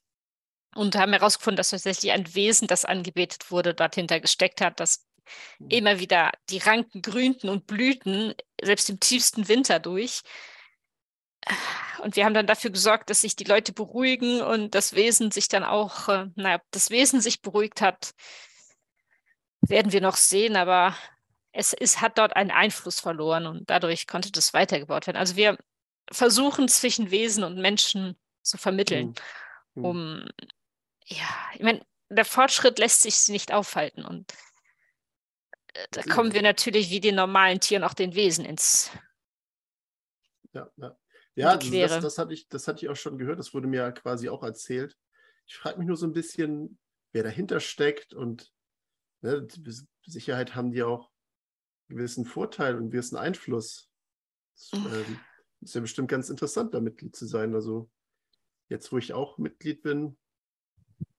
[0.77, 5.05] Und haben herausgefunden, dass tatsächlich ein Wesen, das angebetet wurde, dort hinter gesteckt hat, das
[5.59, 5.68] Mhm.
[5.71, 10.23] immer wieder die Ranken grünten und blühten, selbst im tiefsten Winter durch.
[12.03, 15.49] Und wir haben dann dafür gesorgt, dass sich die Leute beruhigen und das Wesen sich
[15.49, 18.12] dann auch, äh, naja, ob das Wesen sich beruhigt hat,
[19.62, 20.97] werden wir noch sehen, aber
[21.53, 25.17] es ist, hat dort einen Einfluss verloren und dadurch konnte das weitergebaut werden.
[25.17, 25.59] Also wir
[26.11, 29.15] versuchen zwischen Wesen und Menschen zu vermitteln,
[29.75, 29.85] mhm.
[29.85, 30.29] um,
[31.07, 34.33] ja, ich meine, der Fortschritt lässt sich nicht aufhalten und
[35.75, 38.91] äh, da kommen wir natürlich wie die normalen Tiere auch den Wesen ins.
[40.53, 40.97] Ja, ja.
[41.37, 43.93] Ja, das, das, das, hatte ich, das hatte ich auch schon gehört, das wurde mir
[43.93, 44.99] quasi auch erzählt.
[45.47, 46.79] Ich frage mich nur so ein bisschen,
[47.13, 48.53] wer dahinter steckt und
[49.21, 49.47] ne,
[50.03, 51.10] Sicherheit haben die auch
[51.91, 53.91] gewissen Vorteil und gewissen Einfluss.
[54.55, 55.20] Das, ähm,
[55.61, 57.55] ist ja bestimmt ganz interessant, da Mitglied zu sein.
[57.55, 57.91] Also
[58.68, 60.16] jetzt, wo ich auch Mitglied bin,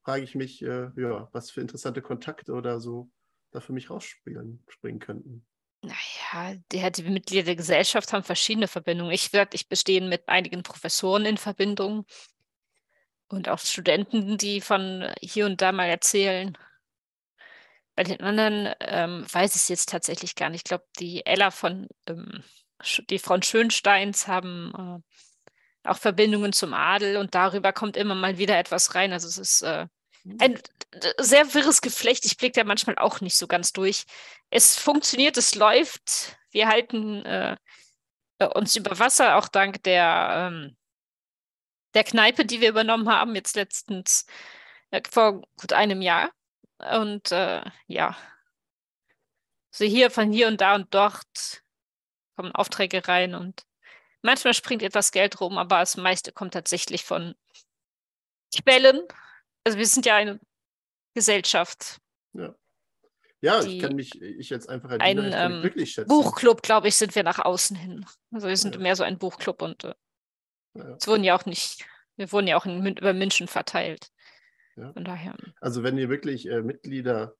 [0.02, 3.10] frage ich mich, äh, ja, was für interessante Kontakte oder so
[3.52, 5.46] da für mich rausspringen springen könnten.
[5.82, 9.12] Naja, die, die Mitglieder der Gesellschaft haben verschiedene Verbindungen.
[9.12, 12.06] Ich, ich bestehe mit einigen Professoren in Verbindung
[13.28, 16.56] und auch Studenten, die von hier und da mal erzählen.
[17.94, 20.60] Bei den anderen ähm, weiß ich es jetzt tatsächlich gar nicht.
[20.60, 22.42] Ich glaube, die Ella von, ähm,
[23.10, 25.02] die Frau Schönsteins haben
[25.84, 29.12] äh, auch Verbindungen zum Adel und darüber kommt immer mal wieder etwas rein.
[29.12, 29.86] Also es ist äh,
[30.22, 30.36] hm.
[30.40, 30.58] ein
[31.18, 32.24] sehr wirres Geflecht.
[32.24, 34.04] Ich blicke da manchmal auch nicht so ganz durch.
[34.50, 36.36] Es funktioniert, es läuft.
[36.50, 37.56] Wir halten äh,
[38.54, 40.76] uns über Wasser, auch dank der, ähm,
[41.94, 44.26] der Kneipe, die wir übernommen haben, jetzt letztens
[44.90, 46.30] äh, vor gut einem Jahr.
[46.98, 48.16] Und äh, ja,
[49.70, 51.62] so hier von hier und da und dort
[52.36, 53.64] kommen Aufträge rein und
[54.22, 57.34] manchmal springt etwas Geld rum, aber das meiste kommt tatsächlich von
[58.54, 59.00] Quellen,
[59.64, 60.40] also wir sind ja eine
[61.14, 61.98] Gesellschaft.
[62.34, 62.54] Ja.
[63.40, 66.06] Ja, ich kann mich, ich jetzt einfach als ein ähm, schätzen.
[66.06, 68.06] Buchclub, glaube ich, sind wir nach außen hin.
[68.30, 68.80] Also wir sind ja.
[68.80, 69.94] mehr so ein Buchclub und äh,
[70.74, 70.94] ja.
[70.94, 71.84] es wurden ja auch nicht,
[72.16, 74.11] wir wurden ja auch in, über München verteilt.
[74.76, 74.92] Ja.
[74.92, 75.36] Von daher.
[75.60, 77.36] Also wenn ihr wirklich äh, Mitglieder,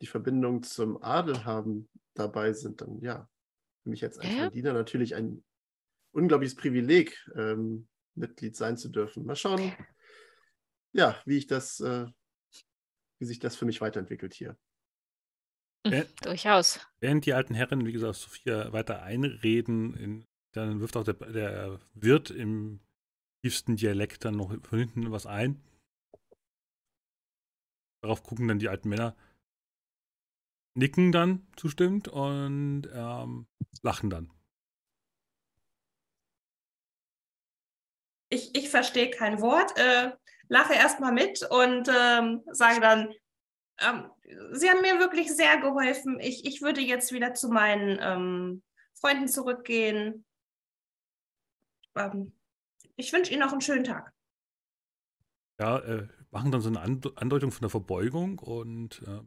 [0.00, 3.28] die Verbindung zum Adel haben, dabei sind, dann ja,
[3.82, 5.44] für mich als ein Diener natürlich ein
[6.12, 9.24] unglaubliches Privileg, ähm, Mitglied sein zu dürfen.
[9.24, 9.72] Mal schauen,
[10.92, 12.06] ja, wie ich das, äh,
[13.18, 14.56] wie sich das für mich weiterentwickelt hier.
[15.82, 16.80] Während, Durchaus.
[17.00, 21.80] Während die alten Herren, wie gesagt, Sophia weiter einreden, in, dann wirft auch der, der
[21.94, 22.80] Wirt im
[23.42, 25.60] tiefsten Dialekt dann noch von hinten was ein.
[28.04, 29.16] Darauf gucken dann die alten Männer,
[30.74, 33.46] nicken dann zustimmt und ähm,
[33.80, 34.30] lachen dann.
[38.28, 39.78] Ich, ich verstehe kein Wort.
[39.78, 40.12] Äh,
[40.48, 43.14] lache erstmal mit und ähm, sage dann,
[43.80, 44.10] ähm,
[44.52, 46.20] Sie haben mir wirklich sehr geholfen.
[46.20, 50.26] Ich, ich würde jetzt wieder zu meinen ähm, Freunden zurückgehen.
[51.94, 52.38] Ähm,
[52.96, 54.12] ich wünsche Ihnen noch einen schönen Tag.
[55.58, 59.22] Ja, äh, machen dann so eine Andeutung von der Verbeugung und äh,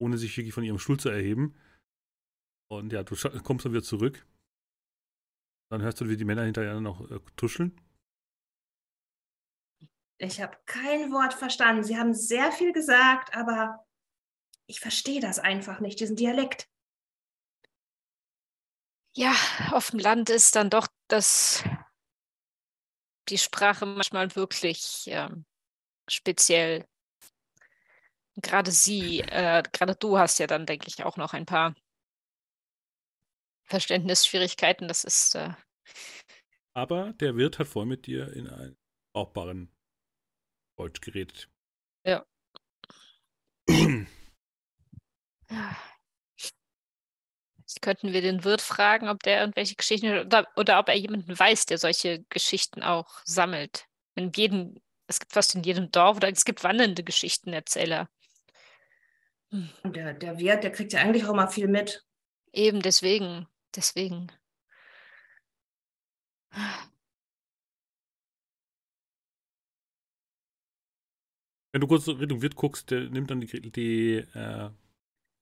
[0.00, 1.54] ohne sich wirklich von ihrem Stuhl zu erheben.
[2.68, 4.26] Und ja, du kommst dann wieder zurück.
[5.70, 7.80] Dann hörst du, wie die Männer hinterher noch äh, tuscheln.
[10.18, 11.84] Ich habe kein Wort verstanden.
[11.84, 13.86] Sie haben sehr viel gesagt, aber
[14.66, 16.68] ich verstehe das einfach nicht, diesen Dialekt.
[19.14, 19.34] Ja,
[19.70, 21.62] auf dem Land ist dann doch das
[23.28, 25.44] die Sprache manchmal wirklich ähm,
[26.08, 26.86] speziell.
[28.36, 31.74] Gerade sie, äh, gerade du hast ja dann, denke ich, auch noch ein paar
[33.64, 34.88] Verständnisschwierigkeiten.
[34.88, 35.34] Das ist.
[35.34, 35.54] Äh,
[36.74, 38.76] Aber der Wirt hat vor mit dir in einen
[39.14, 39.70] brauchbaren
[40.78, 41.50] Deutsch geredet.
[42.04, 42.24] Ja.
[43.68, 44.08] Jetzt
[47.80, 51.66] könnten wir den Wirt fragen, ob der irgendwelche Geschichten oder, oder ob er jemanden weiß,
[51.66, 53.86] der solche Geschichten auch sammelt.
[54.14, 58.08] In jedem, es gibt fast in jedem Dorf oder es gibt wandernde Geschichtenerzähler.
[59.50, 59.70] Hm.
[59.84, 62.04] Der, der Wirt, der kriegt ja eigentlich auch mal viel mit.
[62.52, 64.30] Eben deswegen, deswegen.
[71.72, 74.70] Wenn du kurz Richtung Wirt guckst, der nimmt dann die, die äh,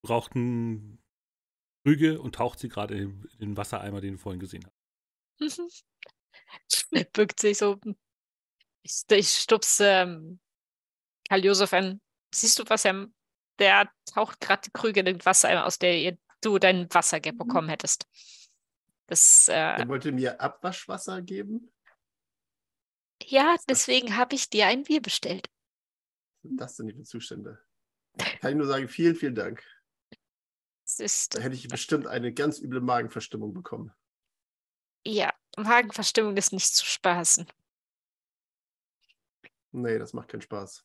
[0.03, 1.03] brauchten
[1.83, 4.67] Krüge und taucht sie gerade in, den Wassereimer, den du vorhin gesehen
[5.41, 5.61] hast.
[6.91, 7.79] er bückt sich so.
[8.83, 10.41] Ich, ich stups ähm,
[11.29, 12.01] Karl Josef an.
[12.35, 13.07] Siehst du, was er.
[13.59, 17.37] Der taucht gerade die Krüge in den Wassereimer, aus der du dein Wasser mhm.
[17.37, 18.07] bekommen hättest.
[19.07, 21.71] Das, äh, er wollte mir Abwaschwasser geben?
[23.23, 25.51] Ja, deswegen habe ich dir ein Bier bestellt
[26.43, 27.59] sind das denn für Zustände?
[28.41, 29.63] Kann ich nur sagen, vielen, vielen Dank.
[30.99, 33.93] Ist, da hätte ich bestimmt eine ganz üble Magenverstimmung bekommen.
[35.05, 37.47] Ja, Magenverstimmung ist nicht zu spaßen.
[39.73, 40.85] Nee, das macht keinen Spaß.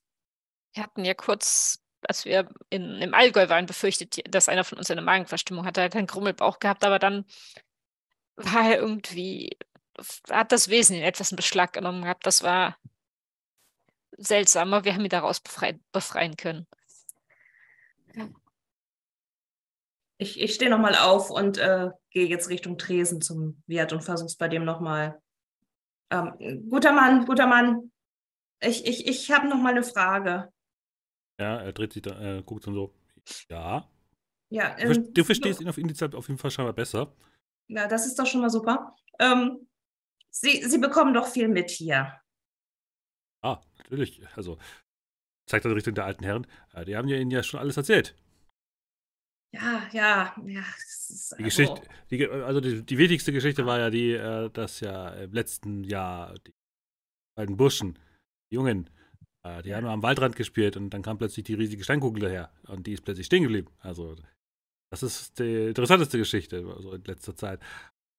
[0.74, 4.92] Wir hatten ja kurz als wir in, im Allgäu waren, befürchtet, dass einer von uns
[4.92, 5.82] eine Magenverstimmung hatte.
[5.82, 7.26] Er hat einen Grummelbauch gehabt, aber dann
[8.36, 9.58] war er irgendwie,
[10.30, 12.26] hat das Wesen in etwas in Beschlag genommen gehabt.
[12.26, 12.78] Das war
[14.18, 14.84] seltsamer.
[14.84, 16.68] Wir haben ihn daraus befreit, befreien können.
[20.18, 24.28] Ich, ich stehe nochmal auf und äh, gehe jetzt Richtung Tresen zum Wirt und versuche
[24.28, 25.22] es bei dem nochmal.
[26.10, 27.92] Ähm, guter Mann, guter Mann.
[28.62, 30.52] Ich, ich, ich habe nochmal eine Frage.
[31.40, 32.94] Ja, er dreht sich da, äh, guckt dann so.
[33.50, 33.90] Ja.
[34.50, 37.14] Ja, ähm, du verstehst ihn auf Initial auf jeden Fall scheinbar besser.
[37.68, 38.96] Ja, das ist doch schon mal super.
[39.20, 39.68] Ähm,
[40.30, 42.14] Sie, Sie bekommen doch viel mit hier.
[43.42, 44.22] Ah, natürlich.
[44.36, 44.58] Also,
[45.46, 46.48] zeigt er Richtung der alten Herren.
[46.74, 48.16] Äh, die haben ja Ihnen ja schon alles erzählt.
[49.56, 50.46] Ja, ja, ja.
[50.46, 51.82] Die also- Geschichte,
[52.12, 55.84] die, Ge- also die, die wichtigste Geschichte war ja die, äh, dass ja im letzten
[55.84, 56.54] Jahr die
[57.38, 57.98] beiden Burschen,
[58.52, 58.90] die Jungen,
[59.46, 62.86] äh, die haben am Waldrand gespielt und dann kam plötzlich die riesige Steinkugel daher und
[62.86, 63.72] die ist plötzlich stehen geblieben.
[63.80, 64.16] Also,
[64.92, 67.62] das ist die interessanteste Geschichte also in letzter Zeit.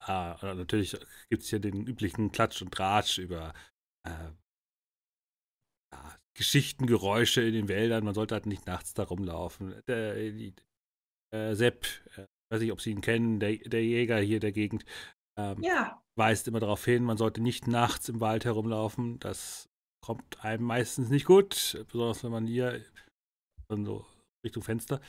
[0.07, 0.97] Äh, natürlich
[1.29, 3.53] gibt es hier den üblichen Klatsch und Tratsch über
[4.07, 4.31] äh,
[5.93, 8.05] ja, Geschichten, Geräusche in den Wäldern.
[8.05, 9.75] Man sollte halt nicht nachts da rumlaufen.
[9.87, 10.55] Der, die,
[11.37, 14.85] äh, Sepp, äh, weiß nicht, ob Sie ihn kennen, der, der Jäger hier der Gegend,
[15.39, 19.19] ähm, Ja, weist immer darauf hin, man sollte nicht nachts im Wald herumlaufen.
[19.19, 19.69] Das
[20.05, 22.83] kommt einem meistens nicht gut, besonders wenn man hier
[23.69, 24.07] dann so
[24.45, 25.01] Richtung Fenster.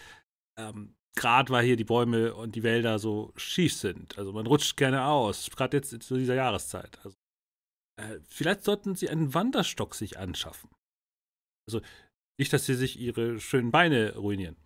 [0.59, 4.17] Ähm, Gerade weil hier die Bäume und die Wälder so schief sind.
[4.19, 6.99] Also man rutscht gerne aus, gerade jetzt zu dieser Jahreszeit.
[7.03, 7.17] Also,
[7.99, 10.69] äh, vielleicht sollten Sie einen Wanderstock sich anschaffen.
[11.67, 11.81] Also
[12.39, 14.57] nicht, dass Sie sich Ihre schönen Beine ruinieren.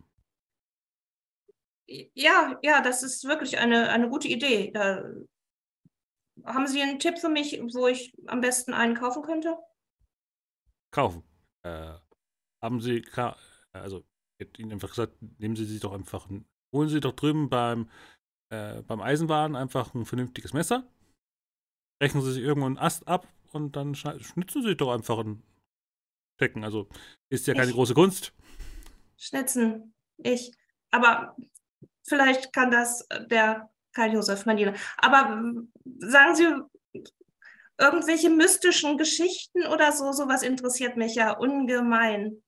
[2.14, 4.72] Ja, ja, das ist wirklich eine, eine gute Idee.
[4.72, 5.04] Da,
[6.46, 9.58] haben Sie einen Tipp für mich, wo ich am besten einen kaufen könnte?
[10.94, 11.24] kaufen.
[11.64, 11.94] Äh,
[12.62, 13.06] haben Sie,
[13.72, 14.00] also,
[14.38, 17.50] ich hätte Ihnen einfach gesagt, nehmen Sie sich doch einfach, ein, holen Sie doch drüben
[17.50, 17.90] beim,
[18.50, 20.86] äh, beim Eisenbahn einfach ein vernünftiges Messer,
[22.00, 25.42] brechen Sie sich irgendwo einen Ast ab und dann schnitzen Sie doch einfach ein
[26.38, 26.66] Stecken.
[26.66, 26.90] Also,
[27.30, 28.34] ist ja keine Ich- große Kunst.
[29.18, 30.52] Schnitzen, ich.
[30.90, 31.38] Aber
[32.04, 34.74] vielleicht kann das äh, der Karl-Josef Manila.
[34.98, 35.44] Aber
[36.00, 37.02] sagen Sie,
[37.78, 42.42] irgendwelche mystischen Geschichten oder so, sowas interessiert mich ja ungemein.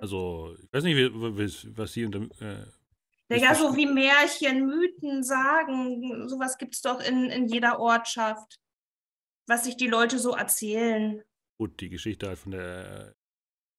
[0.00, 0.96] Also, ich weiß nicht,
[1.76, 2.66] was Sie unter, äh,
[3.36, 8.60] Ja, so wie Märchen, Mythen, Sagen, sowas gibt es doch in, in jeder Ortschaft,
[9.48, 11.22] was sich die Leute so erzählen.
[11.58, 13.14] gut, die Geschichte halt von der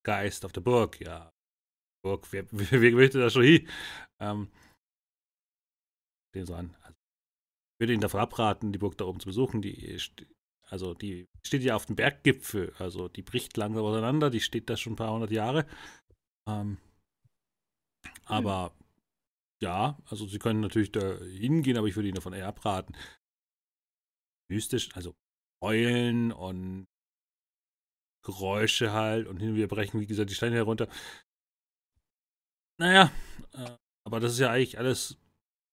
[0.03, 1.31] Geist auf der Burg, ja.
[2.03, 3.67] Burg, wer, wer, möchte da schon hin?
[4.19, 4.49] Ähm,
[6.35, 6.75] den so an.
[6.81, 9.61] Also, ich würde Ihnen davon abraten, die Burg da oben zu besuchen.
[9.61, 9.97] Die,
[10.69, 14.77] also die steht ja auf dem Berggipfel, also die bricht langsam auseinander, die steht da
[14.77, 15.65] schon ein paar hundert Jahre.
[16.47, 16.77] Ähm,
[18.25, 18.73] aber
[19.61, 22.95] ja, also Sie können natürlich da hingehen, aber ich würde Ihnen davon eher abraten.
[24.49, 25.13] Mystisch, also
[25.61, 26.87] Eulen und
[28.23, 30.87] Geräusche halt und hin und wieder brechen, wie gesagt, die Steine herunter.
[32.79, 33.11] Naja,
[33.53, 35.17] äh, aber das ist ja eigentlich alles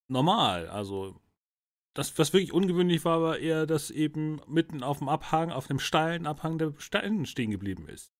[0.09, 0.67] normal.
[0.69, 1.19] Also,
[1.95, 5.79] das, was wirklich ungewöhnlich war, war eher, dass eben mitten auf dem Abhang, auf dem
[5.79, 8.13] steilen Abhang der Stein stehen geblieben ist.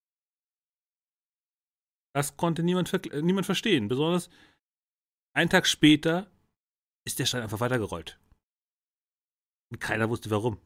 [2.16, 3.88] Das konnte niemand, äh, niemand verstehen.
[3.88, 4.30] Besonders
[5.36, 6.32] einen Tag später
[7.06, 8.20] ist der Stein einfach weitergerollt.
[9.72, 10.60] Und keiner wusste warum.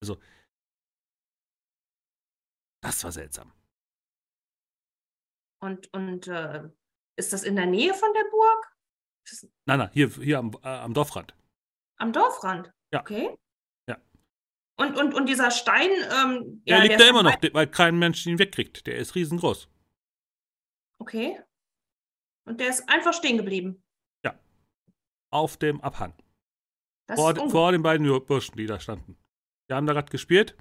[0.00, 0.20] Also,
[2.82, 3.52] das war seltsam.
[5.60, 6.70] Und, und äh,
[7.18, 8.76] ist das in der Nähe von der Burg?
[9.66, 11.34] Nein, nein, hier, hier am, äh, am Dorfrand.
[11.96, 12.72] am Dorfrand?
[12.92, 13.00] Ja.
[13.00, 13.36] Okay.
[13.86, 13.98] Ja.
[14.78, 17.98] Und, und, und dieser Stein, ähm, Der ja, liegt der da immer noch, weil kein
[17.98, 18.86] Mensch ihn wegkriegt.
[18.86, 19.68] Der ist riesengroß.
[21.00, 21.42] Okay.
[22.46, 23.82] Und der ist einfach stehen geblieben.
[25.30, 26.14] Auf dem Abhang.
[27.06, 29.18] Das Vor, vor den beiden Burschen, die da standen.
[29.68, 30.56] Die haben da gerade gespielt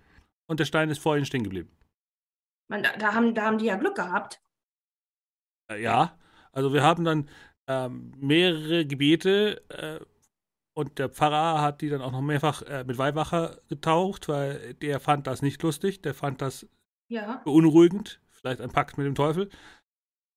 [0.50, 1.72] und der Stein ist vor ihnen stehen geblieben.
[2.70, 4.42] Man, da, da, haben, da haben die ja Glück gehabt.
[5.72, 6.18] Äh, ja,
[6.58, 7.30] also wir haben dann
[7.70, 10.04] ähm, mehrere Gebete äh,
[10.76, 15.00] und der Pfarrer hat die dann auch noch mehrfach äh, mit Weihwacher getaucht, weil der
[15.00, 16.68] fand das nicht lustig, der fand das
[17.10, 17.42] Ja.
[17.46, 18.20] beunruhigend.
[18.32, 19.50] Vielleicht ein Pakt mit dem Teufel.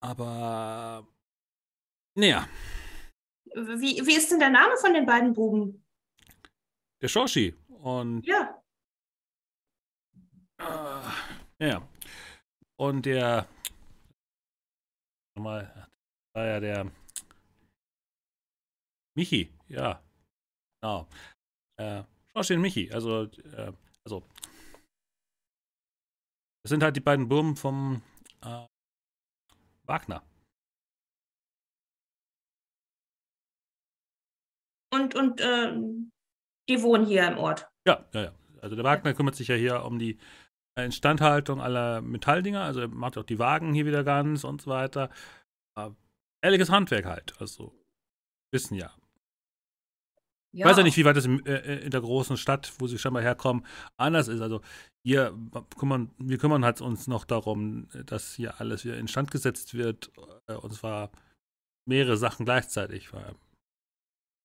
[0.02, 1.06] Aber
[2.16, 2.46] naja,
[3.54, 5.84] Wie, wie ist denn der Name von den beiden Buben?
[7.02, 8.62] der Shoshi und Ja.
[10.58, 11.88] äh, ja.
[12.76, 13.46] Und der
[15.36, 15.88] nochmal,
[16.34, 16.90] war ja der
[19.16, 20.02] Michi, ja.
[20.82, 21.08] Genau.
[21.78, 23.72] Äh, Shoshi und Michi, also, äh,
[24.04, 24.22] also
[26.62, 28.02] das sind halt die beiden Burmen vom
[28.42, 28.66] äh,
[29.86, 30.22] Wagner.
[34.92, 35.72] Und, und äh,
[36.68, 37.68] die wohnen hier im Ort.
[37.86, 38.34] Ja, ja, ja.
[38.60, 40.18] Also der Wagner kümmert sich ja hier um die
[40.76, 42.62] Instandhaltung aller Metalldinger.
[42.62, 45.10] Also er macht auch die Wagen hier wieder ganz und so weiter.
[46.41, 47.41] Äh, ehrliches Handwerk halt.
[47.41, 47.72] Also
[48.53, 48.95] wissen ja.
[50.53, 52.99] Ich weiß ja nicht, wie weit das in, äh, in, der großen Stadt, wo sie
[52.99, 53.64] scheinbar herkommen,
[53.97, 54.41] anders ist.
[54.41, 54.62] Also
[55.07, 55.32] hier
[55.78, 60.11] kümmern, wir kümmern halt uns noch darum, dass hier alles wieder instand gesetzt wird.
[60.49, 61.12] Äh, und zwar
[61.88, 63.12] mehrere Sachen gleichzeitig.
[63.12, 63.36] Weil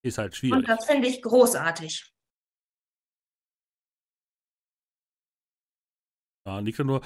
[0.06, 0.60] ist halt schwierig.
[0.60, 2.14] Und das finde ich großartig.
[6.48, 7.02] Ja, liegt ja nur,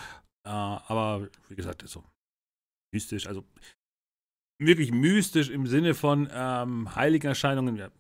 [0.46, 2.04] äh, aber wie gesagt, ist so
[2.94, 3.46] mystisch, also
[4.60, 7.78] wirklich mystisch im Sinne von ähm, Heiligenerscheinungen.
[7.78, 7.92] Wir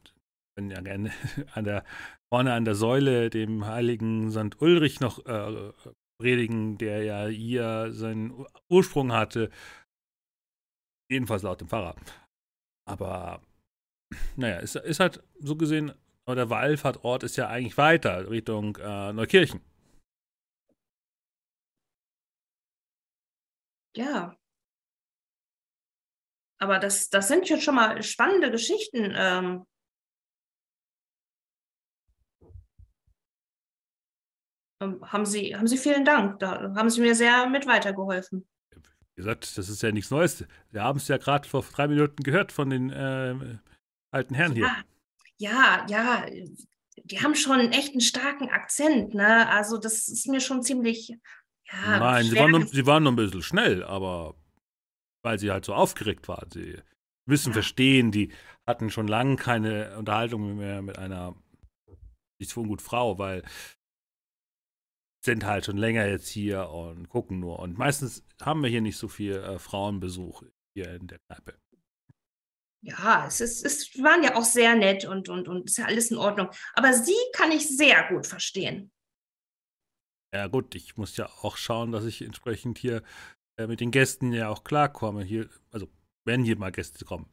[0.55, 1.12] können ja gerne
[1.53, 1.84] an der,
[2.32, 4.62] vorne an der Säule dem heiligen St.
[4.62, 5.72] Ulrich noch äh,
[6.22, 9.49] predigen, der ja hier seinen Ursprung hatte.
[11.10, 11.95] Jedenfalls laut dem Pfarrer.
[12.88, 13.41] Aber
[14.36, 15.93] naja, ist, ist halt so gesehen,
[16.26, 19.62] aber der Wallfahrtort ist ja eigentlich weiter Richtung äh, Neukirchen.
[23.95, 24.36] Ja.
[26.60, 29.14] Aber das, das sind jetzt schon mal spannende Geschichten.
[29.16, 29.66] Ähm.
[34.82, 36.39] ähm, haben Sie, haben Sie vielen Dank.
[36.39, 38.47] Da haben Sie mir sehr mit weitergeholfen.
[38.72, 40.45] Wie gesagt, das ist ja nichts Neues.
[40.72, 43.57] Wir haben es ja gerade vor drei Minuten gehört von den äh,
[44.12, 44.72] alten Herren hier.
[45.38, 46.26] Ja, ja,
[47.03, 49.49] die haben schon echt einen starken Akzent, ne?
[49.49, 51.10] Also das ist mir schon ziemlich.
[51.72, 54.36] Ja, Nein, sie waren, nur, sie waren nur ein bisschen schnell, aber
[55.24, 56.49] weil sie halt so aufgeregt waren.
[56.51, 56.78] Sie
[57.28, 57.53] müssen ja.
[57.53, 58.32] verstehen, die
[58.67, 61.36] hatten schon lange keine Unterhaltung mehr mit einer
[62.39, 63.43] nicht so gut Frau, weil
[65.24, 67.59] sind halt schon länger jetzt hier und gucken nur.
[67.59, 70.43] Und meistens haben wir hier nicht so viel äh, Frauenbesuch
[70.74, 71.59] hier in der Kneipe.
[72.82, 76.11] Ja, es, ist, es waren ja auch sehr nett und, und, und ist ja alles
[76.11, 76.49] in Ordnung.
[76.74, 78.91] Aber sie kann ich sehr gut verstehen.
[80.34, 83.03] Ja, gut, ich muss ja auch schauen, dass ich entsprechend hier
[83.60, 85.24] äh, mit den Gästen ja auch klarkomme.
[85.24, 85.88] Hier, also,
[86.26, 87.30] wenn hier mal Gäste kommen.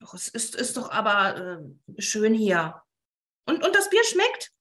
[0.00, 2.82] Doch, es ist, ist doch aber äh, schön hier.
[3.46, 4.52] Und, und das Bier schmeckt?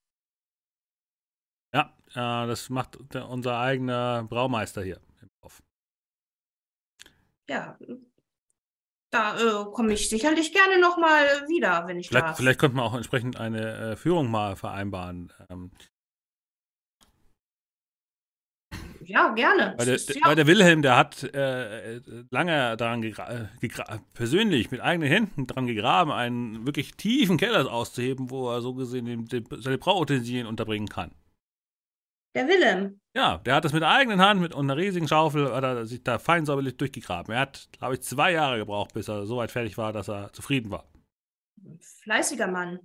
[1.74, 5.64] Ja, äh, das macht der, unser eigener Braumeister hier im Dorf.
[7.50, 7.78] Ja,
[9.12, 12.38] da äh, komme ich sicherlich gerne nochmal wieder, wenn ich vielleicht, darf.
[12.38, 15.34] Vielleicht könnte man auch entsprechend eine äh, Führung mal vereinbaren.
[15.50, 15.72] Ähm,
[19.12, 19.74] ja, gerne.
[19.78, 20.22] Weil der, ist, ja.
[20.26, 26.12] weil der, Wilhelm, der hat äh, lange daran gegra persönlich mit eigenen Händen daran gegraben,
[26.12, 31.12] einen wirklich tiefen Keller auszuheben, wo er so gesehen den, den, seine Brauutensilien unterbringen kann.
[32.34, 33.02] Der Willem.
[33.14, 36.18] Ja, der hat das mit eigenen Hand, mit einer riesigen Schaufel, hat er sich da
[36.18, 37.34] fein säuberlich durchgegraben.
[37.34, 40.32] Er hat, glaube ich, zwei Jahre gebraucht, bis er so weit fertig war, dass er
[40.32, 40.86] zufrieden war.
[42.04, 42.80] Fleißiger Mann.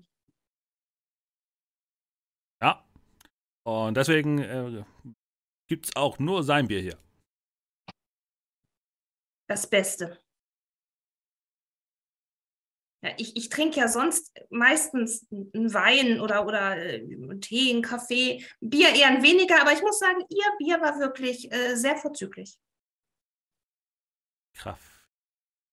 [2.60, 2.84] Ja.
[3.62, 4.84] Und deswegen äh,
[5.66, 6.98] gibt es auch nur sein Bier hier.
[9.48, 10.20] Das Beste.
[13.02, 18.44] Ja, ich, ich trinke ja sonst meistens einen Wein oder, oder äh, Tee, einen Kaffee,
[18.60, 22.58] Bier eher ein weniger, aber ich muss sagen, Ihr Bier war wirklich äh, sehr vorzüglich.
[24.54, 24.82] Kraft.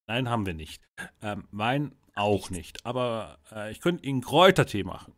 [0.05, 0.83] Nein, haben wir nicht.
[1.21, 2.85] Ähm, Wein auch nicht.
[2.85, 5.15] Aber äh, ich könnte Ihnen Kräutertee machen.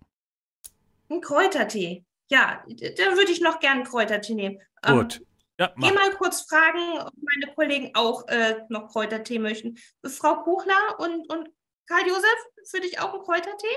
[1.10, 2.06] Ein Kräutertee.
[2.30, 4.60] Ja, dann würde ich noch gerne einen Kräutertee nehmen.
[4.84, 5.20] Ähm, Gut.
[5.20, 5.26] Ähm,
[5.58, 9.78] ja, Geh mal kurz fragen, ob meine Kollegen auch äh, noch Kräutertee möchten.
[10.06, 11.50] Frau Kuchler und, und
[11.88, 13.76] Karl Josef, für dich auch ein Kräutertee?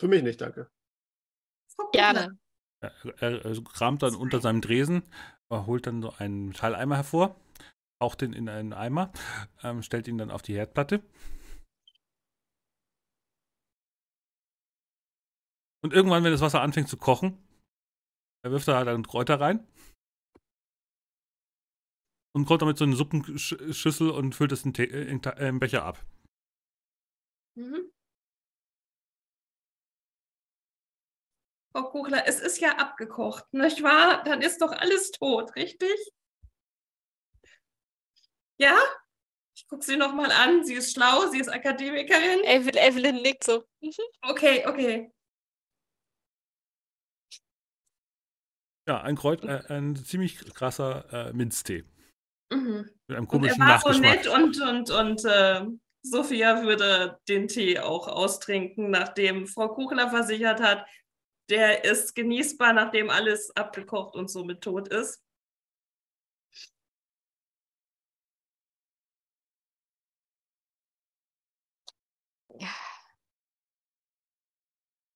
[0.00, 0.70] Für mich nicht, danke.
[1.92, 2.38] Gerne.
[2.80, 5.02] Er, er, er kramt dann unter seinem Dresen,
[5.50, 7.36] holt dann so einen Metalleimer hervor,
[8.00, 9.12] taucht den in einen Eimer,
[9.62, 11.02] ähm, stellt ihn dann auf die Herdplatte.
[15.82, 17.38] Und irgendwann, wenn das Wasser anfängt zu kochen,
[18.44, 19.66] er wirft da dann Kräuter rein.
[22.32, 26.04] Und kommt damit so eine Suppenschüssel und füllt es in, in, in Becher ab.
[27.56, 27.90] Mhm.
[31.72, 34.24] Frau Kuchler, es ist ja abgekocht, nicht wahr?
[34.24, 36.12] Dann ist doch alles tot, richtig?
[38.58, 38.76] Ja?
[39.56, 40.64] Ich gucke sie nochmal an.
[40.64, 42.44] Sie ist schlau, sie ist Akademikerin.
[42.44, 43.64] Evelyn, Evelyn nickt so.
[43.80, 43.92] Mhm.
[44.22, 45.12] Okay, okay.
[48.86, 51.84] Ja, ein, Kreuz, äh, ein ziemlich krasser äh, Minztee.
[52.52, 52.90] Mhm.
[53.06, 55.64] Mit einem komischen und er war so nett und, und, und äh,
[56.02, 60.86] Sophia würde den Tee auch austrinken, nachdem Frau Kuchler versichert hat,
[61.50, 65.22] der ist genießbar, nachdem alles abgekocht und somit tot ist.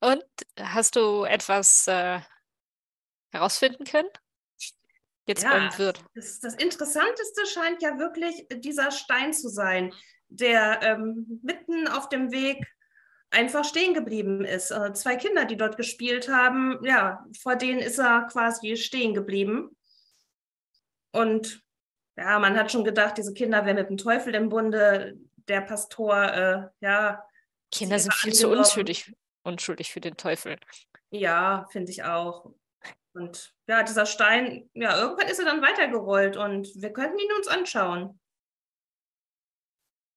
[0.00, 0.22] Und
[0.60, 2.20] hast du etwas äh,
[3.34, 4.08] herausfinden können?
[5.26, 6.04] Jetzt Ja, beim Wirt.
[6.14, 9.92] Das, das Interessanteste scheint ja wirklich dieser Stein zu sein,
[10.28, 12.66] der ähm, mitten auf dem Weg
[13.30, 14.70] einfach stehen geblieben ist.
[14.70, 19.76] Äh, zwei Kinder, die dort gespielt haben, ja, vor denen ist er quasi stehen geblieben.
[21.12, 21.62] Und
[22.16, 25.18] ja, man hat schon gedacht, diese Kinder wären mit dem Teufel im Bunde.
[25.48, 27.22] Der Pastor, äh, ja,
[27.70, 29.12] Kinder sind viel zu unschuldig,
[29.42, 30.56] unschuldig für den Teufel.
[31.10, 32.54] ja, finde ich auch.
[33.14, 37.46] Und ja, dieser Stein, ja, irgendwann ist er dann weitergerollt und wir könnten ihn uns
[37.46, 38.20] anschauen.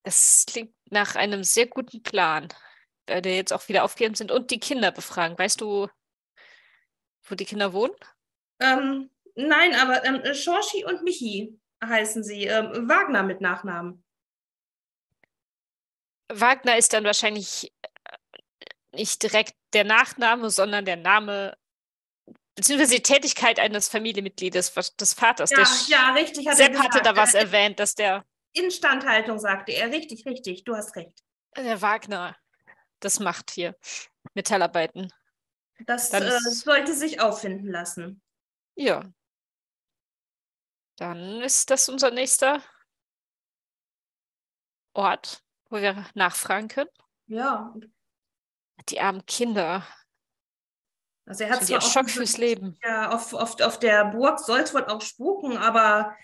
[0.03, 2.47] Das klingt nach einem sehr guten Plan,
[3.07, 5.37] der jetzt auch wieder aufgegeben sind und die Kinder befragen.
[5.37, 5.89] Weißt du,
[7.23, 7.93] wo die Kinder wohnen?
[8.59, 12.45] Ähm, nein, aber ähm, Shoshi und Michi heißen sie.
[12.45, 14.03] Ähm, Wagner mit Nachnamen.
[16.29, 21.57] Wagner ist dann wahrscheinlich äh, nicht direkt der Nachname, sondern der Name
[22.57, 25.51] beziehungsweise die Tätigkeit eines Familienmitgliedes des Vaters.
[25.51, 27.05] Ja, ja, richtig, hat Sepp hatte gesagt.
[27.05, 29.89] da was Äh, erwähnt, dass der, Instandhaltung, sagte er.
[29.91, 31.23] Richtig, richtig, du hast recht.
[31.55, 32.35] der Wagner
[32.99, 33.77] das macht hier.
[34.33, 35.13] Metallarbeiten.
[35.85, 38.21] Das Dann äh, sollte sich auffinden lassen.
[38.75, 39.03] Ja.
[40.97, 42.63] Dann ist das unser nächster
[44.93, 46.89] Ort, wo wir nachfragen können.
[47.27, 47.71] Ja,
[48.89, 49.85] Die armen Kinder.
[51.27, 52.77] Also er hat zwar auch Schock fürs Leben.
[52.83, 56.15] Ja, auf, auf, auf der Burg soll es wohl auch spuken, aber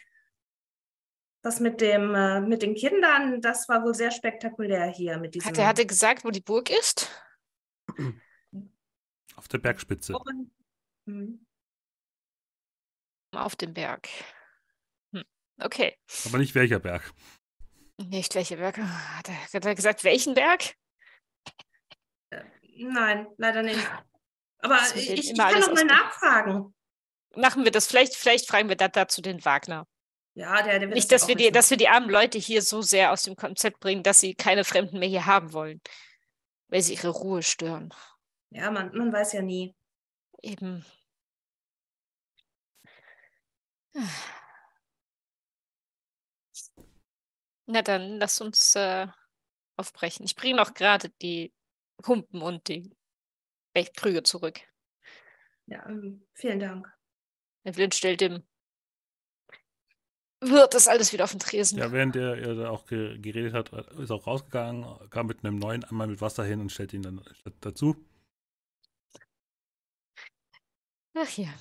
[1.41, 5.49] das mit dem äh, mit den Kindern, das war wohl sehr spektakulär hier mit diesem.
[5.49, 7.09] Hat er hatte gesagt, wo die Burg ist?
[9.35, 10.17] Auf der Bergspitze.
[11.05, 11.45] Hm.
[13.31, 14.07] Auf dem Berg.
[15.13, 15.25] Hm.
[15.59, 15.97] Okay.
[16.25, 17.13] Aber nicht welcher Berg.
[17.97, 18.83] Nicht welche Berge.
[19.17, 20.75] Hat er, hat er gesagt, welchen Berg?
[22.77, 23.79] Nein, leider nicht.
[24.63, 26.73] Aber ich, ich kann noch mal nachfragen.
[27.35, 27.85] Machen wir das.
[27.85, 29.85] Vielleicht, vielleicht fragen wir da, dazu den Wagner.
[30.35, 32.81] Ja, der, der Nicht, das dass wir, die, dass wir die armen Leute hier so
[32.81, 35.81] sehr aus dem Konzept bringen, dass sie keine Fremden mehr hier haben wollen.
[36.69, 37.93] Weil sie ihre Ruhe stören.
[38.51, 39.75] Ja, man, man weiß ja nie.
[40.41, 40.85] Eben.
[47.65, 49.07] Na dann, lass uns äh,
[49.75, 50.25] aufbrechen.
[50.25, 51.53] Ich bringe noch gerade die
[52.07, 52.95] Humpen und die
[53.73, 54.61] Be- Krüge zurück.
[55.65, 56.91] Ja, ähm, vielen Dank.
[57.65, 58.43] Der Blind stellt dem
[60.41, 61.79] Wirt das alles wieder auf den Tresen.
[61.79, 65.57] Ja, während er, er da auch ge geredet hat, ist auch rausgegangen, kam mit einem
[65.57, 67.23] neuen Eimer mit Wasser hin und stellt ihn dann
[67.61, 67.95] dazu.
[71.13, 71.53] Ach ja.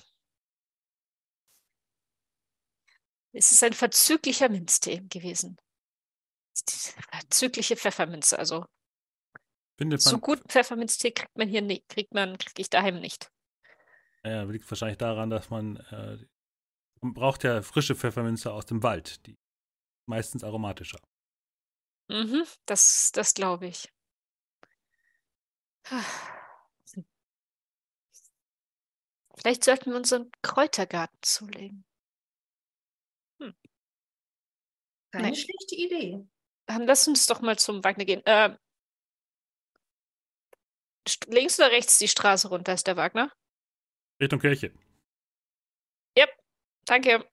[3.31, 5.57] Es ist ein verzüglicher Minztee gewesen.
[7.09, 8.37] Verzügliche Pfefferminze.
[8.37, 8.65] Also
[9.77, 13.29] Findet so man, guten Pfefferminztee kriegt man hier nicht, kriegt man, kriege ich daheim nicht.
[14.23, 16.17] ja, liegt wahrscheinlich daran, dass man, äh,
[17.01, 19.37] man braucht ja frische Pfefferminze aus dem Wald, die
[20.07, 20.99] meistens aromatischer.
[22.09, 23.89] Mhm, das, das glaube ich.
[29.35, 31.85] Vielleicht sollten wir unseren Kräutergarten zulegen.
[35.11, 35.35] Keine Nee.
[35.35, 36.27] schlechte Idee.
[36.65, 38.21] Dann lass uns doch mal zum Wagner gehen.
[38.25, 38.62] Ähm, st-
[41.27, 43.31] links oder rechts die Straße runter ist der Wagner?
[44.21, 44.71] Richtung Kirche.
[46.85, 47.25] Danke.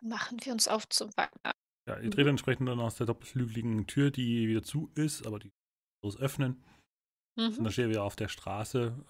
[0.00, 1.52] Dann machen wir uns auf zum Wagner.
[1.88, 5.52] Ja, ihr dreht entsprechend dann aus der doppelflügeligen Tür, die wieder zu ist, aber die
[6.02, 6.64] groß öffnen.
[7.36, 7.64] Und Mhm.
[7.64, 9.04] dann steht er wieder auf der Straße.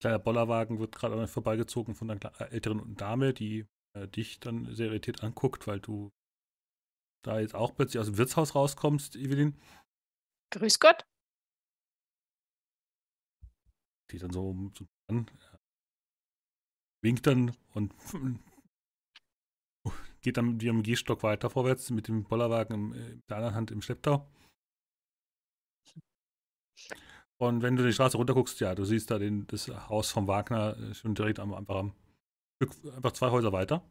[0.00, 4.86] Kleiner Bollerwagen wird gerade vorbeigezogen von einer äh, älteren Dame, die äh, dich dann sehr
[4.88, 6.10] irritiert anguckt, weil du
[7.22, 9.56] da jetzt auch plötzlich aus dem Wirtshaus rauskommst, Evelyn.
[10.50, 11.06] Grüß Gott.
[14.10, 14.56] Die dann so,
[15.08, 15.26] an,
[17.02, 17.94] winkt dann und
[20.22, 23.70] geht dann mit ihrem Gehstock weiter vorwärts mit dem Bollerwagen äh, mit der anderen Hand
[23.70, 24.26] im Schlepptau.
[27.40, 30.76] Und wenn du die Straße runterguckst, ja, du siehst da den, das Haus vom Wagner
[30.76, 31.94] äh, schon direkt am, einfach am
[32.56, 33.82] Stück, einfach zwei Häuser weiter.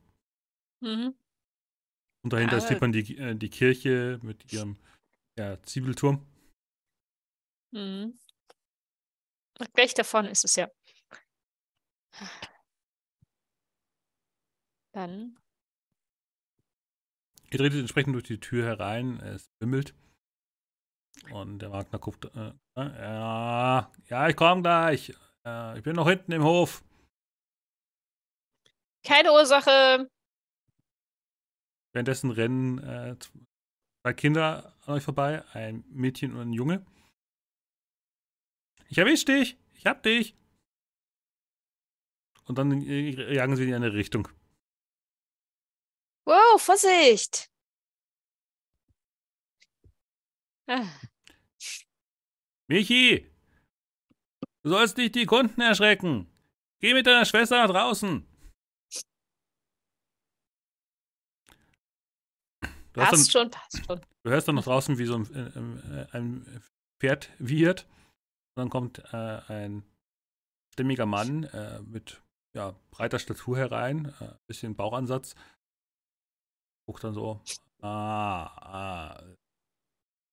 [0.82, 1.16] Mhm.
[2.24, 2.62] Und dahinter Ah.
[2.62, 4.78] sieht man die, äh, die Kirche mit ihrem
[5.38, 6.26] ja, Zwiebelturm.
[7.72, 8.18] Mhm.
[9.74, 10.70] Gleich davon ist es ja.
[14.94, 15.38] Dann.
[17.50, 19.94] Ihr tretet entsprechend durch die Tür herein, es bimmelt.
[21.32, 25.14] Und der Wagner guckt, äh, äh, ja, ja, ich komme gleich.
[25.46, 26.84] Äh, ich bin noch hinten im Hof.
[29.04, 30.10] Keine Ursache.
[31.98, 33.16] Währenddessen rennen äh,
[34.04, 36.86] zwei Kinder an euch vorbei, ein Mädchen und ein Junge.
[38.88, 40.36] Ich erwisch dich, ich hab dich.
[42.44, 44.28] Und dann äh, jagen sie in eine Richtung.
[46.26, 47.50] Wow, Vorsicht!
[50.68, 50.86] Ah,
[52.68, 53.26] Michi!
[54.62, 56.32] Du sollst nicht die Kunden erschrecken.
[56.80, 58.24] Geh mit deiner Schwester nach draußen.
[62.98, 64.02] Du, passt dann, schon, passt schon.
[64.24, 66.64] du hörst dann noch draußen, wie so ein, äh, ein
[67.00, 67.84] Pferd wiehert.
[68.56, 69.84] Und dann kommt äh, ein
[70.74, 72.24] stimmiger Mann äh, mit
[72.56, 75.36] ja, breiter Statur herein, äh, bisschen Bauchansatz.
[76.88, 77.40] Guckt dann so,
[77.82, 79.24] ah, ah.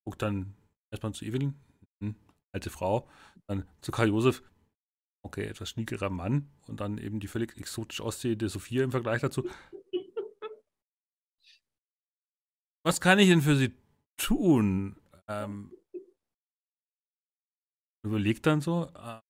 [0.07, 0.57] Guckt dann
[0.91, 1.55] erstmal zu Evelyn,
[2.01, 2.15] hm,
[2.53, 3.07] alte Frau,
[3.47, 4.43] dann zu Karl Josef,
[5.23, 9.47] okay, etwas schniegerer Mann und dann eben die völlig exotisch aussehende Sophia im Vergleich dazu.
[12.87, 13.74] Was kann ich denn für Sie
[14.18, 15.01] tun?
[15.26, 15.72] Ähm,
[18.05, 19.20] überlegt dann so, äh,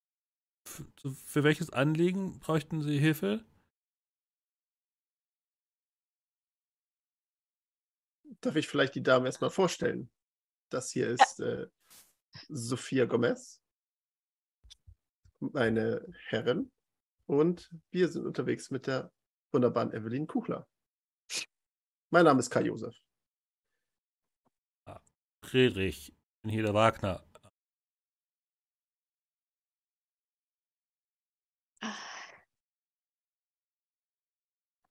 [0.66, 3.44] für, für welches Anliegen bräuchten Sie Hilfe?
[8.40, 10.10] Darf ich vielleicht die Dame erstmal vorstellen?
[10.70, 11.68] Das hier ist äh,
[12.48, 13.62] Sophia Gomez,
[15.38, 16.72] meine Herrin,
[17.26, 19.12] und wir sind unterwegs mit der
[19.52, 20.66] wunderbaren Evelyn Kuchler.
[22.10, 23.00] Mein Name ist Kai Josef.
[25.44, 27.22] Friedrich, ich bin hier der Wagner.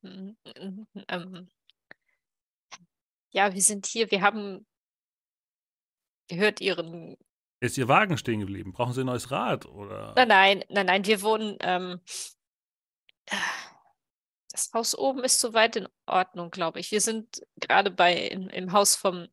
[0.02, 0.32] Mm,
[1.08, 1.50] Ähm,
[3.32, 4.12] ja, wir sind hier.
[4.12, 4.66] Wir haben
[6.28, 7.18] gehört Ihren.
[7.60, 8.74] Ist Ihr Wagen stehen geblieben?
[8.74, 9.66] Brauchen Sie ein neues Rad?
[9.66, 10.14] Oder?
[10.16, 11.06] Nein, nein, nein, nein.
[11.06, 11.58] Wir wohnen.
[11.62, 12.02] Ähm,
[14.52, 16.92] das Haus oben ist soweit in Ordnung, glaube ich.
[16.92, 19.28] Wir sind gerade bei im, im Haus vom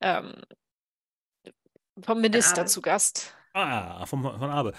[0.00, 0.42] ähm,
[2.02, 2.70] vom Minister Abel.
[2.70, 4.72] zu Gast Ah, von, von Abe.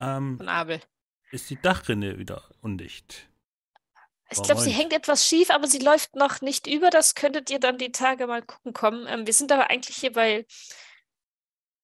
[0.00, 0.80] Ähm, von Abel.
[1.30, 3.28] ist die Dachrinne wieder undicht?
[4.28, 6.90] Ich glaube, sie hängt etwas schief, aber sie läuft noch nicht über.
[6.90, 9.06] Das könntet ihr dann die Tage mal gucken kommen.
[9.08, 10.46] Ähm, wir sind aber eigentlich hier, weil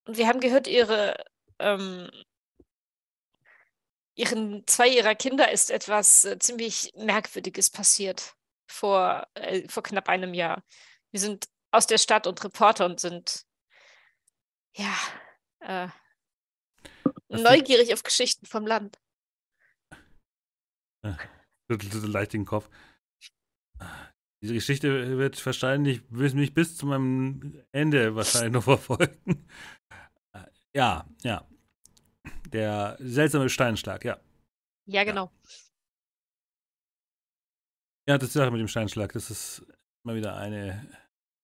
[0.06, 1.14] wir haben gehört, ihre
[1.60, 2.10] ähm,
[4.14, 8.34] ihren zwei ihrer Kinder ist etwas äh, ziemlich Merkwürdiges passiert
[8.66, 10.64] vor äh, vor knapp einem Jahr.
[11.12, 13.46] Wir sind aus der Stadt und Reporter und sind
[14.76, 14.94] ja
[15.60, 15.88] äh,
[17.28, 19.00] neugierig auf Geschichten vom Land.
[21.70, 22.68] Schüttelte leicht den Kopf.
[24.42, 29.48] Diese Geschichte wird wahrscheinlich bis mich bis zu meinem Ende wahrscheinlich noch verfolgen.
[30.32, 31.48] Äh, Ja, ja.
[32.48, 34.20] Der seltsame Steinschlag, ja.
[34.86, 35.30] Ja, genau.
[38.08, 39.12] Ja, das ist die Sache mit dem Steinschlag.
[39.12, 39.64] Das ist
[40.04, 40.86] immer wieder eine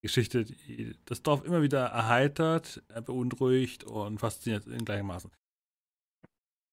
[0.03, 5.31] Geschichte, die das Dorf immer wieder erheitert, äh, beunruhigt und fasziniert in gleichem Maßen.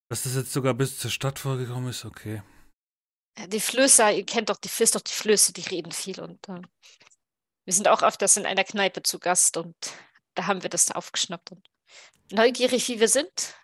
[0.10, 2.44] Dass das jetzt sogar bis zur Stadt vorgekommen ist, okay.
[3.48, 6.62] Die Flößer, ihr kennt doch die, wisst doch die Flöße, die reden viel und äh,
[7.66, 9.76] wir sind auch öfters in einer Kneipe zu Gast und
[10.36, 11.68] da haben wir das aufgeschnappt und
[12.32, 13.56] neugierig wie wir sind,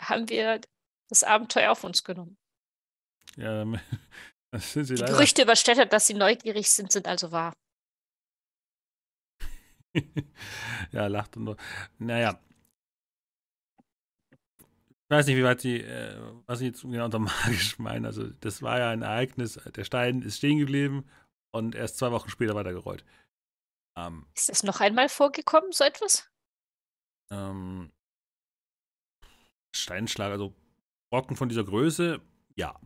[0.00, 0.60] haben wir
[1.08, 2.38] das Abenteuer auf uns genommen.
[3.36, 3.64] Ja,
[4.52, 5.12] das sind sie Die leider.
[5.12, 7.54] Gerüchte über Städter, dass sie neugierig sind, sind also wahr.
[10.92, 11.56] ja, lacht und nur.
[11.98, 12.40] Naja.
[14.30, 18.04] Ich weiß nicht, wie weit Sie, äh, was Sie jetzt genau unter magisch meinen.
[18.04, 19.54] Also, das war ja ein Ereignis.
[19.74, 21.06] Der Stein ist stehen geblieben
[21.50, 23.04] und erst zwei Wochen später weitergerollt.
[23.96, 26.30] Ähm, Ist das noch einmal vorgekommen, so etwas?
[27.30, 27.92] ähm,
[29.74, 30.54] Steinschlag, also
[31.10, 32.20] Brocken von dieser Größe,
[32.56, 32.78] ja.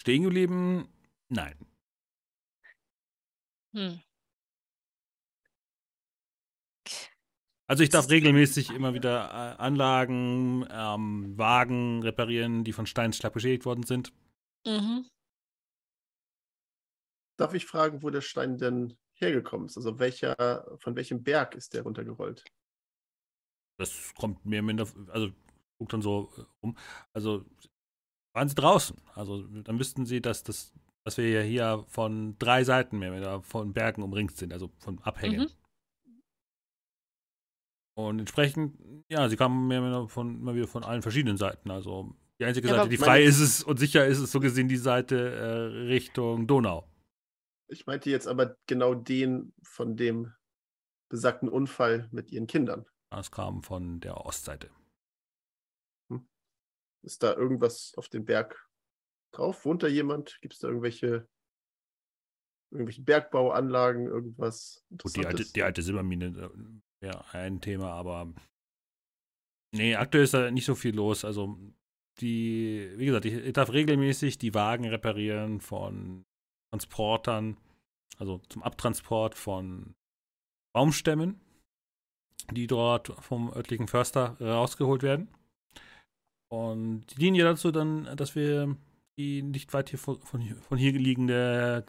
[0.00, 0.88] Stehen geblieben,
[1.28, 1.56] nein.
[3.74, 4.00] Hm.
[7.66, 13.64] Also ich darf regelmäßig immer wieder äh, Anlagen, ähm, Wagen reparieren, die von Steinschlag beschädigt
[13.64, 14.12] worden sind.
[14.66, 15.08] Mhm.
[17.38, 19.76] Darf ich fragen, wo der Stein denn hergekommen ist?
[19.76, 22.44] Also welcher, von welchem Berg ist der runtergerollt?
[23.78, 25.30] Das kommt mehr oder minder, also
[25.78, 26.76] guckt dann so äh, um.
[27.12, 27.44] Also
[28.34, 28.96] waren sie draußen.
[29.14, 30.72] Also dann wüssten sie, dass das,
[31.04, 35.00] dass wir ja hier von drei Seiten mehr oder von Bergen umringt sind, also von
[35.00, 35.42] Abhängen.
[35.42, 35.63] Mhm.
[37.94, 38.76] Und entsprechend,
[39.08, 41.70] ja, sie kamen mehr von, immer wieder von allen verschiedenen Seiten.
[41.70, 44.68] Also die einzige Ja, Seite, die frei ist es und sicher ist es, so gesehen
[44.68, 46.88] die Seite äh, Richtung Donau.
[47.68, 50.32] Ich meinte jetzt aber genau den von dem
[51.08, 52.86] besagten Unfall mit ihren Kindern.
[53.10, 54.70] Das kam von der Ostseite.
[57.02, 58.68] Ist da irgendwas auf dem Berg
[59.32, 59.64] drauf?
[59.64, 60.38] Wohnt da jemand?
[60.40, 61.28] Gibt es da irgendwelche
[62.74, 64.84] irgendwelchen Bergbauanlagen, irgendwas.
[65.02, 66.52] Gut, die alte, die alte Silbermine wäre
[67.04, 68.32] ja, ein Thema, aber
[69.74, 71.24] nee, aktuell ist da nicht so viel los.
[71.24, 71.58] Also
[72.20, 76.24] die, wie gesagt, ich, ich darf regelmäßig die Wagen reparieren von
[76.72, 77.56] Transportern,
[78.18, 79.94] also zum Abtransport von
[80.74, 81.40] Baumstämmen,
[82.50, 85.28] die dort vom örtlichen Förster rausgeholt werden.
[86.50, 88.76] Und die dienen ja dazu dann, dass wir
[89.18, 91.84] die nicht weit hier von, von hier liegende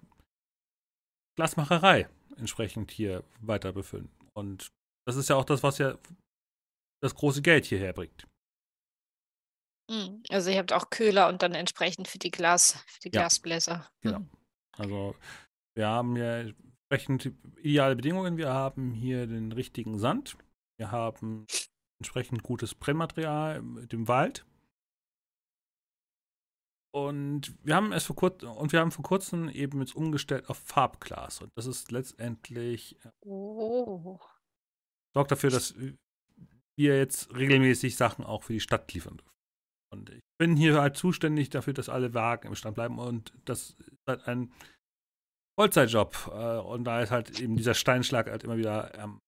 [1.36, 4.10] Glasmacherei entsprechend hier weiter befüllen.
[4.34, 4.72] Und
[5.06, 5.98] das ist ja auch das, was ja
[7.02, 8.28] das große Geld hierher bringt.
[9.92, 13.22] Hm, also ihr habt auch Köhler und dann entsprechend für die Glas, für die Ja.
[13.22, 13.90] Glasbläser.
[14.02, 14.20] Genau.
[14.20, 14.30] Mhm.
[14.78, 15.16] Also
[15.76, 16.56] wir haben hier
[16.90, 18.38] entsprechend ideale Bedingungen.
[18.38, 20.38] Wir haben hier den richtigen Sand.
[20.78, 21.46] Wir haben
[22.00, 24.46] entsprechend gutes Brennmaterial mit dem Wald.
[26.94, 30.58] Und wir haben es vor kurzem und wir haben vor kurzem eben jetzt umgestellt auf
[30.58, 31.42] Farbglas.
[31.42, 34.20] Und das ist letztendlich äh, Oh.
[35.16, 35.76] Sorgt dafür, dass
[36.78, 39.32] wir jetzt regelmäßig Sachen auch für die Stadt liefern dürfen.
[39.94, 43.72] Und ich bin hier halt zuständig dafür, dass alle Wagen im Stand bleiben und das
[43.72, 44.52] ist halt ein
[45.58, 46.32] Vollzeitjob.
[46.34, 49.22] Äh, Und da ist halt eben dieser Steinschlag halt immer wieder ähm,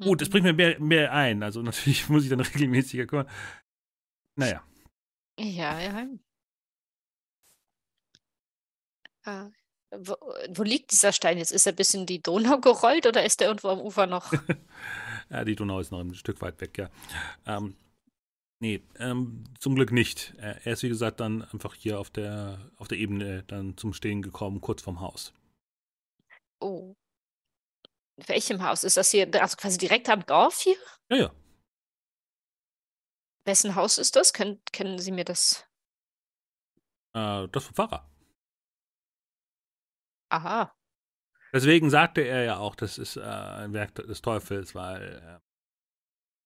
[0.00, 0.22] gut.
[0.22, 0.30] Mhm.
[0.30, 1.42] bringt mir mehr, mehr ein.
[1.42, 3.28] Also natürlich muss ich dann regelmäßiger kümmern.
[4.38, 4.64] Naja,
[5.38, 6.06] Ja, ja.
[9.24, 9.50] Ah,
[9.90, 10.16] wo,
[10.48, 11.52] wo liegt dieser Stein jetzt?
[11.52, 14.32] Ist er bis in die Donau gerollt oder ist er irgendwo am Ufer noch?
[15.30, 16.90] ja, die Donau ist noch ein Stück weit weg, ja.
[17.46, 17.76] Ähm,
[18.60, 20.34] nee, ähm, zum Glück nicht.
[20.38, 24.22] Er ist, wie gesagt, dann einfach hier auf der, auf der Ebene dann zum Stehen
[24.22, 25.32] gekommen, kurz vorm Haus.
[26.60, 26.94] Oh.
[28.16, 28.84] In welchem Haus?
[28.84, 30.76] Ist das hier, also quasi direkt am Dorf hier?
[31.10, 31.32] Ja, ja.
[33.44, 34.32] Wessen Haus ist das?
[34.32, 35.66] Können, kennen Sie mir das?
[37.14, 38.09] Äh, das vom Pfarrer.
[40.30, 40.74] Aha.
[41.52, 45.40] Deswegen sagte er ja auch, das ist äh, ein Werk des Teufels, weil äh,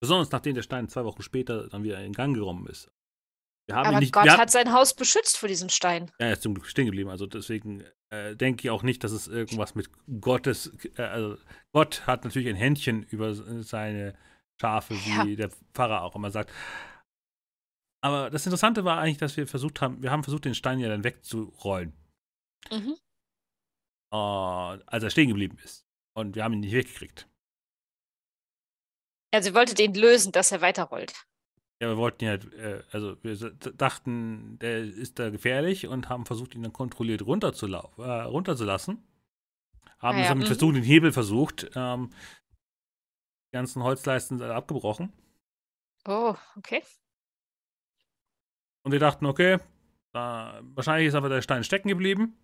[0.01, 2.91] besonders nachdem der Stein zwei Wochen später dann wieder in Gang gekommen ist.
[3.71, 6.11] Aber nicht, Gott hat sein Haus beschützt vor diesem Stein.
[6.19, 7.09] Ja, er ist zum Glück stehen geblieben.
[7.09, 9.89] Also deswegen äh, denke ich auch nicht, dass es irgendwas mit
[10.21, 10.73] Gottes.
[10.97, 11.39] Äh, also
[11.73, 14.15] Gott hat natürlich ein Händchen über seine
[14.61, 15.37] Schafe, wie Ja.
[15.37, 16.53] der Pfarrer auch immer sagt.
[18.03, 20.89] Aber das Interessante war eigentlich, dass wir versucht haben, wir haben versucht, den Stein ja
[20.89, 21.95] dann wegzurollen,
[22.71, 22.97] Mhm.
[24.15, 25.87] Äh, als er stehen geblieben ist.
[26.15, 27.29] Und wir haben ihn nicht weggekriegt.
[29.33, 31.13] Also ihr wolltet ihn lösen, dass er weiterrollt.
[31.81, 36.25] Ja, wir wollten ihn halt, äh, also wir dachten, der ist da gefährlich und haben
[36.25, 39.03] versucht, ihn dann kontrolliert runterzulaufen, äh, runterzulassen.
[39.99, 40.47] Haben Ah ja, dann mhm.
[40.47, 41.71] versucht, den Hebel versucht.
[41.75, 42.11] Ähm,
[43.49, 45.13] die ganzen Holzleisten sind abgebrochen.
[46.07, 46.83] Oh, okay.
[48.85, 49.59] Und wir dachten, okay,
[50.13, 52.37] da, wahrscheinlich ist einfach der Stein stecken geblieben.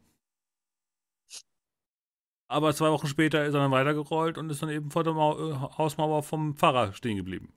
[2.50, 5.38] Aber zwei Wochen später ist er dann weitergerollt und ist dann eben vor der Mau
[5.38, 7.52] äh, Hausmauer vom Pfarrer stehen geblieben.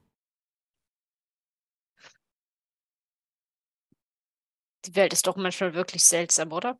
[4.85, 6.79] Die Welt ist doch manchmal wirklich seltsam, oder?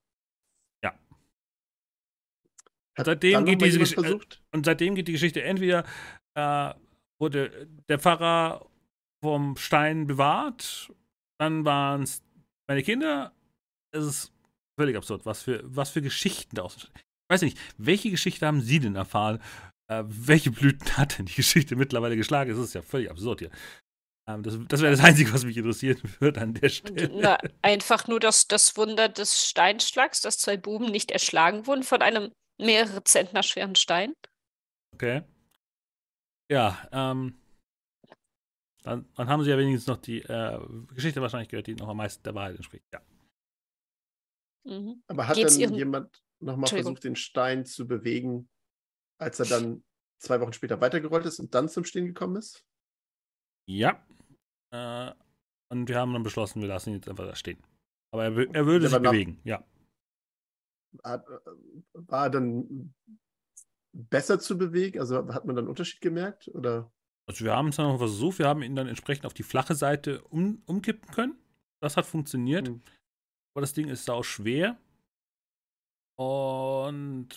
[2.96, 4.44] Hat Seitdem dann geht diese Gesch- äh, versucht?
[4.52, 5.84] Und seitdem geht die Geschichte entweder
[6.36, 6.74] äh,
[7.20, 8.70] wurde der Pfarrer
[9.24, 10.94] vom Stein bewahrt,
[11.40, 12.22] dann waren es
[12.68, 13.34] meine Kinder.
[13.92, 14.34] Es ist
[14.80, 17.03] völlig absurd, was für, was für Geschichten daraus entstehen.
[17.34, 19.42] Ich weiß nicht, welche Geschichte haben Sie denn erfahren?
[19.90, 22.52] Äh, welche Blüten hat denn die Geschichte mittlerweile geschlagen?
[22.52, 23.50] Es ist ja völlig absurd hier.
[24.30, 27.10] Ähm, das das wäre das Einzige, was mich interessieren würde an der Stelle.
[27.20, 32.04] Na, einfach nur das, das Wunder des Steinschlags, dass zwei Buben nicht erschlagen wurden von
[32.04, 32.32] einem
[32.62, 34.14] mehrere Zentner schweren Stein.
[34.94, 35.24] Okay.
[36.52, 37.36] Ja, ähm.
[38.84, 40.60] Dann, dann haben sie ja wenigstens noch die äh,
[40.94, 42.84] Geschichte wahrscheinlich gehört, die noch am meisten der Wahrheit entspricht.
[42.94, 43.02] Ja.
[44.66, 45.02] Mhm.
[45.08, 48.50] Aber hat Geht's denn Ihren- jemand nochmal versucht, den Stein zu bewegen,
[49.20, 49.84] als er dann
[50.20, 52.66] zwei Wochen später weitergerollt ist und dann zum Stehen gekommen ist?
[53.68, 54.06] Ja.
[54.72, 55.14] Äh,
[55.70, 57.62] und wir haben dann beschlossen, wir lassen ihn jetzt einfach da stehen.
[58.12, 59.64] Aber er, er würde Der sich bewegen, ja.
[61.04, 61.26] Hat,
[61.94, 62.94] war er dann
[63.94, 65.00] besser zu bewegen?
[65.00, 66.48] Also hat man dann einen Unterschied gemerkt?
[66.50, 66.92] Oder?
[67.28, 69.76] Also wir haben es dann noch versucht, wir haben ihn dann entsprechend auf die flache
[69.76, 71.38] Seite um, umkippen können.
[71.82, 72.68] Das hat funktioniert.
[72.68, 72.82] Hm.
[73.54, 74.78] Aber das Ding ist sau schwer.
[76.16, 77.30] Und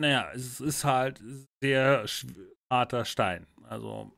[0.00, 1.22] naja, es ist halt
[1.60, 2.06] sehr
[2.70, 3.46] harter Stein.
[3.64, 4.12] Also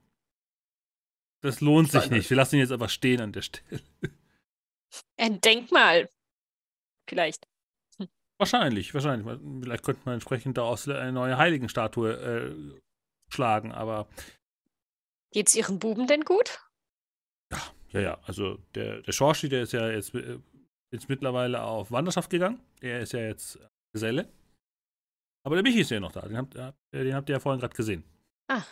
[1.43, 2.31] das lohnt sich Stein nicht.
[2.31, 3.81] Wir lassen ihn jetzt einfach stehen an der Stelle.
[5.17, 6.09] Ein Denkmal.
[7.09, 7.47] Vielleicht.
[8.39, 9.27] Wahrscheinlich, wahrscheinlich.
[9.63, 12.81] Vielleicht könnte man entsprechend daraus eine neue Heiligenstatue äh,
[13.33, 14.09] schlagen, aber
[15.33, 16.59] Geht's Ihren Buben denn gut?
[17.91, 18.19] ja, ja.
[18.25, 20.39] Also der, der Schorschi, der ist ja jetzt, äh,
[20.93, 22.61] jetzt mittlerweile auf Wanderschaft gegangen.
[22.83, 23.59] Der ist ja jetzt
[23.93, 24.29] Geselle.
[25.43, 26.21] Aber der Michi ist ja noch da.
[26.23, 28.05] Den habt, den habt ihr ja vorhin gerade gesehen.
[28.49, 28.63] Ah.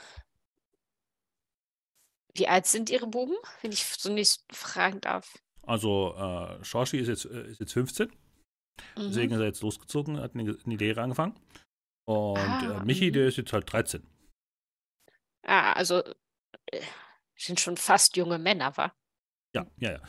[2.34, 5.38] Wie alt sind Ihre Buben, wenn ich so nicht fragen darf?
[5.62, 8.08] Also, äh, Shoshi ist jetzt, äh, ist jetzt 15.
[8.08, 8.14] Mhm.
[8.96, 11.38] Deswegen ist er jetzt losgezogen, hat in die, Lehre angefangen.
[12.04, 13.14] Und Ah, äh, Michi, mhm.
[13.14, 14.06] der ist jetzt halt 13.
[15.42, 16.02] Ah, also
[16.66, 16.82] äh,
[17.36, 18.92] sind schon fast junge Männer, wa?
[19.54, 20.00] Ja, ja, ja.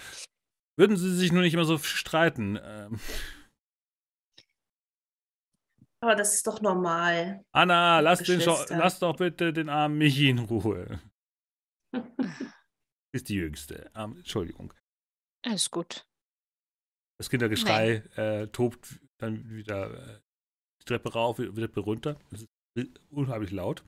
[0.79, 2.57] Würden sie sich nur nicht immer so streiten.
[2.63, 3.01] Ähm,
[6.01, 7.43] Aber das ist doch normal.
[7.51, 11.01] Anna, lass, den lass doch bitte den armen Michi in Ruhe.
[13.11, 13.91] Ist die Jüngste.
[13.93, 14.73] Ähm, Entschuldigung.
[15.43, 16.07] Alles gut.
[17.17, 20.21] Das Kindergeschrei äh, tobt dann wieder äh,
[20.81, 22.15] die Treppe rauf, wieder die Treppe runter.
[22.31, 22.45] Das
[22.75, 23.83] ist unheimlich laut.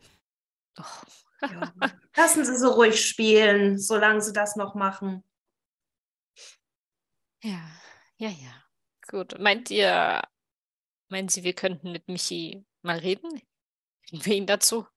[0.78, 1.06] Och.
[1.42, 1.74] Ja.
[2.18, 5.24] Lassen Sie sie ruhig spielen, solange Sie das noch machen.
[7.44, 7.72] Ja,
[8.18, 8.64] ja, ja.
[9.08, 9.40] Gut.
[9.40, 10.22] Meint ihr,
[11.10, 13.42] meinen Sie, wir könnten mit Michi mal reden?
[14.08, 14.88] Kriegen wir ihn dazu?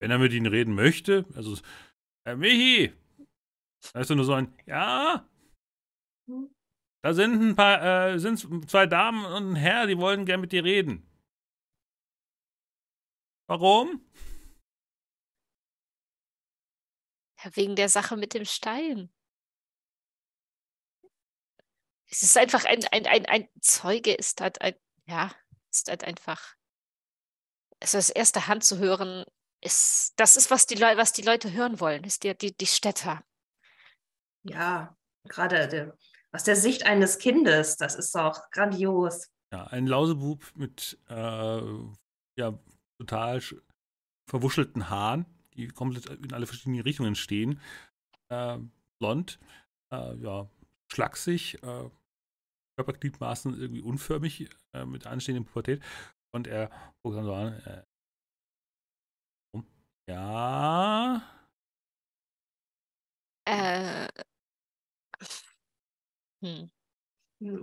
[0.00, 1.56] Wenn er mit ihnen reden möchte, also,
[2.24, 2.92] äh, Michi!
[3.92, 5.28] Da ist doch nur so ein, ja,
[7.02, 7.82] da sind ein paar,
[8.12, 8.38] äh, sind
[8.68, 11.08] zwei Damen und ein Herr, die wollen gern mit dir reden.
[13.48, 14.04] Warum?
[17.42, 19.12] Ja, wegen der Sache mit dem Stein.
[22.10, 24.74] Es ist einfach ein, ein, ein, ein Zeuge ist halt ein,
[25.06, 25.30] ja,
[25.70, 26.54] ist halt einfach.
[27.80, 29.24] Also aus erster Hand zu hören,
[29.60, 33.22] ist, das ist, was die, was die Leute hören wollen, ist die, die, die Städter.
[34.44, 35.96] Ja, gerade der,
[36.32, 39.30] aus der Sicht eines Kindes, das ist doch grandios.
[39.52, 41.62] Ja, ein Lausebub mit, äh,
[42.36, 42.58] ja,
[42.98, 43.60] total sch-
[44.28, 45.26] verwuschelten Haaren,
[45.58, 47.60] die komplett in alle verschiedenen Richtungen stehen.
[48.30, 48.58] Äh,
[49.00, 49.38] blond,
[49.92, 50.48] äh, ja,
[50.92, 51.90] schlaksig, äh,
[52.78, 55.82] Körpergliedmaßen irgendwie unförmig, äh, mit anstehender Pubertät.
[56.34, 56.70] Und er
[57.02, 57.82] guckt dann so an, äh,
[60.08, 61.22] ja,
[63.46, 64.08] Äh,
[66.42, 66.70] hm.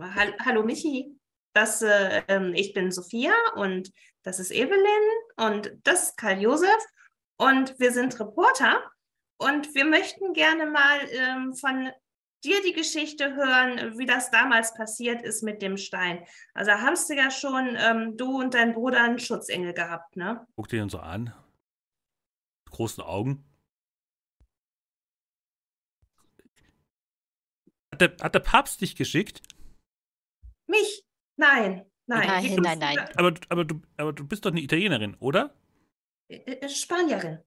[0.01, 1.17] Hall- Hallo Michi,
[1.53, 3.91] das, äh, ähm, ich bin Sophia und
[4.23, 5.03] das ist Evelyn
[5.37, 6.83] und das ist Karl Josef
[7.37, 8.91] und wir sind Reporter
[9.37, 11.91] und wir möchten gerne mal ähm, von
[12.43, 16.25] dir die Geschichte hören, wie das damals passiert ist mit dem Stein.
[16.53, 20.45] Also hast du ja schon, ähm, du und dein Bruder einen Schutzengel gehabt, ne?
[20.55, 21.33] guckt ihn dann so an,
[22.65, 23.43] mit großen Augen.
[27.91, 29.41] Hat der, hat der Papst dich geschickt?
[30.67, 31.05] Mich?
[31.37, 32.27] Nein, nein.
[32.27, 32.99] Nein, nein, nein.
[33.15, 35.55] Aber, aber, du, aber du bist doch eine Italienerin, oder?
[36.27, 37.39] Äh, äh, Spanierin.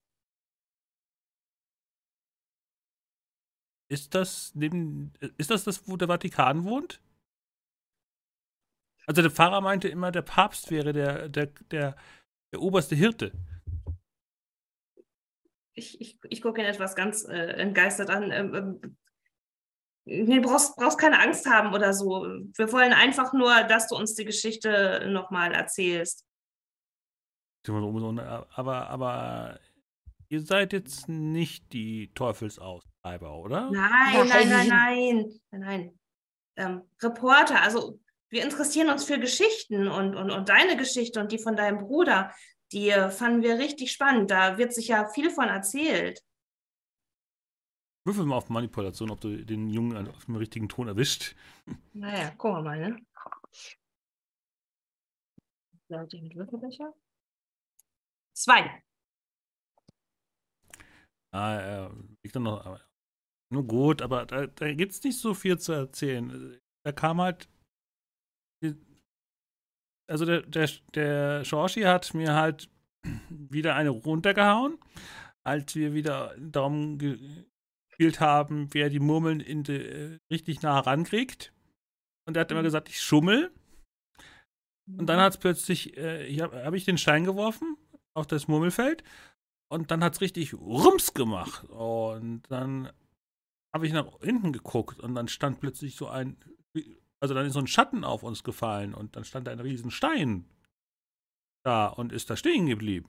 [3.91, 7.01] Ist das neben, ist das das, wo der Vatikan wohnt?
[9.07, 11.97] Also der Pfarrer meinte immer, der Papst wäre der, der, der,
[12.53, 13.33] der oberste Hirte.
[15.73, 18.31] Ich, ich, ich gucke ihn etwas ganz äh, entgeistert an.
[18.31, 18.97] Ähm, ähm,
[20.05, 22.27] nee, du brauchst, brauchst keine Angst haben oder so.
[22.57, 26.28] Wir wollen einfach nur, dass du uns die Geschichte nochmal erzählst.
[27.69, 29.61] Aber, aber
[30.29, 33.71] ihr seid jetzt nicht die Teufelsaustreiber, oder?
[33.71, 34.69] Nein, nein, nein, Nein.
[34.69, 35.41] nein.
[35.51, 35.99] nein, nein.
[36.57, 38.01] Ähm, Reporter, also
[38.31, 42.35] wir interessieren uns für Geschichten und, und, und deine Geschichte und die von deinem Bruder.
[42.73, 44.31] Die äh, fanden wir richtig spannend.
[44.31, 46.23] Da wird sich ja viel von erzählt.
[48.05, 51.35] Würfel mal auf Manipulation, ob du den Jungen auf dem richtigen Ton erwischt.
[51.93, 52.99] Naja, gucken wir mal, ne?
[55.89, 56.93] Leute mit Würfelbecher.
[58.39, 58.83] Zwei.
[61.35, 61.91] Ah, er
[62.23, 62.81] liegt dann noch.
[63.53, 66.61] Nur gut, aber da, da gibt es nicht so viel zu erzählen.
[66.85, 67.49] Da kam halt.
[70.11, 72.71] Also der, der, der Shoshi hat mir halt
[73.29, 74.79] wieder eine runtergehauen,
[75.45, 81.53] als wir wieder darum gespielt haben, wer die Murmeln in die, äh, richtig nah rankriegt.
[82.27, 83.53] Und er hat immer gesagt, ich schummel.
[84.87, 87.77] Und dann hat es plötzlich, äh, ich habe hab ich den Stein geworfen
[88.19, 89.03] auf das Murmelfeld
[89.71, 91.65] und dann hat es richtig Rums gemacht.
[91.65, 92.91] Und dann
[93.75, 96.37] habe ich nach hinten geguckt und dann stand plötzlich so ein,
[97.21, 100.45] also dann ist so ein Schatten auf uns gefallen und dann stand ein riesen Stein
[101.65, 103.09] da und ist da stehen geblieben.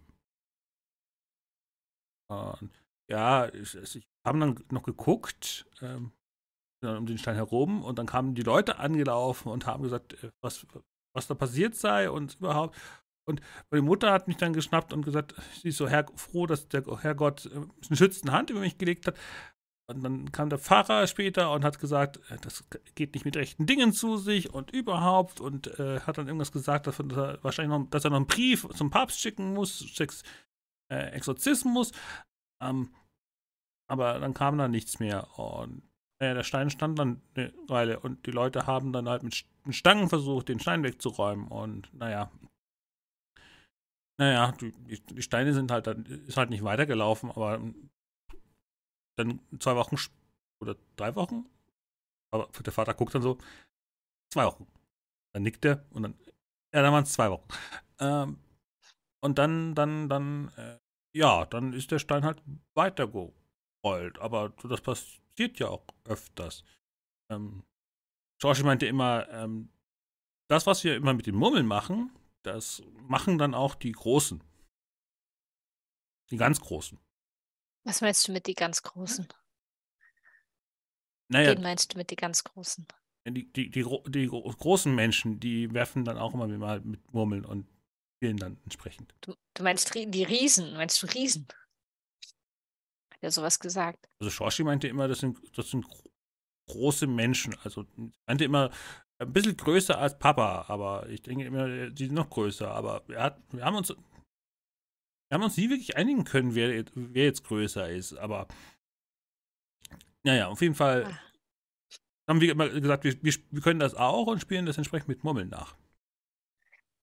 [2.29, 2.71] Und
[3.09, 6.11] ja, ich, ich haben dann noch geguckt, ähm,
[6.81, 10.65] um den Stein herum und dann kamen die Leute angelaufen und haben gesagt, äh, was,
[11.13, 12.77] was da passiert sei und überhaupt.
[13.29, 16.67] Und meine Mutter hat mich dann geschnappt und gesagt, sie ist so Herr, froh, dass
[16.67, 19.15] der Herrgott äh, eine schützende Hand über mich gelegt hat.
[19.87, 22.63] und dann kam der Pfarrer später und hat gesagt, äh, das
[22.95, 26.87] geht nicht mit rechten Dingen zu sich und überhaupt und äh, hat dann irgendwas gesagt,
[26.87, 30.23] dass er wahrscheinlich noch, dass er noch einen Brief zum Papst schicken muss, Sex,
[30.91, 31.91] äh, Exorzismus.
[32.61, 32.89] Ähm,
[33.87, 35.83] aber dann kam da nichts mehr und
[36.19, 40.09] äh, der Stein stand dann eine Weile und die Leute haben dann halt mit Stangen
[40.09, 42.31] versucht, den Stein wegzuräumen und naja.
[44.19, 47.57] Naja, die, Steine sind halt ist halt nicht weitergelaufen, aber
[49.17, 49.95] dann zwei Wochen
[50.61, 51.45] oder drei Wochen.
[52.31, 53.37] Aber der Vater guckt dann so,
[54.29, 54.67] zwei Wochen.
[55.33, 56.19] Dann nickt er und dann,
[56.73, 57.47] ja, dann waren es zwei Wochen.
[57.99, 58.39] Ähm,
[59.21, 60.77] und dann, dann, dann, äh,
[61.15, 62.43] ja, dann ist der Stein halt
[62.73, 64.19] weitergerollt.
[64.19, 66.65] Aber das passiert ja auch öfters.
[67.31, 67.63] Ähm,
[68.37, 69.69] George meinte immer, ähm,
[70.49, 72.11] das, was wir immer mit den Murmeln machen,
[72.43, 74.43] das machen dann auch die Großen.
[76.31, 76.99] Die ganz Großen.
[77.83, 79.27] Was meinst du mit die ganz Großen?
[81.29, 82.87] Naja, Wen meinst du mit die ganz Großen?
[83.27, 87.67] die, die, die, die großen Menschen, die werfen dann auch immer mal mit Murmeln und
[88.17, 89.13] spielen dann entsprechend.
[89.21, 91.47] Du, du meinst die Riesen, meinst du Riesen?
[93.13, 94.09] Hat er sowas gesagt?
[94.19, 95.85] Also Shoshi meinte immer, das sind, das sind
[96.67, 97.55] große Menschen.
[97.63, 97.85] Also
[98.25, 98.71] meinte immer
[99.19, 102.69] ein bisschen größer als Papa, aber ich denke immer, die sind noch größer.
[102.71, 103.93] Aber wir, hat, wir haben uns
[105.29, 108.47] wir haben uns nie wirklich einigen können, wer, wer jetzt größer ist, aber
[110.23, 111.19] naja, auf jeden Fall ah.
[112.27, 115.23] haben wir immer gesagt, wir, wir, wir, können das auch und spielen das entsprechend mit
[115.23, 115.77] Murmeln nach.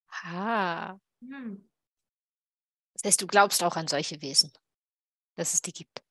[0.08, 0.98] Ah.
[1.20, 1.68] Hm.
[2.94, 4.52] Das heißt, du glaubst auch an solche Wesen,
[5.36, 6.02] dass es die gibt.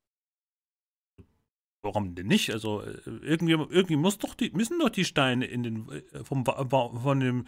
[1.86, 2.52] Warum denn nicht?
[2.52, 6.44] Also äh, irgendwie, irgendwie muss doch die, müssen doch die Steine in den, äh, vom,
[6.44, 7.48] von den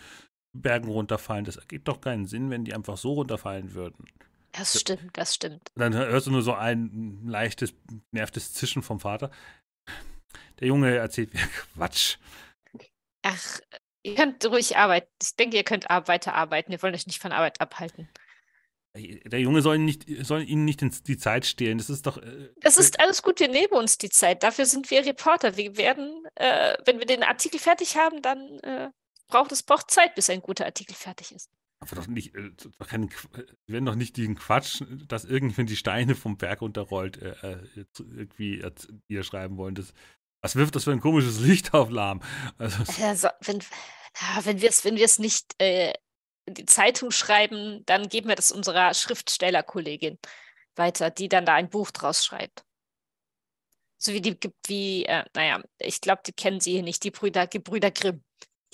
[0.53, 1.43] Bergen runterfallen.
[1.43, 4.05] Das ergibt doch keinen Sinn, wenn die einfach so runterfallen würden.
[4.51, 5.71] Das stimmt, das stimmt.
[5.73, 7.73] Dann hörst du nur so ein leichtes,
[8.11, 9.31] nervtes Zischen vom Vater.
[10.59, 11.41] Der Junge erzählt mir
[11.73, 12.17] Quatsch.
[13.23, 13.59] Ach,
[14.03, 15.09] ihr könnt ruhig arbeiten.
[15.19, 16.71] Ich denke, ihr könnt weiter arbeiten.
[16.71, 18.07] Wir wollen euch nicht von Arbeit abhalten.
[18.97, 21.77] Der Junge soll, nicht, soll Ihnen nicht die Zeit stehlen.
[21.77, 22.17] Das ist doch.
[22.17, 23.39] Äh, das ist alles gut.
[23.39, 24.43] Wir nehmen uns die Zeit.
[24.43, 25.57] Dafür sind wir Reporter.
[25.57, 28.89] Wir werden, äh, wenn wir den Artikel fertig haben, dann äh,
[29.27, 31.49] braucht es braucht Zeit, bis ein guter Artikel fertig ist.
[31.79, 35.75] Aber doch nicht, äh, doch kein, wir werden doch nicht diesen Quatsch, dass irgendwann die
[35.75, 38.63] Steine vom Berg runterrollt, äh, äh irgendwie
[39.09, 39.75] niederschreiben wollen.
[39.75, 39.93] Das,
[40.41, 42.21] was wirft das für ein komisches Licht auf Lahm?
[42.57, 45.93] Also, also wenn, ja, wenn wir es wenn nicht äh,
[46.47, 50.17] die Zeitung schreiben, dann geben wir das unserer Schriftstellerkollegin
[50.75, 52.63] weiter, die dann da ein Buch draus schreibt.
[53.97, 57.11] So wie die gibt, wie, äh, naja, ich glaube, die kennen sie hier nicht, die
[57.11, 58.23] Brüder, Gebrüder Grimm.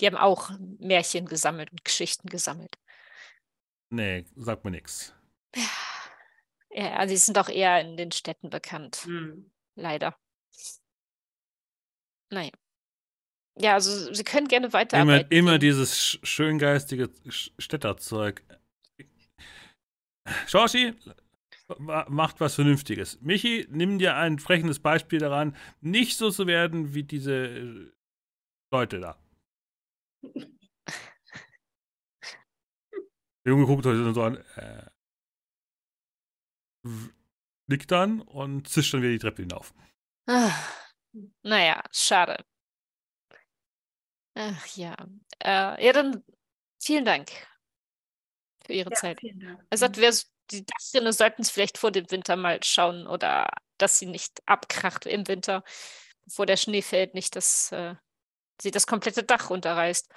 [0.00, 2.76] Die haben auch Märchen gesammelt und Geschichten gesammelt.
[3.90, 5.14] Nee, sagt mir nichts.
[6.76, 9.06] Ja, also sie sind doch eher in den Städten bekannt.
[9.06, 9.52] Mhm.
[9.76, 10.18] Leider.
[12.30, 12.50] Naja.
[13.56, 15.30] Ja, also Sie können gerne weiterarbeiten.
[15.30, 17.10] Immer, immer dieses schöngeistige
[17.58, 18.42] Städterzeug.
[20.46, 20.94] Shoshi,
[21.78, 23.20] macht was Vernünftiges.
[23.20, 27.92] Michi, nimm dir ein entsprechendes Beispiel daran, nicht so zu werden wie diese äh,
[28.72, 29.18] Leute da.
[33.44, 34.90] Der Junge guckt euch so an, äh,
[37.66, 39.74] nickt dann und zischt dann wieder die Treppe hinauf.
[40.26, 40.72] Ach,
[41.42, 42.44] naja, schade.
[44.34, 44.94] Ach ja.
[45.40, 46.24] Äh, ja, dann
[46.80, 47.30] vielen Dank
[48.64, 49.20] für Ihre ja, Zeit.
[49.70, 50.12] Er sagt, wer,
[50.50, 53.48] die Dachrinne sollten es vielleicht vor dem Winter mal schauen oder
[53.78, 55.64] dass sie nicht abkracht im Winter,
[56.24, 57.94] bevor der Schnee fällt, nicht, dass äh,
[58.60, 60.12] sie das komplette Dach runterreißt.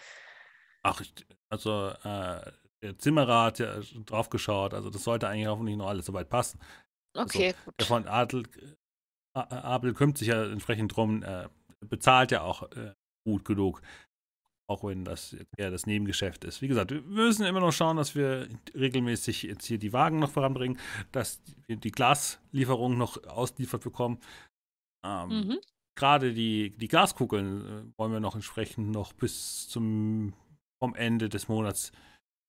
[0.84, 1.02] Ach,
[1.50, 6.06] also äh, der Zimmerer hat ja drauf geschaut, also das sollte eigentlich hoffentlich noch alles
[6.06, 6.60] soweit passen.
[7.14, 7.74] Okay, also, gut.
[7.80, 8.44] Der von Adel,
[9.34, 11.50] Abel kümmert sich ja entsprechend drum, äh,
[11.82, 12.94] bezahlt ja auch äh,
[13.26, 13.82] gut genug.
[14.70, 16.62] Auch wenn das eher das Nebengeschäft ist.
[16.62, 20.32] Wie gesagt, wir müssen immer noch schauen, dass wir regelmäßig jetzt hier die Wagen noch
[20.32, 20.78] voranbringen,
[21.14, 24.20] dass wir die Glaslieferung noch ausliefert bekommen.
[25.06, 25.60] Ähm, mhm.
[25.96, 30.34] Gerade die, die Glaskugeln äh, wollen wir noch entsprechend noch bis zum
[30.80, 31.92] vom Ende des Monats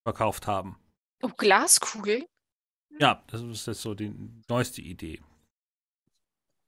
[0.06, 0.78] verkauft haben.
[1.22, 2.24] Oh, Glaskugeln?
[3.00, 4.14] Ja, das ist jetzt so die
[4.48, 5.20] neueste Idee.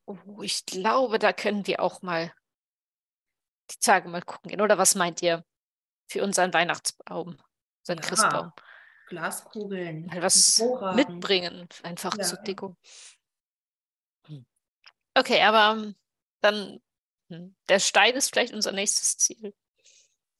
[0.07, 2.33] Oh, ich glaube, da können wir auch mal
[3.71, 4.61] die Tage mal gucken gehen.
[4.61, 5.45] Oder was meint ihr
[6.09, 7.39] für unseren Weihnachtsbaum,
[7.81, 8.53] unseren ja, Christbaum?
[9.09, 10.07] Glaskugeln.
[10.07, 10.63] Mal was
[10.95, 12.25] mitbringen, einfach ja.
[12.25, 12.77] zur Deko.
[14.27, 14.47] Hm.
[15.15, 15.97] Okay, aber ähm,
[16.41, 16.81] dann,
[17.29, 19.55] hm, der Stein ist vielleicht unser nächstes Ziel.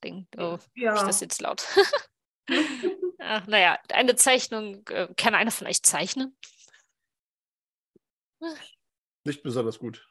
[0.03, 0.27] Ding.
[0.37, 0.95] Oh, ja.
[0.95, 1.63] ich das jetzt laut?
[3.19, 6.35] Ach, naja, eine Zeichnung, äh, kann einer von euch zeichnen?
[9.23, 10.07] Nicht besonders gut.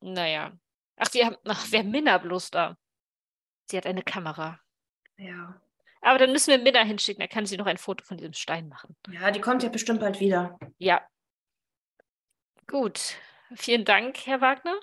[0.00, 0.58] Naja.
[0.96, 2.76] Ach, wir haben, ach, wer Minna bloß da?
[3.70, 4.60] Sie hat eine Kamera.
[5.16, 5.60] Ja.
[6.00, 8.68] Aber dann müssen wir Minna hinschicken, dann kann sie noch ein Foto von diesem Stein
[8.68, 8.94] machen.
[9.10, 10.58] Ja, die kommt ja bestimmt bald wieder.
[10.78, 11.00] Ja.
[12.66, 13.16] Gut.
[13.54, 14.78] Vielen Dank, Herr Wagner.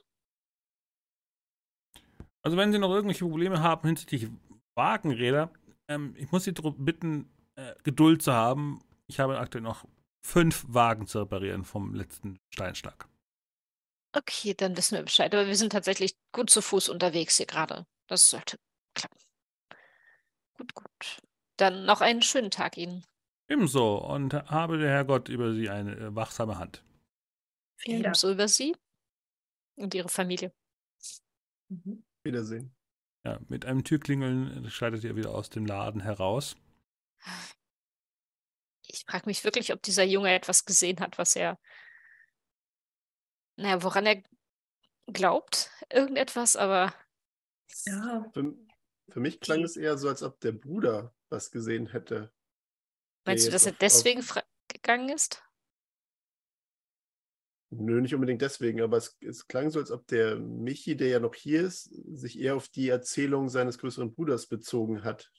[2.42, 4.28] Also wenn Sie noch irgendwelche Probleme haben hinsichtlich
[4.76, 5.52] Wagenräder,
[5.88, 8.80] ähm, ich muss Sie darum bitten, äh, Geduld zu haben.
[9.08, 9.86] Ich habe aktuell noch
[10.26, 13.08] fünf Wagen zu reparieren vom letzten Steinschlag.
[14.14, 15.34] Okay, dann wissen wir Bescheid.
[15.34, 17.86] Aber wir sind tatsächlich gut zu Fuß unterwegs hier gerade.
[18.08, 18.58] Das sollte
[18.94, 19.20] klappen.
[20.54, 21.22] Gut, gut.
[21.58, 23.06] Dann noch einen schönen Tag Ihnen.
[23.48, 26.84] Ebenso und habe der Herrgott über Sie eine äh, wachsame Hand.
[27.78, 28.16] Vielen Dank.
[28.16, 28.76] Ebenso über Sie
[29.76, 30.54] und Ihre Familie.
[31.70, 32.04] Mhm.
[32.24, 32.76] Wiedersehen.
[33.24, 36.56] Ja, mit einem Türklingeln schreitet ihr wieder aus dem Laden heraus.
[38.88, 41.60] Ich frage mich wirklich, ob dieser Junge etwas gesehen hat, was er,
[43.58, 44.24] naja, woran er
[45.08, 46.94] glaubt, irgendetwas, aber
[47.86, 48.54] Ja, Für,
[49.10, 52.32] für mich klang es eher so, als ob der Bruder was gesehen hätte.
[53.26, 54.24] meinst du, dass er auf- auf- deswegen
[54.68, 55.44] gegangen ist?
[57.74, 61.20] Nö, nicht unbedingt deswegen, aber es, es klang so, als ob der Michi, der ja
[61.22, 61.86] noch hier ist,
[62.18, 65.32] sich eher auf die Erzählung seines größeren Bruders bezogen hat,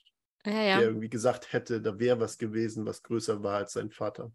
[0.45, 0.89] Ja, der ja.
[0.89, 4.33] irgendwie gesagt hätte, da wäre was gewesen, was größer war als sein Vater.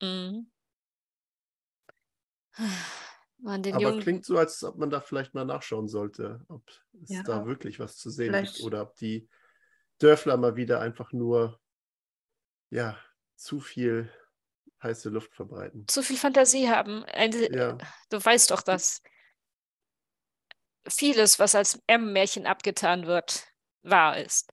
[0.00, 0.48] Mhm.
[3.40, 6.68] Man, den aber Jungen, klingt so, als ob man da vielleicht mal nachschauen sollte, ob
[7.02, 7.22] es Ja.
[7.22, 9.28] da wirklich was zu sehen Vielleicht- gibt oder ob die
[9.98, 11.60] Dörfler mal wieder einfach nur
[12.70, 12.98] ja,
[13.36, 14.10] zu viel
[14.82, 15.86] heiße Luft verbreiten.
[15.88, 17.04] zu viel Fantasie haben.
[17.04, 17.78] Eine, Ja.
[18.10, 19.02] Du weißt doch, dass
[20.88, 23.46] vieles, was als M-Märchen abgetan wird,
[23.82, 24.52] wahr ist.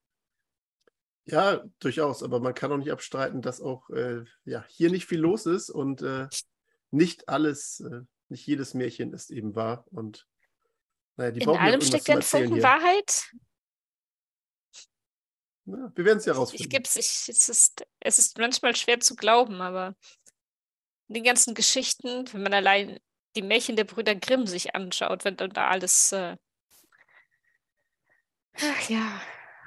[1.25, 5.19] Ja, durchaus, aber man kann auch nicht abstreiten, dass auch äh, ja, hier nicht viel
[5.19, 6.27] los ist und äh,
[6.95, 9.85] nicht alles, äh, nicht jedes Märchen ist eben wahr.
[9.91, 10.27] Und
[11.17, 12.61] naja, die In allem steckt ein Funken.
[12.63, 13.31] Wahrheit.
[15.65, 16.69] Ja, wir werden es ja Ich rausfinden.
[16.69, 19.95] gib's, ich, es, ist, es ist manchmal schwer zu glauben, aber
[21.07, 22.99] die ganzen Geschichten, wenn man allein
[23.35, 26.11] die Märchen der Brüder Grimm sich anschaut, wenn dann da alles.
[26.11, 26.37] Äh...
[28.57, 29.21] Ach ja,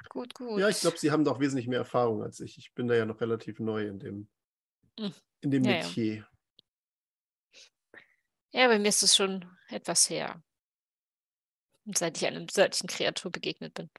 [0.09, 0.59] gut, gut.
[0.59, 2.57] Ja, ich glaube, Sie haben doch wesentlich mehr Erfahrung als ich.
[2.57, 4.29] Ich bin da ja noch relativ neu in dem,
[4.99, 5.13] Hm.
[5.41, 5.71] in dem ja.
[5.77, 6.15] Metier.
[6.15, 6.28] Ja,
[8.51, 10.41] bei mir ist es schon etwas her.
[11.95, 13.89] Seit ich einer solchen Kreatur begegnet bin.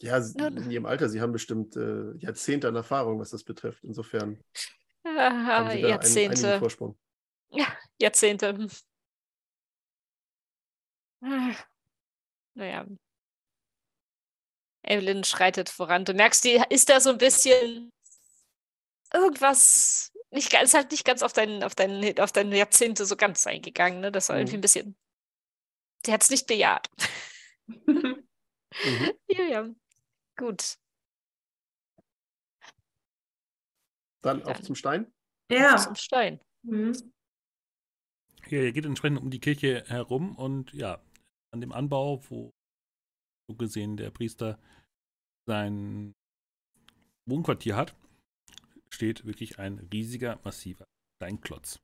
[0.00, 3.82] Ja, in Ihrem Alter, Sie haben bestimmt äh, Jahrzehnte an Erfahrung, was das betrifft.
[3.84, 4.42] Insofern
[5.04, 6.58] Ah, haben Sie da einen, Jahrzehnte.
[6.58, 6.98] Vorsprung.
[7.50, 7.66] Ja,
[8.00, 8.68] Jahrzehnte.
[11.20, 11.54] Ah,
[12.54, 12.86] Naja.
[14.82, 16.04] Evelyn schreitet voran.
[16.04, 17.92] Du merkst, die ist da so ein bisschen
[19.12, 23.46] irgendwas, nicht ist halt nicht ganz auf dein, auf dein, auf deine Jahrzehnte so ganz
[23.46, 24.12] eingegangen, ne?
[24.12, 24.58] Das war irgendwie Mhm.
[24.58, 24.96] ein bisschen.
[26.04, 26.88] Sie hat es nicht bejaht.
[27.66, 28.24] Mhm.
[29.30, 29.68] Ja, ja.
[30.36, 30.76] Gut.
[34.22, 34.62] Dann auf Dann.
[34.64, 35.12] zum Stein.
[35.50, 35.76] ja.
[35.78, 36.40] Zum Stein.
[36.62, 36.92] Mhm.
[38.48, 41.02] Ja, ihr geht entsprechend um die Kirche herum und ja,
[41.52, 42.50] an dem Anbau, wo
[43.48, 44.58] so gesehen der Priester
[45.46, 46.12] sein
[47.26, 47.94] Wohnquartier hat,
[48.90, 50.86] steht wirklich ein riesiger, massiver
[51.20, 51.78] Steinklotz.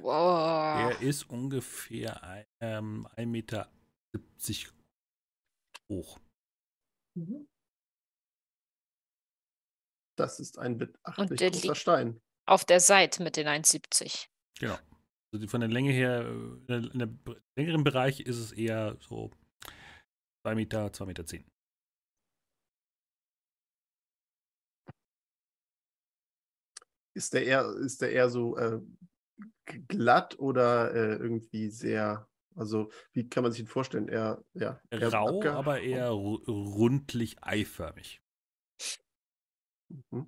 [0.00, 0.90] Wow.
[0.90, 3.72] Der ist ungefähr ein, ähm, 1,70 Meter
[5.90, 6.18] hoch.
[7.16, 7.46] Mhm.
[10.18, 12.20] Das ist ein beachtlich der großer liegt- Stein.
[12.46, 14.26] Auf der Seite mit den 1,70.
[14.58, 14.76] Genau.
[15.34, 18.96] Also von der Länge her, äh, in der, in der längeren Bereich ist es eher
[19.00, 19.30] so
[20.44, 21.24] 2 Meter, 2,10 Meter.
[21.26, 21.44] Zehn.
[27.14, 28.80] Ist der eher, ist der eher so äh,
[29.88, 34.08] glatt oder äh, irgendwie sehr, also wie kann man sich ihn vorstellen?
[34.08, 38.22] Eher, ja, eher Rau, aber eher ru- rundlich eiförmig.
[39.90, 40.26] Mhm.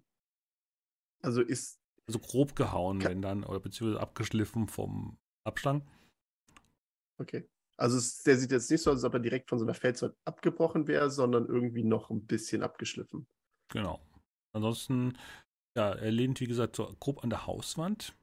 [1.23, 5.85] Also ist, Also grob gehauen, wenn dann, oder beziehungsweise abgeschliffen vom Abstand.
[7.19, 7.49] okay.
[7.77, 9.75] Also es, der sieht jetzt nicht so aus, als ob er direkt von so einer
[9.75, 13.27] Felswand abgebrochen wäre, sondern irgendwie noch ein bisschen abgeschliffen.
[13.69, 14.01] Genau.
[14.53, 15.19] Ansonsten,
[15.77, 18.17] ja, er lehnt, wie gesagt, so grob an der Hauswand.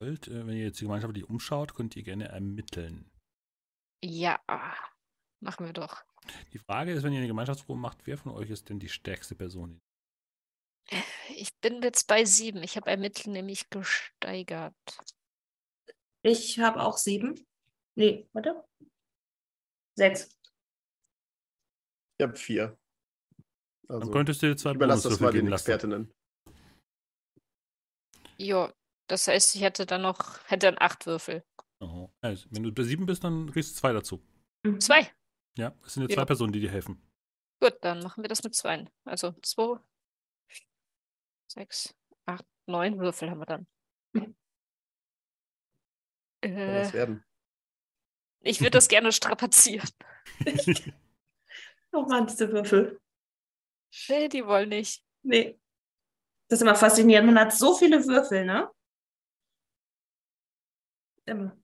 [0.00, 3.10] Wollt, äh, Wenn ihr jetzt die gemeinschaftlich umschaut, könnt ihr gerne ermitteln.
[4.02, 4.40] Ja,
[5.40, 6.02] machen wir doch.
[6.52, 9.34] Die Frage ist, wenn ihr eine Gemeinschaftsprobe macht, wer von euch ist denn die stärkste
[9.34, 9.80] Person?
[11.36, 12.62] Ich bin jetzt bei sieben.
[12.62, 14.74] Ich habe Ermitteln nämlich gesteigert.
[16.22, 17.46] Ich habe auch sieben.
[17.94, 18.64] Nee, warte.
[19.96, 20.36] Sechs.
[22.18, 22.78] Ich habe vier.
[23.90, 25.62] Dann Also könntest du dir zwei ich überlasse das mal den lassen.
[25.70, 26.12] Expertinnen.
[28.38, 28.70] Jo,
[29.08, 31.44] Das heißt, ich hätte dann noch, hätte dann acht Würfel.
[31.80, 32.08] Oh.
[32.20, 34.22] Also, wenn du bei sieben bist, dann kriegst du zwei dazu.
[34.64, 34.80] Mhm.
[34.80, 35.10] Zwei.
[35.58, 36.14] Ja, es sind ja Ja.
[36.16, 37.02] zwei Personen, die dir helfen.
[37.60, 38.86] Gut, dann machen wir das mit zwei.
[39.04, 39.80] Also zwei,
[41.50, 41.94] sechs,
[42.26, 43.66] acht, neun Würfel haben wir dann.
[46.42, 47.24] Kann Äh, das werden.
[48.42, 49.88] ich würde das gerne strapazieren.
[51.92, 53.00] Nochmal diese Würfel.
[54.08, 55.04] Nee, die wollen nicht.
[55.22, 55.58] Nee.
[56.48, 57.26] Das ist immer faszinierend.
[57.26, 58.70] Man hat so viele Würfel, ne?
[61.26, 61.56] Immer.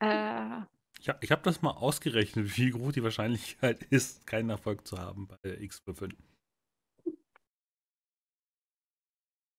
[0.00, 0.62] Äh,
[0.98, 4.98] Ich habe ich hab das mal ausgerechnet, wie groß die Wahrscheinlichkeit ist, keinen Erfolg zu
[4.98, 6.16] haben bei X-Würfeln.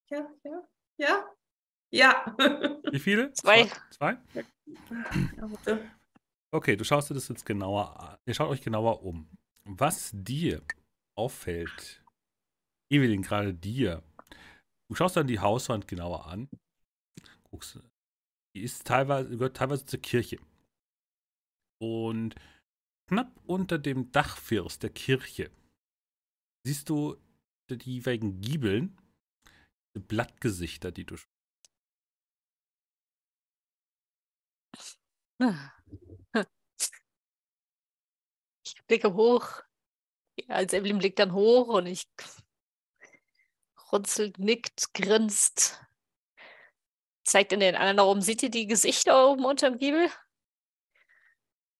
[0.09, 0.67] Ja, ja,
[0.97, 1.29] ja.
[1.89, 2.35] Ja.
[2.91, 3.31] Wie viele?
[3.33, 3.69] Zwei.
[3.91, 4.17] Zwei?
[5.37, 5.91] Ja, bitte.
[6.51, 8.17] Okay, du schaust dir das jetzt genauer an.
[8.25, 9.29] Ihr schaut euch genauer um.
[9.65, 10.61] Was dir
[11.17, 12.03] auffällt,
[12.91, 14.03] Evelyn, gerade dir,
[14.89, 16.49] du schaust dann die Hauswand genauer an,
[17.49, 17.79] guckst,
[18.55, 20.39] die ist teilweise, gehört teilweise zur Kirche.
[21.81, 22.35] Und
[23.09, 25.51] knapp unter dem Dachfirst der Kirche
[26.65, 27.17] siehst du
[27.69, 28.97] die jeweiligen Giebeln,
[29.95, 31.15] die Blattgesichter, die du
[38.65, 39.63] Ich blicke hoch.
[40.35, 42.07] Ja, als Evelyn blickt dann hoch und ich
[43.91, 45.79] runzelt, nickt, grinst.
[47.23, 48.21] Zeigt in den anderen Raum.
[48.21, 50.09] Seht ihr die Gesichter oben unterm Giebel?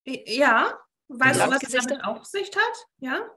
[0.05, 0.79] Ja.
[1.07, 1.97] Weißt du, was es Blattgesichter?
[1.97, 2.85] damit auf sich hat?
[2.97, 3.29] Ja.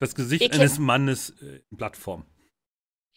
[0.00, 2.26] Das Gesicht Ihr eines kennt- Mannes äh, in Blattform.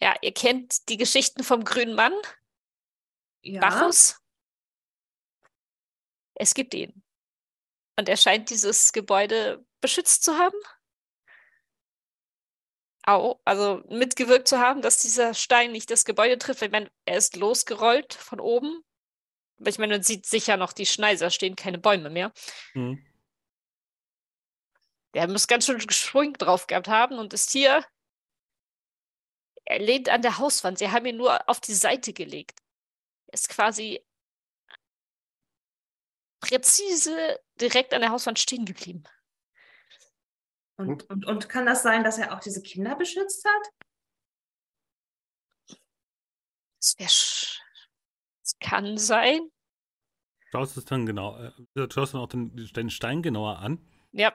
[0.00, 2.12] Ja, ihr kennt die Geschichten vom grünen Mann,
[3.42, 3.60] Ja.
[3.60, 4.20] Bacchus.
[6.34, 7.04] Es gibt ihn.
[7.96, 10.56] Und er scheint dieses Gebäude beschützt zu haben.
[13.04, 16.62] Au, also mitgewirkt zu haben, dass dieser Stein nicht das Gebäude trifft.
[16.62, 18.84] Ich meine, er ist losgerollt von oben.
[19.58, 22.32] Aber ich meine, man sieht sicher noch die Schneiser, stehen keine Bäume mehr.
[22.74, 23.04] Mhm.
[25.14, 27.84] Der muss ganz schön Schwung drauf gehabt haben und ist hier.
[29.64, 30.78] Er lehnt an der Hauswand.
[30.78, 32.60] Sie haben ihn nur auf die Seite gelegt.
[33.26, 34.04] Er ist quasi
[36.40, 39.04] präzise direkt an der Hauswand stehen geblieben.
[40.78, 43.72] Und, und, und kann das sein, dass er auch diese Kinder beschützt hat?
[46.80, 47.62] Das wäre.
[48.42, 49.50] Das kann sein.
[50.50, 53.78] Schaust es dann genau, äh, du schaust dann auch den, den Stein genauer an.
[54.12, 54.34] Ja,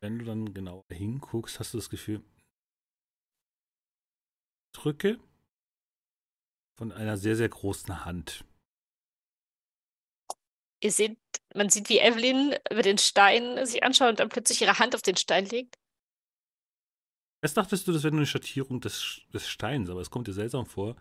[0.00, 2.24] Wenn du dann genauer hinguckst, hast du das Gefühl,
[4.72, 5.18] drücke
[6.76, 8.44] von einer sehr, sehr großen Hand.
[10.80, 11.18] ihr seht,
[11.54, 15.02] man sieht, wie Evelyn über den Stein sich anschaut und dann plötzlich ihre Hand auf
[15.02, 15.76] den Stein legt.
[17.42, 20.32] Erst dachtest du, das wäre nur eine Schattierung des, des Steins, aber es kommt dir
[20.32, 20.96] seltsam vor.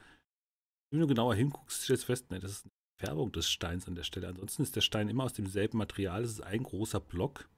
[0.92, 3.96] Wenn du genauer hinguckst, stellst du fest, nee, das ist eine Färbung des Steins an
[3.96, 4.28] der Stelle.
[4.28, 6.24] Ansonsten ist der Stein immer aus demselben Material.
[6.24, 7.50] Es ist ein großer Block.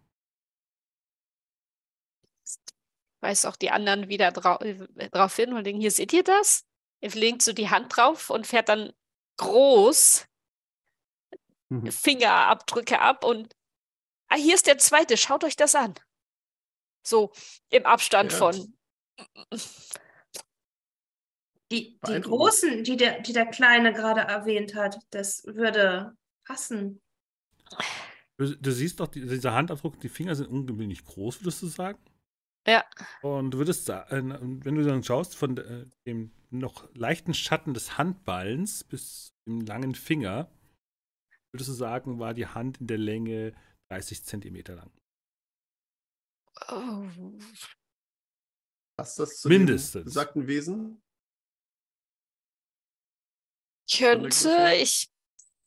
[3.22, 6.66] Weiß auch die anderen wieder drau äh, drauf hin und denken, hier seht ihr das?
[7.02, 8.94] Evelyn legt so die Hand drauf und fährt dann
[9.38, 10.26] groß
[11.70, 11.92] Mhm.
[11.92, 13.56] Fingerabdrücke ab und
[14.28, 15.94] ah, hier ist der zweite, schaut euch das an.
[17.06, 17.32] So
[17.70, 18.38] im Abstand Ja.
[18.38, 18.74] von.
[21.72, 27.00] Die, die großen, die der, die der Kleine gerade erwähnt hat, das würde passen.
[28.38, 32.00] Du, du siehst doch, die, dieser Handabdruck, die Finger sind ungewöhnlich groß, würdest du sagen?
[32.66, 32.84] Ja.
[33.22, 37.98] Und du würdest sagen, wenn du dann schaust, von äh, dem noch leichten Schatten des
[37.98, 40.50] Handballens bis zum langen Finger,
[41.52, 43.54] würdest du sagen, war die Hand in der Länge
[43.92, 44.92] 30 Zentimeter lang.
[46.70, 47.08] Oh,
[48.98, 50.02] Passt das zu Mindestens.
[50.02, 51.02] dem besagten Wesen?
[53.92, 55.10] könnte, ich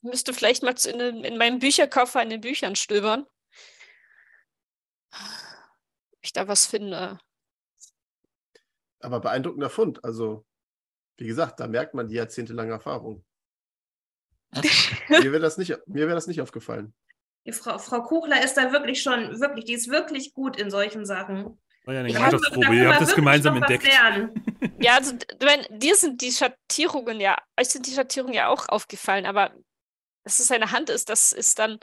[0.04, 3.26] müsste vielleicht mal zu- in, den- in meinem Bücherkoffer in den Büchern stöbern.
[5.12, 7.18] Ob ich da was finde.
[9.00, 10.04] Aber beeindruckender Fund.
[10.04, 10.46] Also,
[11.18, 13.24] wie gesagt, da merkt man die jahrzehntelange Erfahrung.
[15.08, 16.94] Mir wäre das, nicht- mir wär das nicht aufgefallen.
[17.44, 21.04] Die Frau, Frau Kuchler ist da wirklich schon, wirklich, die ist wirklich gut in solchen
[21.04, 21.60] Sachen.
[21.84, 22.74] War ja eine Ich Gemeinschaftsprobe.
[22.76, 23.88] Ihr habt das gemeinsam entdeckt.
[24.78, 29.26] Ja, also, meine, dir sind die Schattierungen ja, euch sind die Schattierungen ja auch aufgefallen,
[29.26, 29.52] aber
[30.24, 31.80] dass es eine Hand ist, das ist dann,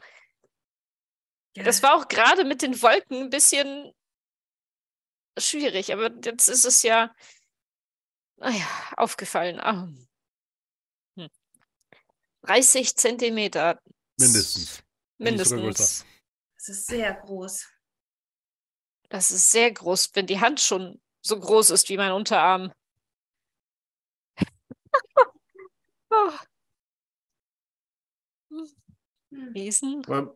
[1.55, 3.91] das war auch gerade mit den Wolken ein bisschen
[5.37, 7.13] schwierig, aber jetzt ist es ja,
[8.37, 8.65] naja,
[8.95, 9.59] aufgefallen.
[9.59, 9.89] Ah.
[12.49, 12.55] Hm.
[12.55, 13.79] 30 Zentimeter.
[14.17, 14.83] Mindestens.
[15.17, 16.05] Mindestens.
[16.55, 17.67] Das ist sehr groß.
[19.09, 22.71] Das ist sehr groß, wenn die Hand schon so groß ist wie mein Unterarm.
[26.11, 26.31] Oh,
[28.49, 29.53] Hm.
[29.53, 30.07] Wesen.
[30.07, 30.31] Wollen,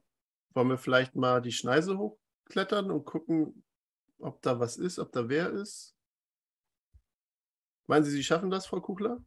[0.53, 3.65] wollen wir vielleicht mal die Schneise hochklettern und gucken,
[4.19, 5.95] ob da was ist, ob da wer ist?
[7.87, 9.25] Meinen Sie, Sie schaffen das, Frau Kuchler?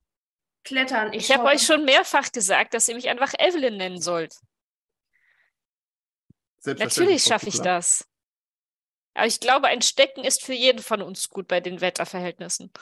[0.67, 1.13] Klettern.
[1.13, 4.35] Ich habe schau- euch schon mehrfach gesagt, dass ihr mich einfach Evelyn nennen sollt.
[6.65, 8.09] Natürlich schaffe ich das.
[9.15, 12.73] Aber ich glaube, ein Stecken ist für jeden von uns gut bei den Wetterverhältnissen.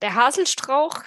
[0.00, 1.02] Der Haselstrauch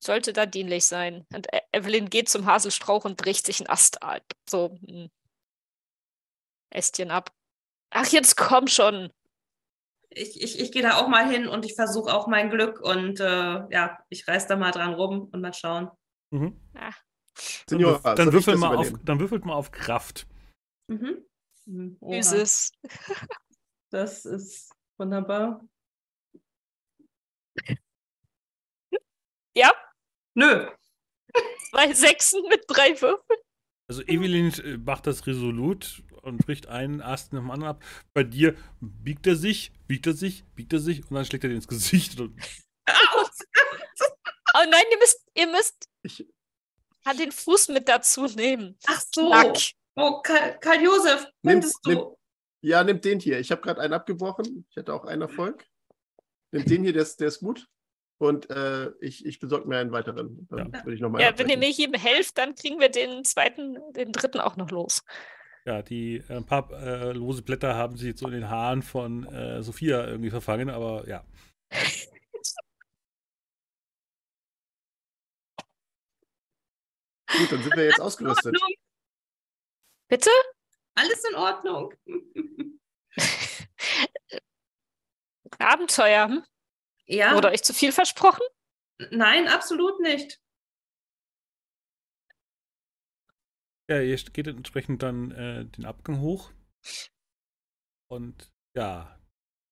[0.00, 1.26] sollte da dienlich sein.
[1.32, 4.22] Und E- Evelyn geht zum Haselstrauch und bricht sich einen Ast ab.
[4.50, 5.10] So ein
[6.70, 7.32] Ästchen ab.
[7.90, 9.12] Ach, jetzt komm schon.
[10.10, 13.20] Ich, ich, ich gehe da auch mal hin und ich versuche auch mein Glück und
[13.20, 13.24] äh,
[13.70, 15.90] ja, ich reiß da mal dran rum und mal schauen.
[16.30, 16.58] Mhm.
[17.66, 20.26] Dann, soll dann, ich würfel mal auf, dann würfelt mal auf Kraft.
[20.88, 21.24] Mhm.
[21.66, 21.96] Mhm.
[22.00, 22.72] Oha, Süßes.
[23.90, 25.64] Das ist wunderbar.
[29.54, 29.72] Ja,
[30.36, 30.68] Nö.
[31.70, 33.40] zwei Sechsen mit drei Würfeln.
[33.88, 37.84] Also Evelyn äh, macht das resolut und bricht einen Ast nach dem anderen ab.
[38.14, 41.50] Bei dir biegt er sich, biegt er sich, biegt er sich und dann schlägt er
[41.50, 42.18] dir ins Gesicht.
[42.18, 42.36] Und
[42.88, 43.38] Aus.
[44.54, 46.26] Oh nein, ihr müsst, ihr müsst Ich,
[47.18, 48.76] den Fuß mit dazu nehmen.
[48.86, 49.28] Ach so.
[49.30, 49.56] Knack.
[49.94, 52.18] Oh, Karl, Karl Josef, Nimm- könntest nimm- du.
[52.62, 53.38] ja, nimm den hier.
[53.38, 54.66] Ich habe gerade einen abgebrochen.
[54.70, 55.64] Ich hatte auch einen Erfolg.
[56.52, 57.66] Nimm den hier, der ist, der ist gut.
[58.18, 60.46] Und äh, ich, ich besorge mir einen weiteren.
[60.50, 63.24] Dann würde ich noch mal Ja, wenn ihr mir hier helft, dann kriegen wir den
[63.24, 65.04] zweiten, den dritten auch noch los.
[65.66, 68.82] ja, die äh, ein paar äh, lose Blätter haben sich jetzt so in den Haaren
[68.82, 71.24] von äh, Sophia irgendwie verfangen, aber ja.
[77.38, 78.54] Gut, dann sind wir jetzt ausgerüstet.
[78.54, 78.74] Ordnung.
[80.08, 80.30] Bitte?
[80.94, 81.92] Alles in Ordnung.
[85.58, 86.42] Abenteuer.
[87.08, 87.34] Ja.
[87.34, 88.42] Wurde euch zu viel versprochen?
[89.10, 90.40] Nein, absolut nicht.
[93.88, 96.52] Ja, ihr geht entsprechend dann äh, den Abgang hoch.
[98.10, 99.20] Und ja,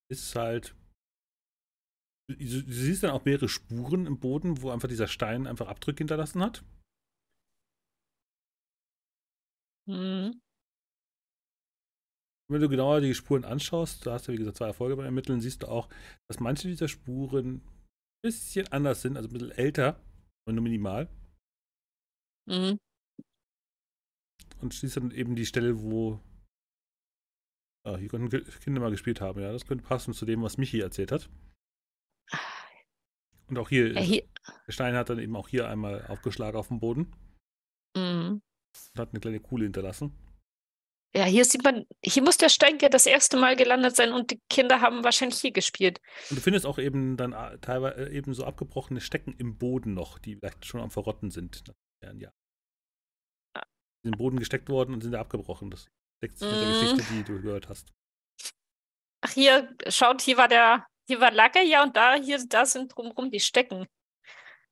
[0.09, 0.75] ist halt.
[2.29, 5.99] Du, du siehst dann auch mehrere Spuren im Boden, wo einfach dieser Stein einfach Abdrücke
[5.99, 6.63] hinterlassen hat.
[9.87, 10.41] Hm.
[12.47, 15.41] Wenn du genauer die Spuren anschaust, da hast du wie gesagt zwei Erfolge beim Ermitteln,
[15.41, 15.89] siehst du auch,
[16.29, 17.61] dass manche dieser Spuren ein
[18.23, 19.99] bisschen anders sind, also ein bisschen älter,
[20.45, 21.09] aber nur minimal.
[22.49, 22.77] Hm.
[24.61, 26.19] Und schließt dann eben die Stelle, wo
[27.83, 29.41] ah, hier könnten Ki- Kinder mal gespielt haben.
[29.41, 31.29] Ja, das könnte passen zu dem, was Michi erzählt hat.
[33.47, 34.27] Und auch hier, Ja, hier.
[34.67, 37.11] der Stein hat dann eben auch hier einmal aufgeschlagen auf dem Boden
[37.97, 38.41] Hm.
[38.93, 40.13] und hat eine kleine Kuhle hinterlassen.
[41.15, 44.31] Ja, hier sieht man, hier muss der Stein ja das erste Mal gelandet sein und
[44.31, 46.01] die Kinder haben wahrscheinlich hier gespielt.
[46.29, 50.19] Und du findest auch eben dann ah, teilweise eben so abgebrochene Stecken im Boden noch,
[50.19, 51.63] die vielleicht schon am Verrotten sind.
[52.01, 52.33] mehreren Jahren.
[54.03, 55.71] Die sind im Boden gesteckt worden und sind da abgebrochen.
[55.71, 55.87] Das
[56.21, 56.73] deckt sich mit der Mhm.
[56.73, 57.93] Geschichte, die du gehört hast.
[59.21, 62.95] Ach, hier, schaut, hier war der, hier war Lager, ja, und da, hier, da sind
[62.95, 63.87] drumrum die Stecken.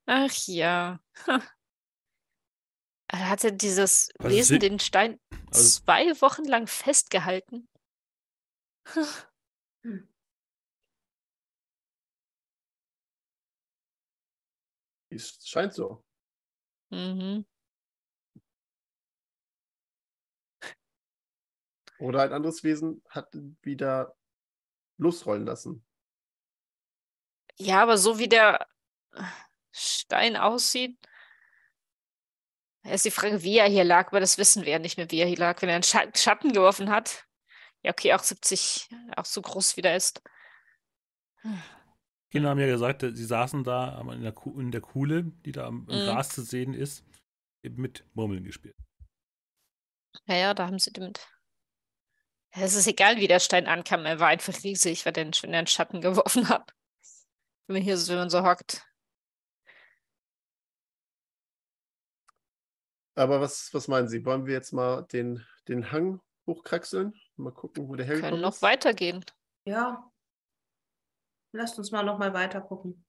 [0.05, 0.99] Ach ja.
[3.07, 5.19] Er hatte dieses Also Wesen den Stein
[5.53, 7.67] Also, zwei Wochen lang festgehalten.
[15.09, 16.03] Es scheint so.
[16.89, 17.45] Mhm.
[21.99, 23.29] Oder ein anderes Wesen hat
[23.61, 24.15] wieder
[24.97, 25.85] losrollen lassen.
[27.57, 28.67] Ja, aber so wie der
[29.71, 30.97] Stein aussieht,
[32.91, 35.19] ist die Frage, wie er hier lag, aber das wissen wir ja nicht mehr, wie
[35.19, 35.61] er hier lag.
[35.61, 37.25] Wenn er einen Scha- Schatten geworfen hat,
[37.81, 40.21] ja, okay, auch 70, auch so groß wie der ist.
[42.31, 45.23] Kinder haben ja gesagt, äh, sie saßen da aber in der, Ku in der Kuhle,
[45.45, 46.05] die da am, im Mhm.
[46.05, 47.05] Gras zu sehen ist,
[47.63, 48.75] eben mit Murmeln gespielt.
[50.25, 51.27] Ja, ja, da haben sie damit.
[52.51, 56.01] Es ist egal, wie der Stein ankam, er war einfach riesig, weil er einen Schatten
[56.01, 56.71] geworfen hat.
[57.67, 58.85] Wenn man hier so, wenn man so hockt.
[63.15, 64.25] Aber was, was meinen Sie?
[64.25, 67.13] Wollen wir jetzt mal den, den Hang hochkraxeln?
[67.35, 68.61] Mal gucken, wo der Können hergekommen noch ist?
[68.61, 69.23] weitergehen.
[69.67, 70.11] Ja.
[71.55, 73.05] Lasst uns mal noch mal weiter gucken.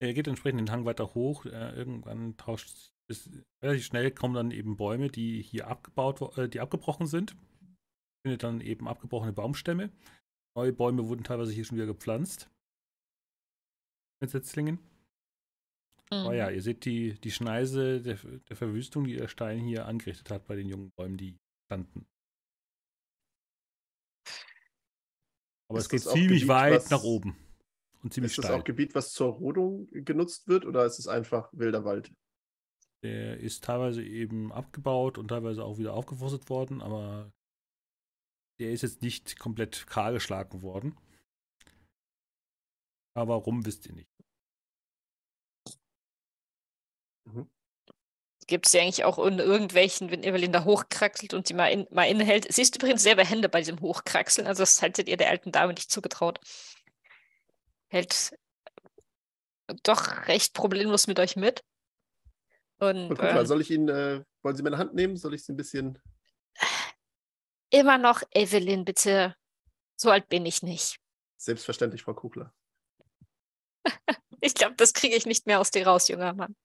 [0.00, 1.46] Er geht entsprechend den Hang weiter hoch.
[1.46, 3.30] Äh, irgendwann tauscht es
[3.62, 7.36] relativ schnell kommen dann eben Bäume, die hier abgebaut, äh, die abgebrochen sind.
[8.24, 9.90] Findet dann eben abgebrochene Baumstämme.
[10.56, 12.50] Neue Bäume wurden teilweise hier schon wieder gepflanzt.
[14.20, 14.78] Mit Setzlingen.
[16.12, 16.54] Aber ja, Mhm.
[16.56, 20.56] ihr seht die, die Schneise der, der Verwüstung, die der Stein hier angerichtet hat bei
[20.56, 22.06] den jungen Bäumen, die standen.
[25.68, 27.36] Aber Ist es geht das ziemlich Gebiet, weit was- nach oben.
[28.02, 28.60] und ziemlich Ist das steil.
[28.60, 32.12] auch Gebiet, was zur Rodung genutzt wird oder ist es einfach wilder Wald?
[33.02, 37.32] Der ist teilweise eben abgebaut und teilweise auch wieder aufgeforstet worden, aber
[38.60, 40.96] der ist jetzt nicht komplett kahl geschlagen worden.
[43.14, 44.10] Aber warum wisst ihr nicht.
[48.46, 51.86] Gibt es ja eigentlich auch in irgendwelchen, wenn Evelyn da hochkraxelt und sie mal, in,
[51.90, 52.52] mal innehält.
[52.52, 55.72] Sie ist übrigens selber Hände bei diesem Hochkraxeln, also das hättet ihr der alten Dame
[55.72, 56.40] nicht zugetraut.
[57.88, 58.36] Hält
[59.84, 61.62] doch recht problemlos mit euch mit.
[62.78, 65.16] Und Guck mal, ähm, soll ich ihn, äh, wollen Sie meine Hand nehmen?
[65.16, 66.00] Soll ich Sie ein bisschen.
[67.70, 69.36] immer noch, Evelyn, bitte.
[69.96, 70.98] So alt bin ich nicht.
[71.36, 72.52] Selbstverständlich, Frau Kugler.
[74.44, 76.56] Ich glaube, das kriege ich nicht mehr aus dir raus, junger Mann.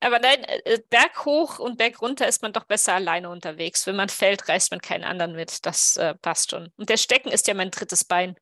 [0.00, 3.86] Aber nein, äh, Berg hoch und Berg runter ist man doch besser alleine unterwegs.
[3.86, 5.66] Wenn man fällt, reißt man keinen anderen mit.
[5.66, 6.72] Das äh, passt schon.
[6.76, 8.36] Und der Stecken ist ja mein drittes Bein.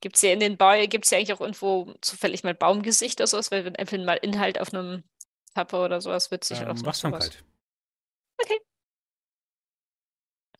[0.00, 3.20] Gibt es ja in den Bäumen, gibt es ja eigentlich auch irgendwo zufällig mal Baumgesicht
[3.20, 5.04] oder sowas, weil wenn einfach mal Inhalt auf einem
[5.54, 6.86] Tappe oder sowas wird auch Ähm, noch sowas.
[7.04, 7.44] Wachsamkeit.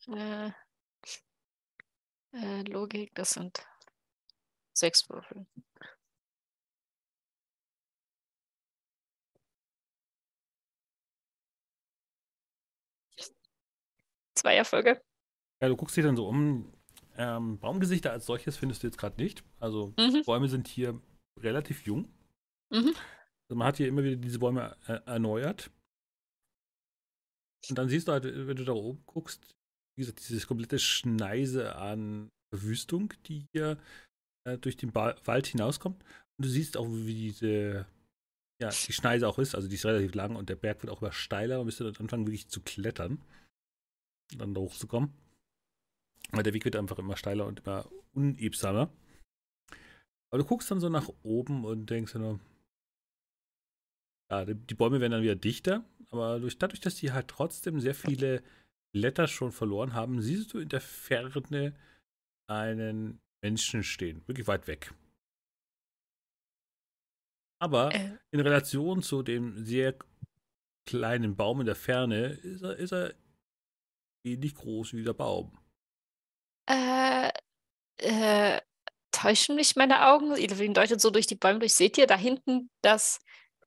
[0.07, 0.51] Äh,
[2.33, 3.65] äh, Logik, das sind
[4.73, 5.45] sechs Würfel.
[14.45, 15.01] Zwei Erfolge.
[15.59, 16.71] Ja, du guckst dich dann so um.
[17.17, 19.43] Ähm, Baumgesichter als solches findest du jetzt gerade nicht.
[19.59, 20.21] Also Mhm.
[20.23, 21.01] Bäume sind hier
[21.39, 22.13] relativ jung.
[22.71, 22.93] Mhm.
[23.49, 25.71] Also man hat hier immer wieder diese Bäume äh, erneuert.
[27.67, 29.55] Und dann siehst du halt, wenn du da oben guckst,
[29.97, 33.79] wie gesagt, diese komplette Schneise an Verwüstung, die hier
[34.43, 36.03] äh, durch den ba Wald hinauskommt.
[36.37, 37.87] Und du siehst auch, wie diese,
[38.61, 39.55] ja, die Schneise auch ist.
[39.55, 41.95] Also die ist relativ lang und der Berg wird auch immer steiler, bis du dann
[41.95, 43.23] anfangen wirklich zu klettern.
[44.37, 45.13] Dann da hochzukommen.
[46.31, 48.89] Weil der Weg wird einfach immer steiler und immer unebsamer.
[50.29, 52.39] Aber du guckst dann so nach oben und denkst dir nur,
[54.31, 57.79] ja, die die Bäume werden dann wieder dichter, aber durch, dadurch, dass die halt trotzdem
[57.79, 58.43] sehr viele
[58.91, 61.75] Blätter schon verloren haben, siehst du in der Ferne
[62.47, 64.93] einen Menschen stehen, wirklich weit weg.
[67.59, 69.95] Aber Äh, in Relation zu dem sehr
[70.85, 73.13] kleinen Baum in der Ferne ist er, ist er
[74.25, 75.57] ähnlich groß wie der Baum.
[76.67, 77.29] äh,
[77.99, 78.61] äh,
[79.11, 80.35] täuschen mich meine Augen?
[80.37, 81.73] Evelyn deutet so durch die Bäume durch.
[81.75, 83.19] Seht ihr da hinten, dass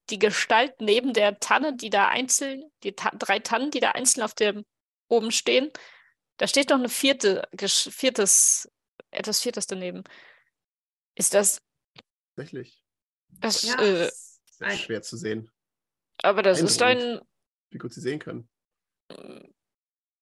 [0.09, 4.23] die Gestalt neben der Tanne, die da einzeln, die Ta drei Tannen, die da einzeln
[4.23, 4.65] auf dem
[5.07, 5.71] oben stehen,
[6.37, 8.71] da steht noch eine vierte, gesch- viertes,
[9.11, 10.03] etwas viertes daneben.
[11.15, 11.61] Ist das,
[12.35, 12.83] Tatsächlich.
[13.41, 14.11] das Ja, äh,
[14.45, 15.51] Sehr schwer zu sehen,
[16.23, 17.19] aber das ist ein,
[17.71, 18.49] wie gut Sie sehen können.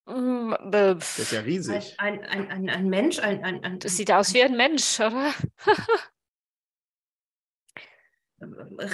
[0.07, 1.95] Mm, Der ist ja riesig.
[1.99, 5.33] ein, ein, ein, ein Mensch, ein, ein, ein, das sieht aus wie ein Mensch, oder?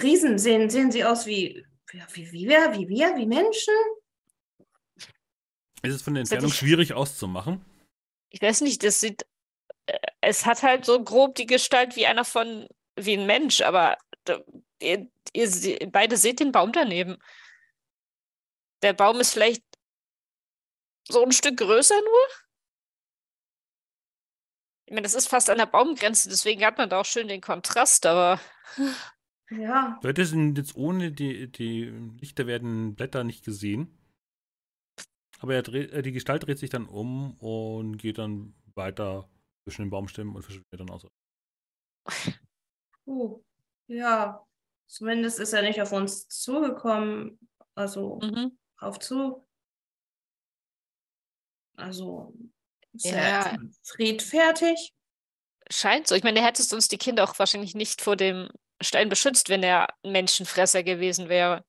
[0.02, 3.73] Riesen sehen, sehen sie aus wie, ja, wie, wie wir, wie wir, wie Menschen?
[5.81, 7.64] Es ist von der Das Entfernung ich- schwierig auszumachen.
[8.30, 9.26] Ich weiß nicht, das sieht,
[9.85, 13.98] äh, es hat halt so grob die Gestalt wie einer von, wie ein Mensch, aber
[14.81, 17.18] ihr, ihr beide seht den Baum daneben.
[18.81, 19.64] Der Baum ist vielleicht
[21.08, 22.28] so ein Stück größer nur.
[24.86, 27.42] Ich meine, das ist fast an der Baumgrenze, deswegen hat man da auch schön den
[27.42, 28.40] Kontrast, aber
[29.50, 31.84] Ja, Du hättest ihn jetzt ohne die, die
[32.20, 33.98] Lichter werden Blätter nicht gesehen.
[35.40, 39.30] Aber er dreht, äh, die Gestalt dreht sich dann um und geht dann weiter
[39.64, 41.06] zwischen den Baumstämmen und verschwindet dann aus.
[43.06, 43.44] puh.
[43.88, 44.46] ja.
[44.88, 47.40] Zumindest ist er nicht auf uns zugekommen,
[47.74, 48.58] also mhm.
[48.78, 49.43] auf zu.
[51.84, 52.34] Also
[52.93, 53.11] ist Ja.
[53.11, 54.93] er friedfertig?
[55.72, 56.15] scheint so.
[56.15, 58.49] Ich meine, er hätte uns die Kinder auch wahrscheinlich nicht vor dem
[58.81, 61.64] Stein beschützt, wenn er ein Menschenfresser gewesen wäre.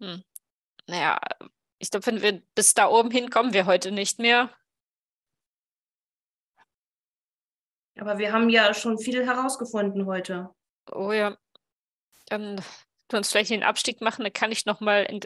[0.00, 0.22] Hm.
[0.86, 1.18] Naja,
[1.78, 4.50] ich glaube, wenn wir bis da oben hinkommen, wir heute nicht mehr.
[7.98, 10.54] Aber wir haben ja schon viel herausgefunden heute.
[10.92, 11.36] Oh ja.
[12.26, 12.62] Dann
[13.12, 15.20] wir uns vielleicht den Abstieg machen, dann kann ich noch mal in,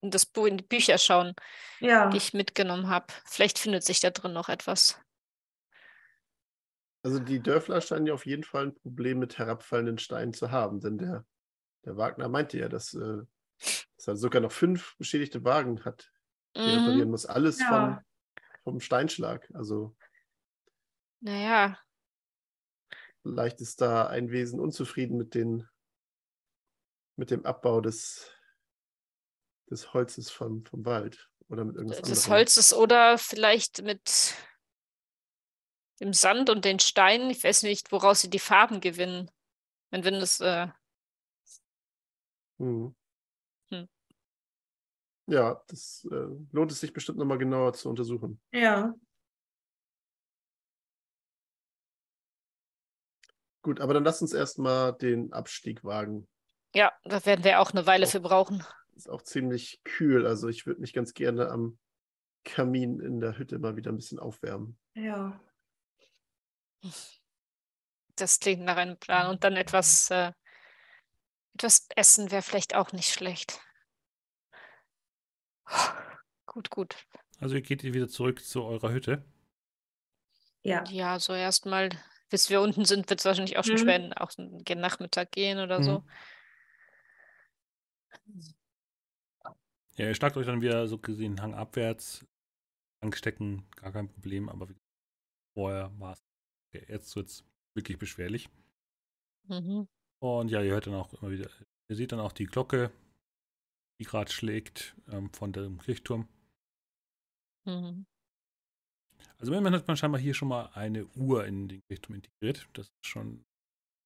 [0.00, 1.34] in das Buch, in die Bücher schauen,
[1.80, 3.06] Ja, die ich mitgenommen habe.
[3.24, 5.00] Vielleicht findet sich da drin noch etwas.
[7.02, 10.80] Also die Dörfler scheinen ja auf jeden Fall ein Problem mit herabfallenden Steinen zu haben,
[10.80, 11.24] denn der,
[11.84, 13.18] der Wagner meinte ja, dass, äh,
[13.96, 16.10] dass er sogar noch fünf beschädigte Wagen hat,
[16.56, 17.10] die er reparieren Mhm.
[17.12, 17.26] muss.
[17.26, 17.68] Alles Ja.
[17.68, 18.04] vom,
[18.64, 19.48] vom Steinschlag.
[19.54, 19.94] Also
[21.20, 21.78] Naja,
[23.22, 25.68] vielleicht ist da ein Wesen unzufrieden mit, den,
[27.16, 28.30] mit dem Abbau des,
[29.70, 31.28] des Holzes vom, vom Wald.
[31.48, 32.38] Oder mit irgendwas des anderem?
[32.38, 34.34] Holzes oder vielleicht mit
[36.00, 37.30] dem Sand und den Steinen.
[37.30, 39.30] Ich weiß nicht, woraus sie die Farben gewinnen.
[39.90, 40.68] Wenn, wenn es, äh,
[42.58, 42.94] Hm.
[43.70, 43.88] Hm.
[45.26, 48.40] Ja, das äh, lohnt es sich bestimmt nochmal genauer zu untersuchen.
[48.52, 48.94] Ja.
[53.62, 56.28] Gut, aber dann lass uns erstmal den Abstieg wagen.
[56.76, 58.10] Ja, da werden wir auch eine Weile Oh.
[58.10, 58.62] für brauchen.
[58.94, 61.78] Ist auch ziemlich kühl, also ich würde mich ganz gerne am
[62.44, 64.78] Kamin in der Hütte mal wieder ein bisschen aufwärmen.
[64.94, 65.40] Ja.
[68.16, 69.28] Das klingt nach einem Plan.
[69.28, 70.32] Und dann etwas, äh,
[71.54, 73.60] etwas essen wäre vielleicht auch nicht schlecht.
[76.46, 76.96] Gut, gut.
[77.40, 79.24] Also ihr geht wieder zurück zu eurer Hütte.
[80.62, 80.84] Ja.
[80.88, 81.90] Ja, so erstmal,
[82.30, 83.78] bis wir unten sind, wird es wahrscheinlich auch schon Mhm.
[83.78, 86.04] schwer, auch gen Nachmittag gehen oder so.
[89.96, 92.26] Ja, ihr schlagt euch dann wieder so gesehen hangabwärts.
[93.00, 94.76] Angstecken, gar kein Problem, aber wie
[95.54, 96.24] vorher war es
[96.88, 97.44] jetzt wird's
[97.74, 98.48] wirklich beschwerlich.
[99.48, 99.88] Mhm.
[100.20, 101.48] Und ja, ihr hört dann auch immer wieder,
[101.88, 102.90] ihr seht dann auch die Glocke,
[103.98, 106.28] die gerade schlägt ähm, von dem Kirchturm.
[107.64, 108.06] Mhm.
[109.38, 112.68] Also immerhin hat man scheinbar hier schon mal eine Uhr in den Kirchturm integriert.
[112.72, 113.44] Das ist schon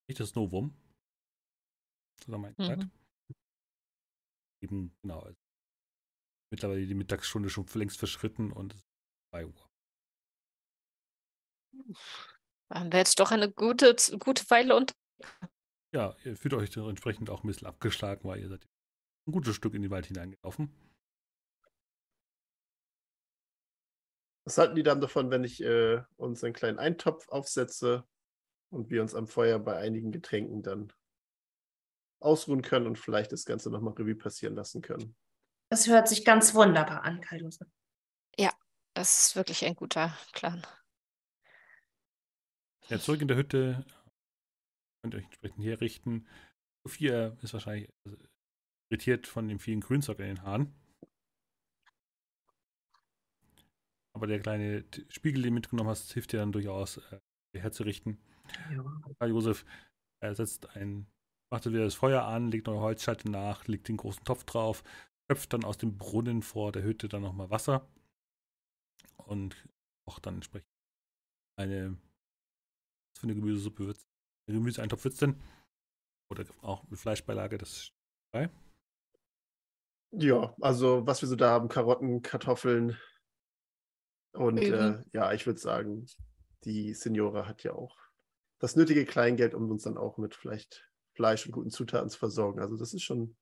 [0.07, 0.73] nicht das Novum.
[2.17, 2.57] Zusammenhalt.
[2.59, 2.91] Mhm.
[4.61, 5.19] Eben, genau.
[5.19, 5.39] Also
[6.51, 8.87] mittlerweile die Mittagsstunde schon längst verschritten und es ist
[9.31, 9.69] 2 Uhr.
[12.69, 14.93] Waren wir jetzt doch eine gute, gute Weile und
[15.93, 18.65] Ja, ihr fühlt euch dann entsprechend auch ein bisschen abgeschlagen, weil ihr seid
[19.27, 20.71] ein gutes Stück in den Wald hineingelaufen.
[24.45, 28.05] Was halten die dann davon, wenn ich äh, uns einen kleinen Eintopf aufsetze
[28.71, 30.91] und wir uns am Feuer bei einigen Getränken dann
[32.21, 35.15] ausruhen können und vielleicht das Ganze nochmal Revue passieren lassen können?
[35.69, 37.67] Das hört sich ganz wunderbar an, Karl Josef.
[38.93, 40.65] das ist wirklich ein guter Plan.
[42.89, 43.85] Ja, zurück in der Hütte.
[45.01, 46.27] Könnt ihr euch entsprechend herrichten.
[46.85, 48.17] Sophia ist wahrscheinlich also,
[48.91, 50.75] irritiert von dem vielen Grünzeug in den Haaren.
[54.13, 57.19] Aber der kleine Spiegel, den du mitgenommen hast, hilft dir dann durchaus, äh,
[57.57, 58.21] herzurichten.
[59.19, 59.65] Karl Josef
[60.21, 61.07] er setzt ein,
[61.51, 64.83] macht wieder das Feuer an, legt neue Holzscheite nach, legt den großen Topf drauf,
[65.29, 67.87] köpft dann aus dem Brunnen vor der Hütte dann nochmal Wasser
[69.17, 69.67] und
[70.07, 70.69] kocht dann entsprechend
[71.59, 71.97] eine,
[73.13, 74.07] was für eine Gemüsesuppe wird's?
[74.47, 75.41] Ein Gemüseeintopf wird's denn?
[76.31, 77.93] Oder auch mit Fleischbeilage, das ist
[78.31, 78.49] dabei.
[80.13, 82.97] Ja, also was wir so da haben, Karotten, Kartoffeln
[84.33, 86.05] und äh, ja, ich würde sagen,
[86.63, 87.97] die Signora hat ja auch
[88.59, 92.59] das nötige Kleingeld, um uns dann auch mit vielleicht Fleisch und guten Zutaten zu versorgen.
[92.61, 93.37] Also das ist schon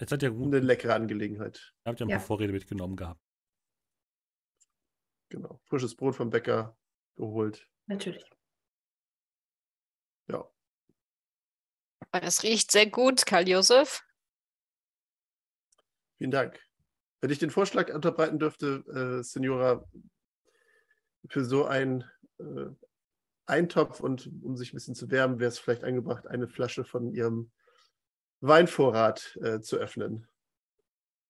[0.00, 1.72] Jetzt seid ihr gut, eine leckere Angelegenheit.
[1.84, 2.16] ihr habt ja ein Ja.
[2.16, 3.20] paar Vorräte mitgenommen gehabt.
[5.30, 5.60] Genau.
[5.66, 6.76] Frisches Brot vom Bäcker
[7.16, 7.68] geholt.
[7.86, 8.24] Natürlich.
[10.28, 10.50] Ja.
[12.12, 14.02] Das riecht sehr gut, Karl Josef.
[16.16, 16.60] Vielen Dank.
[17.20, 18.84] Wenn ich den Vorschlag unterbreiten dürfte,
[19.20, 19.84] äh, Signora,
[21.28, 22.04] für so einen
[22.38, 22.66] äh,
[23.48, 27.12] Eintopf und um sich ein bisschen zu wärmen, wäre es vielleicht angebracht, eine Flasche von
[27.12, 27.50] Ihrem
[28.40, 30.28] Weinvorrat äh, zu öffnen.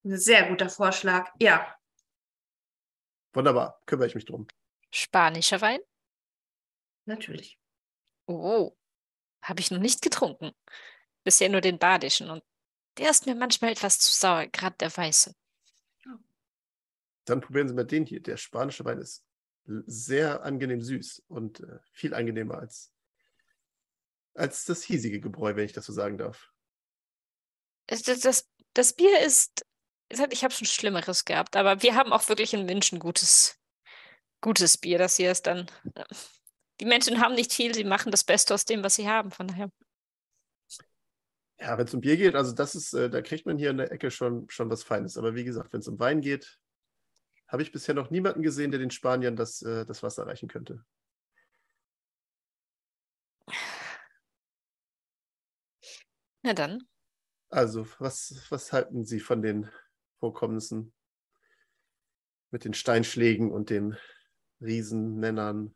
[0.04, 1.30] Ein sehr guter Vorschlag.
[1.40, 1.74] Ja,
[3.32, 4.46] Wunderbar, kümmere ich mich drum.
[4.90, 5.80] Spanischer Wein?
[7.04, 7.58] natürlich.
[8.26, 8.76] Oh,
[9.40, 10.52] habe ich noch nicht getrunken.
[11.24, 12.42] Bisher nur den badischen und
[12.98, 15.34] der ist mir manchmal etwas zu sauer, gerade der weiße.
[17.24, 18.20] Dann probieren Sie mal den hier.
[18.20, 19.24] Der spanische Wein ist
[19.86, 22.92] sehr angenehm süß und äh, viel angenehmer als,
[24.34, 26.50] als das hiesige Gebräu, wenn ich das so sagen darf.
[27.86, 29.64] Das, das, das Bier ist,
[30.08, 33.58] ich habe schon Schlimmeres gehabt, aber wir haben auch wirklich in München gutes,
[34.40, 34.98] gutes Bier.
[34.98, 35.66] Das hier ist dann.
[36.80, 39.30] Die Menschen haben nicht viel, sie machen das Beste aus dem, was sie haben.
[39.30, 39.70] Von daher.
[41.60, 43.78] Ja, wenn es um Bier geht, also das ist, äh, da kriegt man hier in
[43.78, 45.16] der Ecke schon, schon was Feines.
[45.16, 46.58] Aber wie gesagt, wenn es um Wein geht,
[47.48, 50.84] habe ich bisher noch niemanden gesehen, der den Spaniern das, äh, das Wasser reichen könnte.
[56.42, 56.86] Na dann.
[57.50, 59.70] Also, was, was halten Sie von den
[60.20, 60.92] Vorkommnissen
[62.50, 63.96] mit den Steinschlägen und den
[64.60, 65.74] Riesennennern?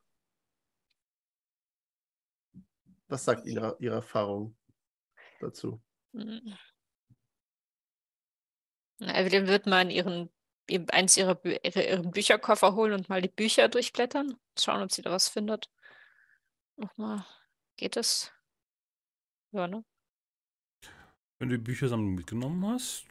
[3.09, 4.57] Was sagt Ihre, Ihre Erfahrung
[5.41, 5.83] dazu?
[6.13, 6.53] Mm.
[8.99, 10.31] Na, Evelyn wird mal in ihren, ihr-
[10.91, 14.39] eins ihrer, ihre, ihren Bücherkoffer holen und mal die Bücher durchblättern.
[14.59, 15.71] Schauen, ob sie da was findet.
[16.77, 17.25] Nochmal.
[17.77, 18.33] Geht es?
[19.53, 19.85] Ja, ne?
[21.39, 23.05] Wenn du die Büchersammlung mitgenommen hast,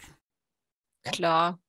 [1.04, 1.60] Klar.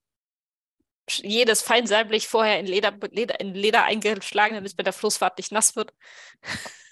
[1.08, 1.86] jedes fein
[2.20, 5.92] vorher in Leder, Leder, in Leder eingeschlagen, damit es bei der Flussfahrt nicht nass wird.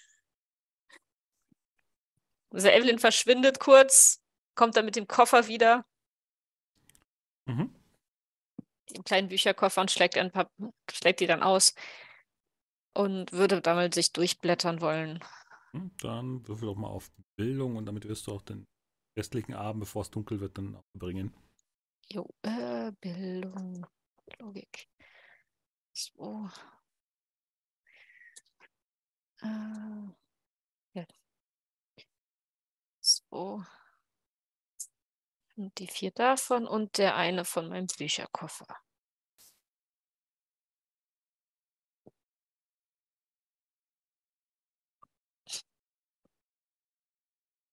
[2.53, 4.21] Also Evelyn verschwindet kurz,
[4.57, 5.87] kommt dann mit dem Koffer wieder.
[7.47, 7.73] Mhm.
[8.93, 10.51] Dem kleinen Bücherkoffer und schlägt, ein paar,
[10.91, 11.75] schlägt die dann aus
[12.95, 15.21] und würde damit sich durchblättern wollen.
[15.73, 18.67] Hm, Dann würfel doch mal auf Bildung und damit wirst du auch den
[19.17, 21.33] restlichen Abend, bevor es dunkel wird, dann auch verbringen.
[22.13, 23.87] Jo, äh, Bildung,
[24.39, 24.89] Logik.
[25.93, 26.51] So.
[29.43, 30.15] Äh,
[30.95, 31.07] ja.
[33.01, 33.63] So.
[35.61, 38.65] Und die vier davon und der eine von meinem Bücherkoffer.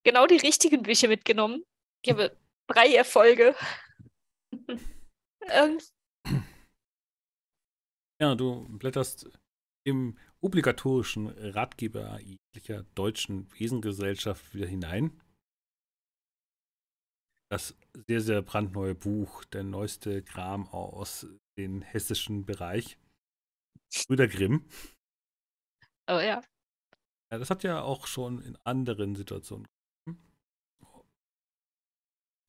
[0.04, 1.64] Genau die richtigen Bücher mitgenommen.
[2.04, 2.36] Ich habe
[2.68, 3.56] drei Erfolge.
[5.50, 5.78] Ähm,
[8.20, 9.30] Ja, du blätterst
[9.86, 15.18] im obligatorischen Ratgeber jeglicher deutschen Wesengesellschaft wieder hinein.
[17.50, 22.98] Das sehr, sehr brandneue Buch, der neueste Kram aus dem hessischen Bereich.
[24.06, 24.64] Brüder Grimm.
[26.08, 26.42] oh ja.
[27.30, 29.66] Ja, das hat ja auch schon in anderen Situationen.
[30.06, 30.22] gegeben.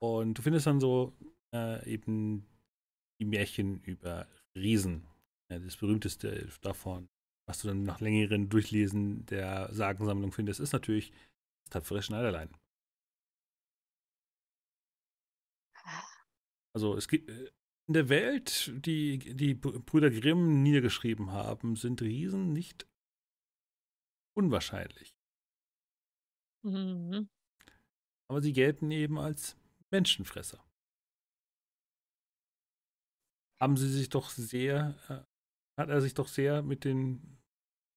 [0.02, 1.14] Und du findest dann so
[1.54, 2.46] äh, eben
[3.20, 5.06] die Märchen über Riesen.
[5.52, 7.10] Ja, das berühmteste davon,
[7.48, 11.12] was du dann nach längeren Durchlesen der Sagensammlung findest, ist natürlich
[11.66, 12.50] das tapfere Schneiderlein.
[16.76, 17.52] Also es gibt äh,
[17.88, 22.88] in der Welt, die die Br- Brüder Grimm niedergeschrieben haben, sind Riesen nicht
[24.38, 25.16] unwahrscheinlich.
[26.64, 27.30] Mhm.
[28.30, 29.58] Aber sie gelten eben als
[29.92, 30.64] Menschenfresser.
[33.60, 37.40] Haben sie sich doch sehr, äh, hat er sich doch sehr mit den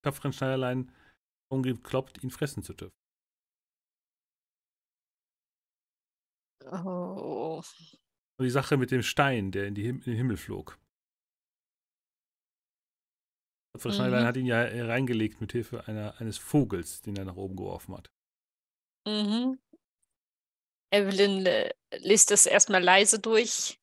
[0.03, 0.91] tapferen Schneiderlein
[1.51, 2.97] umgekloppt, ihn fressen zu dürfen.
[6.73, 7.63] Oh.
[8.39, 10.79] Und die Sache mit dem Stein, der in, Him in den Himmel flog.
[13.73, 13.97] Tapfere Mhm.
[13.97, 17.57] Schneiderlein hat ihn ja äh, reingelegt mit Hilfe einer, eines Vogels, den er nach oben
[17.57, 18.11] geworfen hat.
[19.07, 19.59] Mhm.
[20.91, 23.81] Evelyn äh, liest das erstmal leise durch,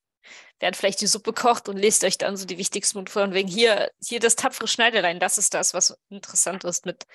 [0.60, 3.24] während vielleicht die Suppe kocht und lest euch dann so die wichtigsten Punkte vor.
[3.24, 7.08] Und wegen hier, hier das tapfere Schneiderlein, das ist das, was interessant ist mit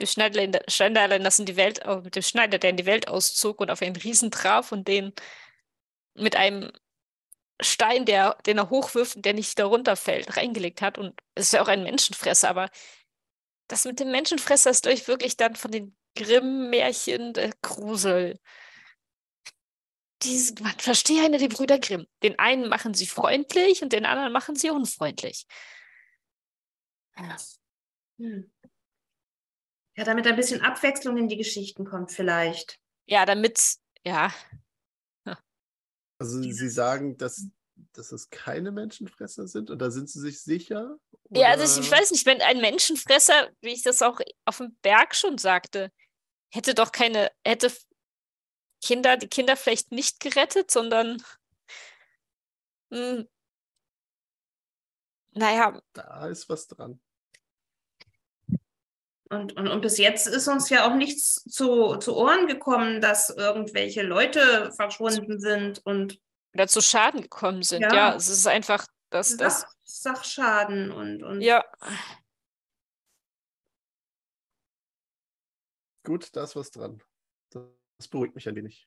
[0.00, 3.08] dem Schneiderlein, Schneiderlein, das in die Welt, äh, mit dem Schneider, der in die Welt
[3.08, 5.12] auszog und auf einen Riesen traf und den
[6.14, 6.70] mit einem
[7.60, 10.98] Stein, der, den er hochwirft und der nicht darunter fällt, reingelegt hat.
[10.98, 12.70] Und es ist ja auch ein Menschenfresser, aber
[13.68, 18.38] das mit dem Menschenfresser ist euch wirklich dann von den Grimm-Märchen der Grusel.
[20.22, 22.06] Dies, man verstehe eine die Brüder Grimm.
[22.22, 25.46] Den einen machen sie freundlich und den anderen machen sie unfreundlich.
[27.16, 27.36] Ja.
[28.18, 28.52] Hm.
[29.96, 32.80] Ja, damit ein bisschen Abwechslung in die Geschichten kommt, vielleicht.
[33.06, 34.32] Ja, damit, ja,
[36.24, 37.46] Also Sie sagen, dass,
[37.92, 40.96] dass es keine Menschenfresser sind oder sind Sie sich sicher?
[41.30, 44.58] Ja, also ich, Oder- ich weiß nicht, wenn ein Menschenfresser, wie ich das auch auf
[44.58, 45.90] dem Berg schon sagte,
[46.52, 47.72] hätte doch keine, hätte
[48.82, 51.22] Kinder, die Kinder vielleicht nicht gerettet, sondern
[52.90, 53.28] hm,
[55.32, 57.00] naja, Da ist was dran.
[59.34, 63.30] Und, und, und bis jetzt ist uns ja auch nichts zu, zu Ohren gekommen, dass
[63.30, 66.20] irgendwelche Leute verschwunden sind und
[66.54, 67.82] oder zu Schaden gekommen sind.
[67.82, 68.14] Ja, Ja.
[68.14, 71.64] es ist einfach, dass das, Sach, Sachschaden und, und ja,
[76.04, 77.02] Gut, da ist was dran.
[77.50, 78.86] Das beruhigt mich ein wenig.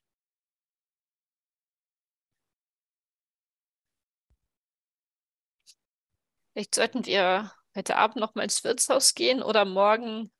[6.57, 10.31] vielleicht sollten wir heute Abend noch mal ins Wirtshaus gehen oder morgen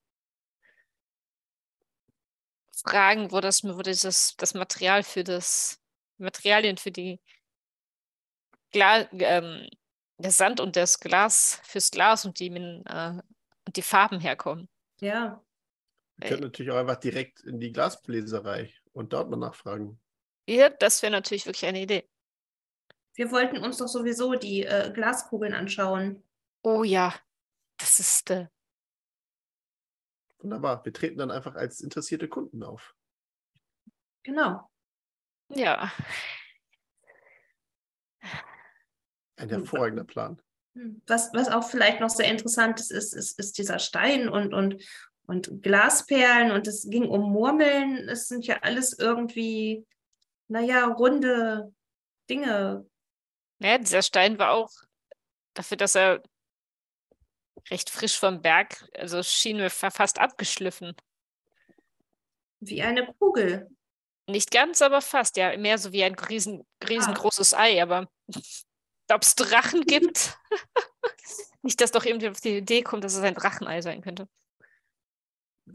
[2.88, 5.80] fragen, wo das, wo dieses, das Material für das,
[6.18, 7.20] Materialien für die
[8.72, 9.68] Gla ähm,
[10.18, 13.22] der Sand und das Glas fürs Glas und die, äh,
[13.66, 14.70] und die Farben herkommen.
[15.00, 15.42] ja.
[16.20, 20.00] Wir können natürlich auch einfach direkt in die Glasbläserei und dort mal nachfragen.
[20.48, 22.10] Ja, das wäre natürlich wirklich eine Idee.
[23.14, 26.24] Wir wollten uns doch sowieso die äh, Glaskugeln anschauen.
[26.64, 27.14] Oh ja,
[27.78, 28.48] das ist äh,
[30.40, 30.84] Wunderbar.
[30.86, 32.96] Wir treten dann einfach als interessierte Kunden auf.
[34.24, 34.70] Genau.
[35.50, 35.92] ja.
[39.38, 40.42] Ein hervorragender Plan.
[40.74, 41.02] Hm.
[41.08, 44.84] Was, was auch vielleicht noch sehr interessant ist, ist, ist, ist dieser Stein und, und,
[45.28, 48.10] und Glasperlen und es ging um Murmeln.
[48.10, 49.86] Es sind ja alles irgendwie,
[50.48, 51.74] naja, runde
[52.30, 52.86] Dinge.
[53.60, 54.72] Ja, dieser Stein war auch
[55.54, 56.22] dafür, dass er
[57.70, 60.96] recht frisch vom Berg, also schien mir fast abgeschliffen.
[62.60, 63.70] Wie eine Kugel.
[64.30, 65.56] Nicht ganz, aber fast, ja.
[65.58, 67.62] Mehr so wie ein riesen, riesengroßes ah.
[67.62, 68.10] Ei, aber
[69.12, 70.38] ob es Drachen gibt?
[71.62, 74.28] Nicht, dass doch irgendwie auf die Idee kommt, dass es ein Drachenei sein könnte.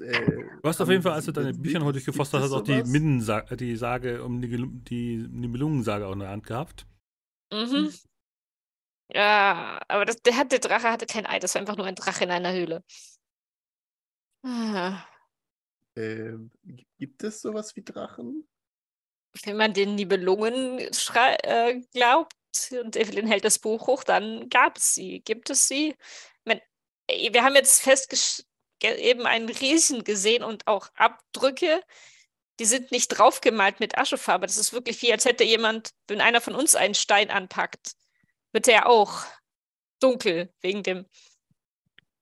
[0.01, 0.27] Äh,
[0.63, 3.57] du hast auf jeden Fall, als du deine Bücher heute gefostert hast, auch die Mindensage,
[3.57, 6.87] die Sage um die, die Nibelungensage auch in der Hand gehabt.
[7.53, 7.93] Mhm.
[9.14, 12.24] Ja, aber das, der, der Drache hatte kein Ei, das war einfach nur ein Drache
[12.24, 12.82] in einer Höhle.
[14.43, 15.05] Ah.
[15.94, 16.32] Äh,
[16.98, 18.48] gibt es sowas wie Drachen?
[19.44, 22.34] Wenn man den Nibelungen äh, glaubt
[22.70, 25.20] und Evelyn hält das Buch hoch, dann gab es sie.
[25.20, 25.94] Gibt es sie?
[26.44, 26.62] Meine,
[27.09, 28.47] wir haben jetzt festgestellt,
[28.82, 31.82] eben einen Riesen gesehen und auch Abdrücke.
[32.59, 34.47] Die sind nicht draufgemalt mit Aschefarbe.
[34.47, 37.93] Das ist wirklich wie, als hätte jemand, wenn einer von uns einen Stein anpackt,
[38.53, 39.24] wird er auch
[39.99, 41.07] dunkel wegen dem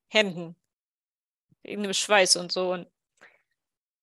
[0.09, 0.57] Händen,
[1.62, 2.73] wegen dem Schweiß und so.
[2.73, 2.90] Und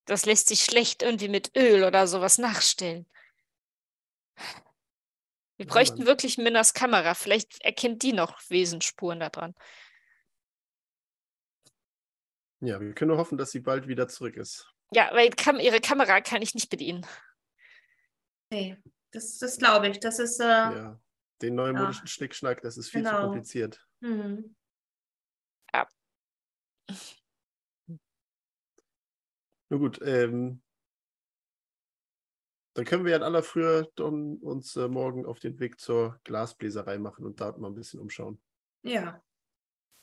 [0.05, 3.09] das lässt sich schlecht irgendwie mit Öl oder sowas nachstellen.
[5.57, 7.15] Wir bräuchten wirklich Minners Kamera.
[7.15, 9.55] Vielleicht erkennt die noch Wesensspuren daran.
[12.59, 14.71] Ja, wir können nur hoffen, dass sie bald wieder zurück ist.
[14.91, 17.05] Ja, weil Kam ihre Kamera kann ich nicht bedienen.
[18.51, 18.77] Nee,
[19.11, 19.99] das, das glaube ich.
[19.99, 20.39] Das ist.
[20.39, 20.99] Äh, ja,
[21.41, 22.07] den neumodischen ja.
[22.07, 23.15] Schnickschnack, das ist viel genau.
[23.15, 23.85] zu kompliziert.
[24.01, 24.55] Mhm.
[25.73, 25.87] Ja.
[29.69, 30.61] Nun gut, ähm,
[32.77, 36.19] dann können wir ja in aller Frühe dann uns äh, morgen auf den Weg zur
[36.23, 38.39] Glasbläserei machen und dort mal ein bisschen umschauen.
[38.83, 39.19] Ja.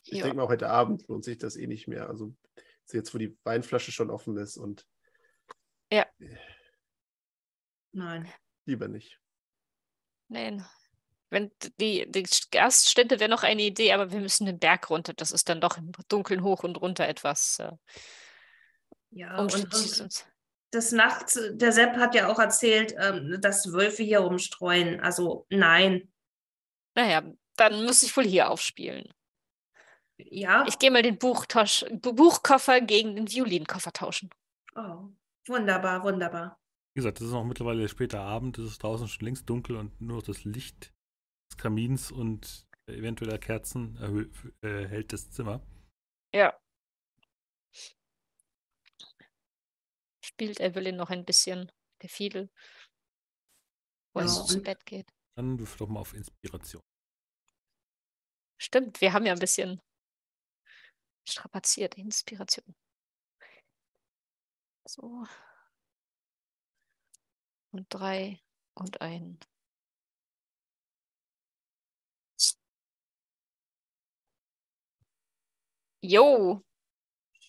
[0.04, 0.24] Ich ja.
[0.24, 2.08] denke mal, heute Abend lohnt sich das eh nicht mehr.
[2.08, 2.34] Also
[2.92, 4.86] jetzt, wo die Weinflasche schon offen ist und.
[5.92, 6.04] Ja.
[7.92, 8.28] Nein.
[8.66, 9.20] Lieber nicht.
[10.28, 10.66] Nein.
[11.34, 11.50] Wenn
[11.80, 15.14] die, die Gaststätte wäre noch eine Idee, aber wir müssen den Berg runter.
[15.14, 17.58] Das ist dann doch im Dunkeln hoch und runter etwas.
[17.58, 17.72] Äh,
[19.10, 20.24] ja, und, und
[20.72, 25.00] des Nachts, der Sepp hat ja auch erzählt, ähm, dass Wölfe hier rumstreuen.
[25.00, 26.12] Also nein.
[26.94, 27.24] Naja,
[27.56, 29.12] dann muss ich wohl hier aufspielen.
[30.16, 30.64] Ja.
[30.68, 34.30] Ich gehe mal den Buchtosch, Buchkoffer gegen den Violinkoffer tauschen.
[34.76, 35.08] Oh,
[35.48, 36.60] wunderbar, wunderbar.
[36.94, 40.00] Wie gesagt, es ist auch mittlerweile später Abend, es ist draußen schon längst dunkel und
[40.00, 40.93] nur das Licht
[41.54, 43.96] des Kamins und eventueller Kerzen
[44.62, 45.66] äh, hält das Zimmer.
[46.32, 46.58] Ja.
[50.22, 51.70] Spielt Evelyn noch ein bisschen
[52.02, 52.50] der Fiedel,
[54.12, 55.08] wo ja, es zu Bett geht.
[55.36, 56.82] Dann wirf doch mal auf Inspiration.
[58.60, 59.80] Stimmt, wir haben ja ein bisschen
[61.26, 62.74] strapaziert, Inspiration.
[64.86, 65.24] So.
[67.72, 68.40] Und drei
[68.74, 69.38] und ein.
[76.06, 76.62] Jo,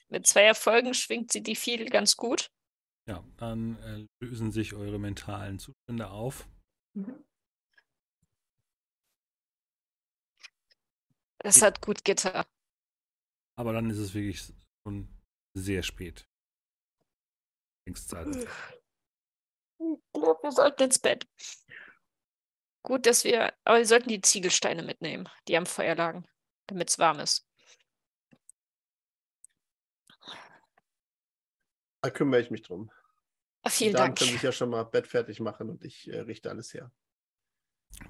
[0.07, 2.49] mit zwei Erfolgen schwingt sie die viel ganz gut.
[3.05, 6.47] Ja, dann äh, lösen sich eure mentalen Zustände auf.
[6.93, 7.21] Mhm.
[11.39, 12.45] Das hat gut getan.
[13.59, 14.53] Aber dann ist es wirklich
[14.87, 15.09] schon
[15.53, 16.25] sehr spät.
[17.85, 17.93] Ich
[20.13, 21.27] glaube, wir sollten ins Bett.
[22.83, 26.25] Gut, dass wir, aber wir sollten die Ziegelsteine mitnehmen, die am Feuer lagen,
[26.67, 27.44] damit es warm ist.
[32.05, 32.91] Da kümmere ich mich drum.
[33.63, 34.19] Ach, vielen Dann Dank.
[34.19, 36.91] können sich ja schon mal Bett fertig machen und ich äh, richte alles her.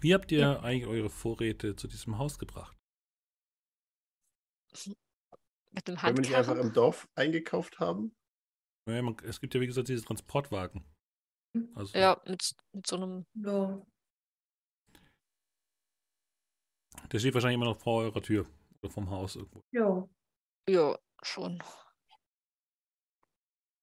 [0.01, 0.59] Wie habt ihr ja.
[0.59, 2.77] eigentlich eure Vorräte zu diesem Haus gebracht?
[5.71, 8.13] Mit dem Wenn wir nicht einfach im Dorf eingekauft haben?
[8.85, 10.83] Ja, man, es gibt ja, wie gesagt, diese Transportwagen.
[11.73, 13.25] Also, ja, mit, mit so einem.
[13.33, 13.81] Ja.
[17.13, 18.45] Der steht wahrscheinlich immer noch vor eurer Tür
[18.81, 19.63] oder vom Haus irgendwo.
[19.71, 20.09] Ja.
[20.67, 21.63] Ja, schon.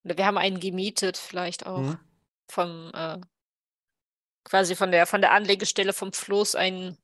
[0.03, 1.79] Wir haben einen gemietet, vielleicht auch.
[1.79, 1.99] Mhm.
[2.49, 3.21] Vom, äh,
[4.45, 6.99] quasi von der, von der Anlegestelle vom Floß ein,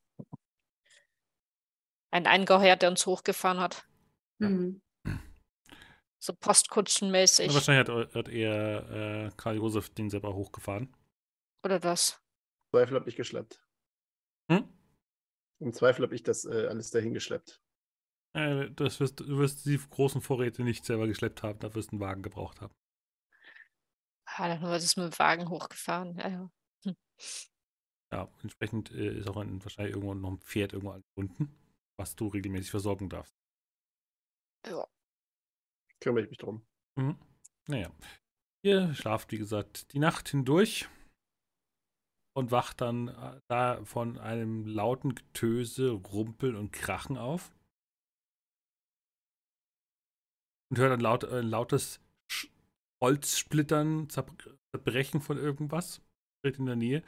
[2.11, 3.87] ein Eingeheuert, der uns hochgefahren hat.
[4.39, 4.83] Mhm.
[6.19, 7.47] So postkutschenmäßig.
[7.47, 10.95] Ja, wahrscheinlich hat, hat eher äh, Karl Josef den selber hochgefahren.
[11.65, 12.21] Oder das?
[12.67, 13.63] Im Zweifel habe ich geschleppt.
[14.51, 14.69] Hm?
[15.61, 17.61] Im Zweifel habe ich das äh, alles dahin geschleppt.
[18.33, 21.97] Äh, das wirst, du wirst die großen Vorräte nicht selber geschleppt haben, da wirst du
[21.97, 22.75] einen Wagen gebraucht haben.
[24.39, 26.17] Ah, dann wird es mit dem Wagen hochgefahren.
[26.17, 26.51] Ja, ja.
[26.85, 26.97] Hm.
[28.13, 31.59] ja entsprechend äh, ist auch ein, wahrscheinlich irgendwo noch ein Pferd irgendwo angebunden,
[31.99, 33.35] was du regelmäßig versorgen darfst.
[34.67, 34.87] Ja.
[36.01, 36.65] Kümmere ich mich drum.
[36.97, 37.19] Mhm.
[37.67, 37.91] Naja.
[38.63, 40.89] Ihr schlaft, wie gesagt, die Nacht hindurch.
[42.37, 47.51] und wacht dann äh, da von einem lauten Getöse, Rumpeln und Krachen auf.
[50.71, 52.01] Und hört dann laut, äh, lautes
[53.03, 56.03] Holzsplittern, Zerbrechen von irgendwas.
[56.45, 57.03] In der Nähe.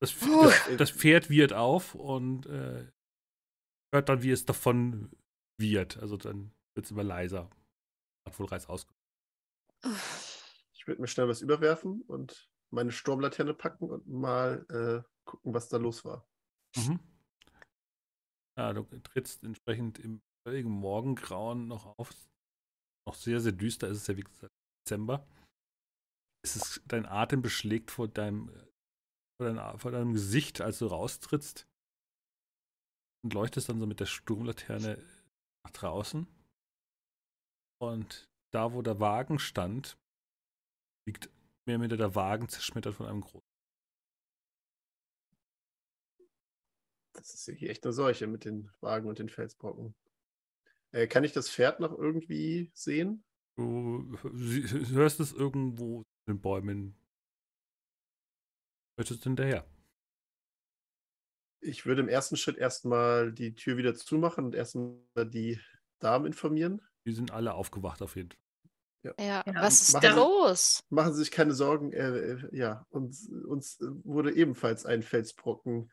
[0.00, 2.90] Das, das, das, Pferd wird auf und äh,
[3.94, 5.10] hört dann, wie es davon
[5.58, 5.98] wird.
[5.98, 7.48] Also dann wird es immer leiser.
[8.26, 8.92] Hat wohl Reis ausge.
[10.72, 15.68] Ich würde mir schnell was überwerfen und meine Sturmlaterne packen und mal äh, gucken, was
[15.68, 16.26] da los war.
[16.76, 17.00] Mhm.
[18.56, 22.10] Ja, du trittst entsprechend im völligen Morgengrauen noch auf.
[23.06, 24.52] Noch sehr, sehr düster ist es ja wie gesagt
[24.84, 25.26] Dezember.
[26.44, 28.48] Es ist, dein Atem beschlägt vor deinem,
[29.36, 31.66] vor, dein, vor deinem Gesicht, als du raustrittst
[33.22, 35.02] und leuchtest dann so mit der Sturmlaterne
[35.64, 36.26] nach draußen.
[37.82, 39.98] Und da, wo der Wagen stand,
[41.06, 41.30] liegt
[41.66, 43.40] mehr oder der Wagen zerschmettert von einem großen.
[47.12, 49.94] Das ist hier echt eine Seuche mit den Wagen und den Felsbrocken.
[50.92, 53.24] Äh, kann ich das Pferd noch irgendwie sehen?
[53.56, 54.16] Du
[54.92, 56.96] hörst es irgendwo in den Bäumen.
[58.96, 59.66] Hörst es hinterher?
[61.60, 65.60] Ich würde im ersten Schritt erstmal die Tür wieder zumachen und erstmal die
[65.98, 66.80] Damen informieren.
[67.04, 68.40] Die sind alle aufgewacht auf jeden Fall.
[69.02, 70.84] Ja, ja was ist machen da los?
[70.90, 71.92] machen Sie sich keine Sorgen.
[71.92, 75.90] Äh, äh, ja, uns, uns wurde ebenfalls ein Felsbrocken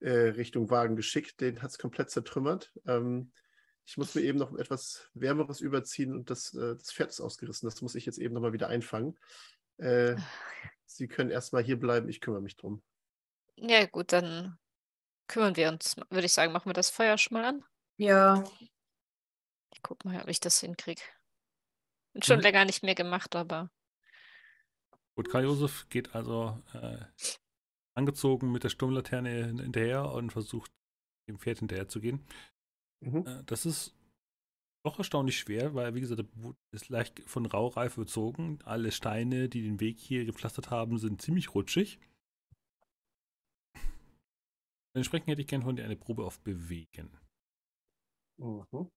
[0.00, 1.40] äh, Richtung Wagen geschickt.
[1.40, 2.72] Den hat es komplett zertrümmert.
[2.86, 3.32] Ähm,
[3.86, 7.68] ich muss mir eben noch etwas Wärmeres überziehen und das, äh, das Pferd ist ausgerissen.
[7.68, 9.16] Das muss ich jetzt eben nochmal wieder einfangen.
[9.78, 10.16] Äh,
[10.86, 12.82] Sie können erstmal hier bleiben, ich kümmere mich drum.
[13.56, 14.58] Ja, gut, dann
[15.28, 15.96] kümmern wir uns.
[16.10, 17.64] Würde ich sagen, machen wir das Feuer schon mal an.
[17.96, 18.44] Ja.
[19.72, 21.02] Ich guck mal, ob ich das hinkriege.
[22.12, 22.42] Bin schon mhm.
[22.42, 23.70] länger nicht mehr gemacht, aber.
[25.14, 27.04] Gut, Karl Josef geht also äh,
[27.94, 30.72] angezogen mit der Sturmlaterne hinterher und versucht,
[31.28, 32.26] dem Pferd hinterher zu gehen.
[33.06, 33.24] Mhm.
[33.24, 33.94] Äh, das ist
[34.84, 38.58] doch erstaunlich schwer, weil, wie gesagt, der Boot ist leicht von Raureif bezogen.
[38.64, 41.98] Alle Steine, die den Weg hier gepflastert haben, sind ziemlich rutschig.
[44.92, 47.10] Entsprechend hätte ich gerne von dir eine Probe auf Bewegen.
[48.38, 48.90] Mhm.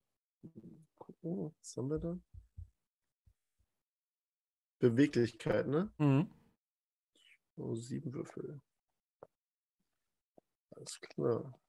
[0.98, 2.20] Gucken, was haben wir da?
[4.80, 5.92] Beweglichkeit, ne?
[5.98, 6.30] Mhm.
[7.58, 8.62] So, sieben Würfel.
[10.72, 11.60] Alles klar.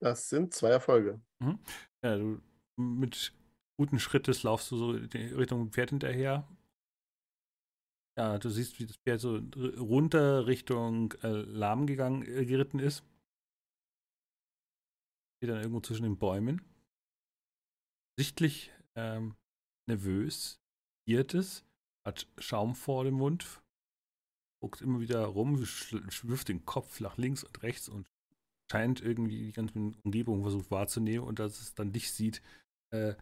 [0.00, 1.20] Das sind zwei Erfolge.
[1.40, 1.58] Mhm.
[2.02, 2.40] Ja, du
[2.76, 3.32] mit
[3.76, 6.48] guten Schrittes laufst du so Richtung Pferd hinterher.
[8.18, 9.40] Ja, du siehst, wie das Pferd so
[9.78, 13.04] runter Richtung äh, Lahm gegangen, äh, geritten ist.
[15.38, 16.60] Steht dann irgendwo zwischen den Bäumen
[18.20, 19.34] sichtlich ähm,
[19.88, 20.60] nervös,
[21.08, 21.64] irrt es,
[22.06, 23.62] hat Schaum vor dem Mund,
[24.62, 28.06] guckt immer wieder rum, wirft den Kopf nach links und rechts und
[28.70, 32.42] scheint irgendwie die ganze Umgebung versucht wahrzunehmen und als es dann dich sieht,
[32.92, 33.14] äh,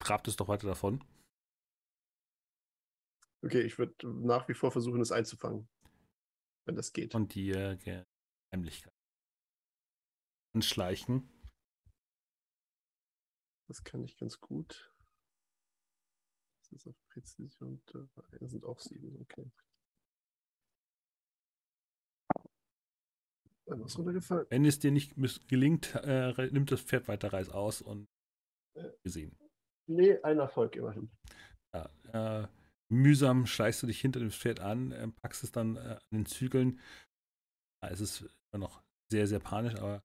[0.00, 1.04] trabt es doch weiter davon.
[3.42, 5.68] Okay, ich würde nach wie vor versuchen, es einzufangen,
[6.66, 7.14] wenn das geht.
[7.14, 8.04] Und die äh,
[8.52, 8.92] Heimlichkeit
[10.54, 11.28] anschleichen.
[13.68, 14.92] Das kann ich ganz gut.
[16.58, 17.80] Das ist auf Präzision.
[18.40, 19.50] Das sind auch sieben, okay.
[23.78, 24.46] Was runtergefallen?
[24.50, 25.14] Wenn es dir nicht
[25.48, 28.08] gelingt, äh, nimmt das Pferd weiter Reis aus und
[28.76, 29.36] äh, gesehen.
[29.88, 31.10] Nee, ein Erfolg immerhin.
[31.74, 32.48] Ja, äh,
[32.92, 36.26] mühsam schleichst du dich hinter dem Pferd an, äh, packst es dann äh, an den
[36.26, 36.80] Zügeln.
[37.82, 38.20] Ja, es ist
[38.52, 40.02] immer noch sehr, sehr panisch, aber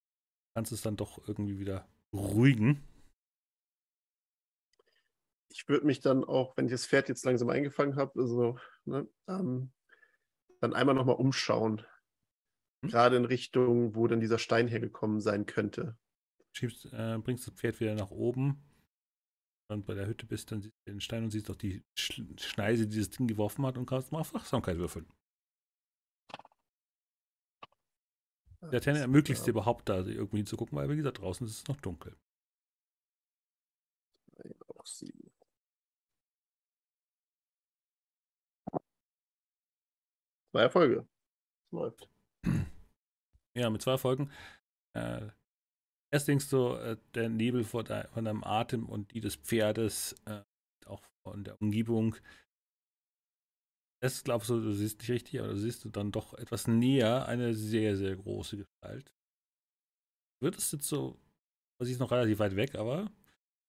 [0.56, 2.84] kannst es dann doch irgendwie wieder beruhigen
[5.56, 9.08] ich würde mich dann auch, wenn ich das Pferd jetzt langsam eingefangen habe, also, ne,
[9.30, 9.72] ähm,
[10.60, 11.86] dann einmal nochmal umschauen.
[12.86, 12.92] Hm?
[12.92, 15.98] Gerade in Richtung, wo dann dieser Stein hergekommen sein könnte.
[16.54, 18.64] Schiebst, äh, bringst das Pferd wieder nach oben
[19.68, 22.22] und bei der Hütte bist, dann siehst du den Stein und siehst auch die Sch
[22.38, 25.08] Schneise, die das Ding geworfen hat und kannst mal auf Wachsamkeit würfeln.
[28.72, 31.68] Der Tenne ermöglicht es dir überhaupt da irgendwie hinzugucken, weil wie gesagt, draußen ist es
[31.68, 32.16] noch dunkel.
[34.68, 35.32] Auch sieben.
[40.52, 41.08] Zwei Erfolge.
[41.72, 42.10] Läuft.
[43.58, 44.30] Ja, mit zwei Erfolgen.
[44.96, 45.30] Äh,
[46.14, 50.16] erst denkst du, äh, der Nebel vor de von deinem Atem und die des Pferdes,
[50.26, 50.44] äh,
[50.86, 52.16] auch von der Umgebung.
[54.04, 57.28] Erst glaubst du, du siehst nicht richtig, aber du siehst du dann doch etwas näher
[57.28, 59.12] eine sehr, sehr große Gestalt.
[60.42, 61.18] Wird es jetzt so,
[61.80, 63.12] sie ist noch relativ weit weg, aber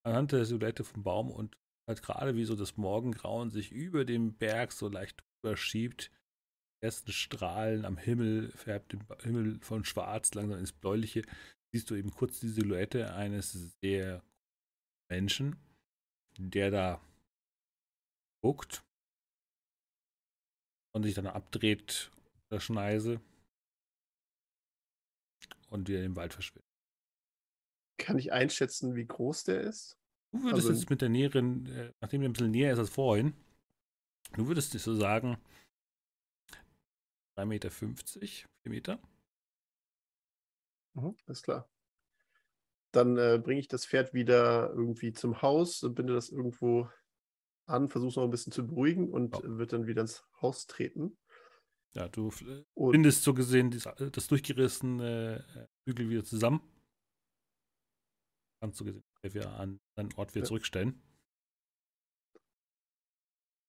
[0.05, 1.57] anhand der Silhouette vom Baum und
[1.89, 6.11] halt gerade wie so das Morgengrauen sich über dem Berg so leicht drüber schiebt.
[6.87, 11.23] Ersten Strahlen am Himmel färbt den Himmel von schwarz langsam ins Bläuliche.
[11.73, 14.23] Siehst du eben kurz die Silhouette eines sehr
[15.11, 15.57] Menschen,
[16.39, 17.01] der da
[18.41, 18.85] guckt
[20.95, 22.13] und sich dann abdreht
[22.53, 23.21] der Schneise
[25.69, 26.63] und wieder im Wald verschwindet.
[27.99, 29.99] Kann ich einschätzen, wie groß der ist?
[30.33, 32.91] Du würdest Also- jetzt mit der näheren, äh, nachdem der ein bisschen näher ist als
[32.91, 33.35] vorhin,
[34.35, 35.37] du würdest so sagen
[37.37, 38.99] 3,50 Meter, 4 Meter.
[40.95, 41.71] Mhm, ist klar.
[42.93, 46.89] Dann äh, bringe ich das Pferd wieder irgendwie zum Haus und binde das irgendwo
[47.67, 49.41] an, versuche es noch ein bisschen zu beruhigen und Ja.
[49.45, 51.19] äh, wird dann wieder ins Haus treten.
[51.95, 56.61] Ja, du äh, Und bindest so gesehen dies- das durchgerissene äh, Bügel wieder zusammen.
[58.61, 60.49] Kannst du gesehen wieder an deinen Ort wieder Ja.
[60.49, 61.03] zurückstellen.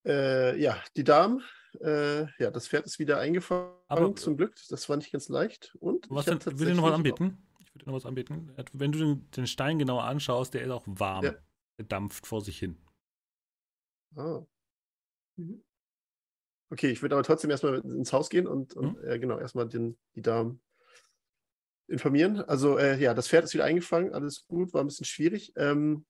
[0.06, 1.44] äh, ja, die Damen,
[1.82, 4.56] äh, ja, das Pferd ist wieder eingefangen, Aber- zum Glück.
[4.70, 5.76] Das war nicht ganz leicht.
[5.80, 7.38] Und Was ich will dir noch was anbieten.
[7.60, 8.52] Ich will dir noch was anbieten.
[8.74, 11.26] Wenn du den, den Stein genauer anschaust, der ist auch warm.
[11.26, 11.36] Ja.
[11.78, 12.78] Der dampft vor sich hin.
[14.16, 14.42] Ah.
[15.36, 15.64] Mhm.
[16.70, 19.08] Okay, ich würde aber trotzdem erstmal ins Haus gehen und, und Mhm.
[19.08, 20.62] äh, genau, erstmal den, die Damen
[21.88, 22.42] informieren.
[22.42, 25.54] Also äh, ja, das Pferd ist wieder eingefangen, alles gut, war ein bisschen schwierig.
[25.56, 26.06] Ähm,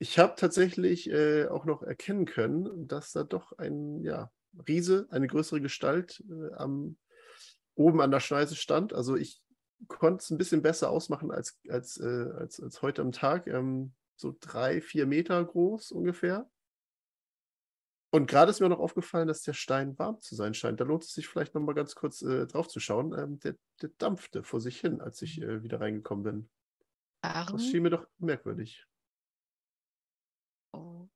[0.00, 4.32] ich habe tatsächlich äh, auch noch erkennen können, dass da doch ein ja,
[4.68, 6.96] Riese, eine größere Gestalt äh, am,
[7.74, 8.92] oben an der Schneise stand.
[8.92, 9.42] Also ich
[9.88, 13.46] konnte es ein bisschen besser ausmachen als, als, äh, als, als heute am Tag.
[13.46, 16.48] Ähm, so drei, vier Meter groß ungefähr.
[18.10, 20.78] Und gerade ist mir noch aufgefallen, dass der Stein warm zu sein scheint.
[20.78, 23.12] Da lohnt es sich vielleicht noch mal ganz kurz äh, drauf zu schauen.
[23.18, 26.50] Ähm, der, der dampfte vor sich hin, als ich äh, wieder reingekommen bin.
[27.22, 27.58] Das Warum?
[27.58, 28.86] schien mir doch merkwürdig.
[30.72, 31.08] Oh.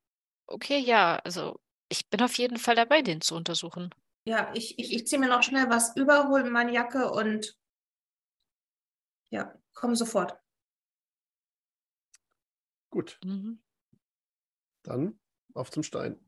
[0.46, 3.94] Okay, ja, also ich bin auf jeden Fall dabei, den zu untersuchen.
[4.24, 7.56] Ja, ich, ich, ich ziehe mir noch schnell was über, hole meine Jacke und
[9.30, 10.38] ja, komm sofort.
[12.90, 13.58] Gut, Mhm.
[14.82, 15.18] dann
[15.54, 16.18] auf zum Stein.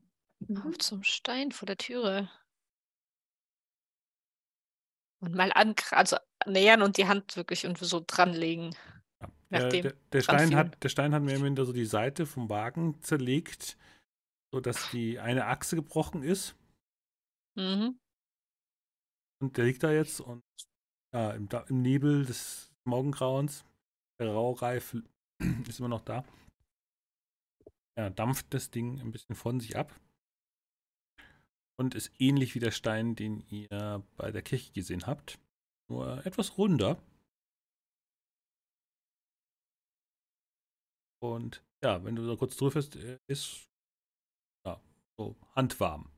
[0.65, 2.29] Auf zum Stein vor der Türe.
[5.19, 6.17] Und mal an, also
[6.47, 8.75] nähern und die Hand wirklich irgendwie so dranlegen.
[9.21, 9.27] Ja.
[9.49, 13.01] Nach Der, der, Stein hat, der Stein hat oder minder so die Seite vom Wagen
[13.01, 13.77] zerlegt,
[14.53, 16.55] sodass die eine Achse gebrochen ist.
[17.55, 17.99] Mhm.
[19.41, 20.43] Und der liegt da jetzt und
[21.13, 23.65] ja, im, im Nebel des Morgengrauens.
[24.19, 24.95] Der Raureif
[25.67, 26.23] ist immer noch da.
[27.97, 29.99] Ja, dampft das Ding ein bisschen von sich ab.
[31.77, 35.39] Und ist ähnlich wie der Stein, den ihr bei der Kirche gesehen habt.
[35.89, 37.01] Nur etwas runder.
[41.21, 43.70] Und ja, wenn du da kurz drüber äh, ist
[45.17, 46.11] so handwarm.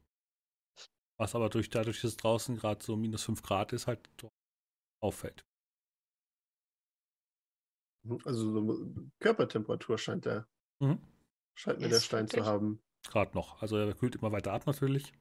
[1.18, 4.32] Was aber durch, dadurch, dass es draußen gerade so minus 5 Grad ist, halt doch
[5.02, 5.46] auffällt.
[8.26, 10.48] Also so Körpertemperatur scheint der,
[10.82, 11.00] Mhm.
[11.58, 12.82] scheint mir Ja, der Stein zu haben.
[13.08, 13.62] Gerade noch.
[13.62, 15.14] Also er kühlt immer weiter ab natürlich.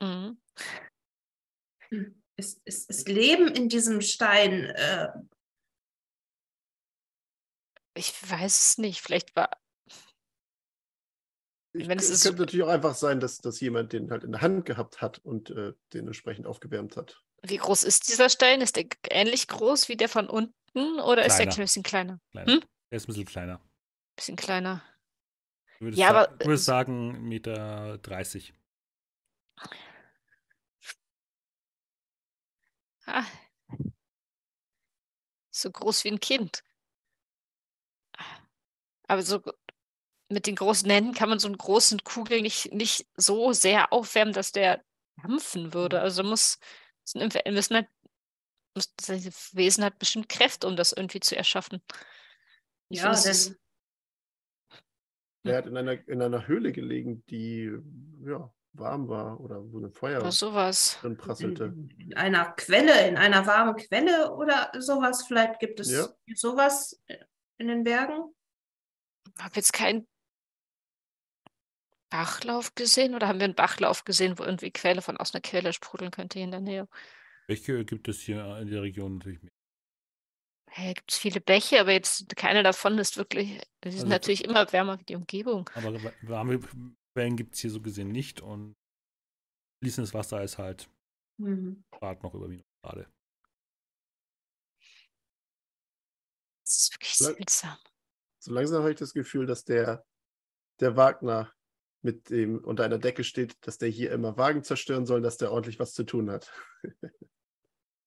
[0.00, 0.38] Mhm.
[2.36, 5.08] Ist, ist, ist Leben in diesem Stein äh,
[7.94, 9.00] Ich weiß es nicht.
[9.00, 9.50] Vielleicht war.
[11.78, 14.32] Ich, Wenn es ist- könnte natürlich auch einfach sein, dass, dass jemand den halt in
[14.32, 17.22] der Hand gehabt hat und äh, den entsprechend aufgewärmt hat.
[17.42, 18.60] Wie groß ist dieser Stein?
[18.60, 21.58] Ist der ähnlich groß wie der von unten oder ist der Kleiner.
[21.58, 22.20] ein bisschen kleiner?
[22.32, 22.52] Kleiner.
[22.52, 22.62] Hm?
[22.90, 23.60] Er ist ein bisschen kleiner.
[24.16, 24.82] Bisschen kleiner.
[25.78, 28.52] Du würdest, Ja, aber, du würdest äh, sagen, Meter 30.
[33.06, 33.24] Ah.
[35.50, 36.62] So groß wie ein Kind.
[39.06, 39.42] Aber so
[40.28, 44.34] mit den großen Händen kann man so einen großen Kugel nicht, nicht so sehr aufwärmen,
[44.34, 44.84] dass der
[45.22, 46.00] dampfen würde.
[46.00, 46.58] Also muss,
[47.14, 47.88] müssen halt,
[48.74, 51.82] muss, das Wesen hat bestimmt Kräfte, um das irgendwie zu erschaffen.
[52.90, 53.56] Ich ja, es ist-
[55.44, 57.72] Er hat in einer, in einer Höhle gelegen, die
[58.24, 60.98] ja, warm war oder wo ein Feuer oder sowas.
[61.00, 61.64] drin prasselte.
[61.64, 65.26] in, in einer Quelle, in einer warmen Quelle oder sowas.
[65.26, 66.08] Vielleicht gibt es Ja.
[66.34, 67.02] sowas
[67.56, 68.34] in den Bergen.
[69.38, 70.06] Habe jetzt keinen
[72.10, 75.72] Bachlauf gesehen oder haben wir einen Bachlauf gesehen, wo irgendwie Quelle von aus einer Quelle
[75.72, 76.88] sprudeln könnte hier in der Nähe?
[77.46, 79.52] Welche gibt es hier in der Region natürlich mehr?
[80.70, 84.44] Hey, gibt es viele Bäche, aber jetzt keiner davon ist wirklich, die sind Also- natürlich
[84.44, 85.68] immer wärmer wie die Umgebung.
[85.74, 86.60] Aber wa- warme
[87.14, 88.76] Quellen gibt es hier so gesehen nicht und
[89.82, 90.88] fließendes Wasser ist halt
[91.38, 91.84] Mhm.
[91.90, 93.10] gerade noch über Minusgrade.
[96.64, 97.78] Das ist wirklich seltsam.
[98.40, 100.04] So langsam habe ich das Gefühl, dass der,
[100.80, 101.52] der Wagner
[102.02, 105.52] mit dem unter einer Decke steht, dass der hier immer Wagen zerstören soll, dass der
[105.52, 106.52] ordentlich was zu tun hat.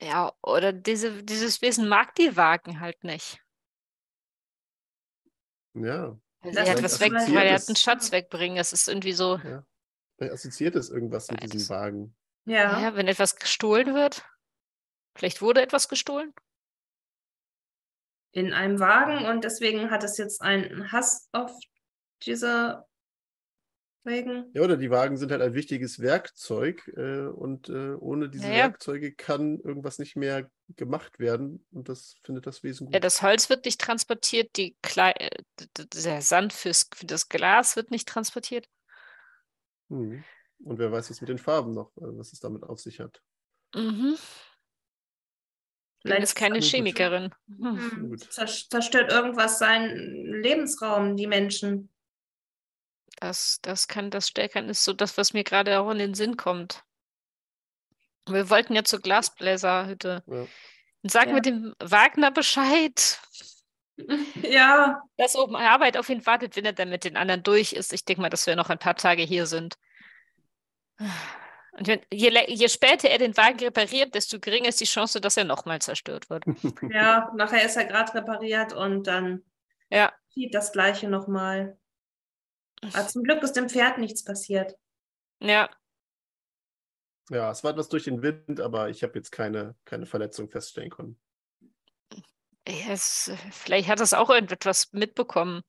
[0.04, 3.40] Ja, oder diese, dieses Wesen mag die Wagen halt nicht.
[5.76, 8.58] ja, halt ist was weg, weil er hat einen Schatz wegbringen.
[8.58, 9.64] Das ist irgendwie so, ja.
[10.18, 11.70] Vielleicht assoziiert es irgendwas mit diesem.
[11.70, 12.16] Wagen.
[12.46, 12.82] Ja.
[12.82, 14.26] ja, wenn etwas gestohlen wird.
[15.16, 16.34] Vielleicht wurde etwas gestohlen.
[18.32, 21.52] in einem Wagen und deswegen hat es jetzt einen Hass auf
[22.24, 22.86] diese
[24.03, 24.49] Wegen.
[24.53, 28.52] Ja, oder die Wagen sind halt ein wichtiges Werkzeug äh, und äh, ohne diese Ja,
[28.52, 28.57] ja.
[28.64, 32.95] Werkzeuge kann irgendwas nicht mehr gemacht werden und das findet das Wesen gut.
[32.95, 35.30] Ja, das Holz wird nicht transportiert, die Klei äh,
[35.78, 38.68] der Sand fürs, für das Glas wird nicht transportiert.
[39.90, 40.23] Mhm.
[40.64, 43.22] Und wer weiß, was mit den Farben noch, äh, was es damit auf sich hat.
[43.76, 44.15] Mhm.
[46.02, 46.60] Vielleicht jetzt keine.
[46.60, 47.32] Chemikerin.
[47.48, 47.91] Hm.
[47.91, 51.91] Hm, Zerstört irgendwas seinen Lebensraum, die Menschen.
[53.22, 56.38] Das, das kann, das Stärkern ist so das, was mir gerade auch in den Sinn
[56.38, 56.84] kommt.
[58.27, 60.23] Wir wollten ja zur Glasbläserhütte.
[60.26, 60.48] Ja.
[61.03, 61.35] Und sagen Ja.
[61.35, 63.19] wir dem Wagner Bescheid,
[64.49, 67.93] Ja, dass oben Arbeit auf ihn wartet, wenn er dann mit den anderen durch ist.
[67.93, 69.76] Ich denke mal, dass wir noch ein paar Tage hier sind.
[70.98, 75.38] Und wenn, je, je später er den Wagen repariert, desto geringer ist die Chance, dass
[75.38, 76.43] er nochmal zerstört wird.
[76.91, 79.43] ja, nachher ist er gerade repariert und dann
[79.89, 81.77] Ja, sieht das Gleiche nochmal.
[82.82, 84.76] Aber zum Glück ist dem Pferd nichts passiert.
[85.40, 85.70] ja.
[87.30, 90.90] ja, es war etwas durch den Wind, aber ich habe jetzt keine, keine Verletzung feststellen
[90.90, 91.20] können.
[92.68, 95.62] Ja, Es, vielleicht hat das auch irgendetwas mitbekommen.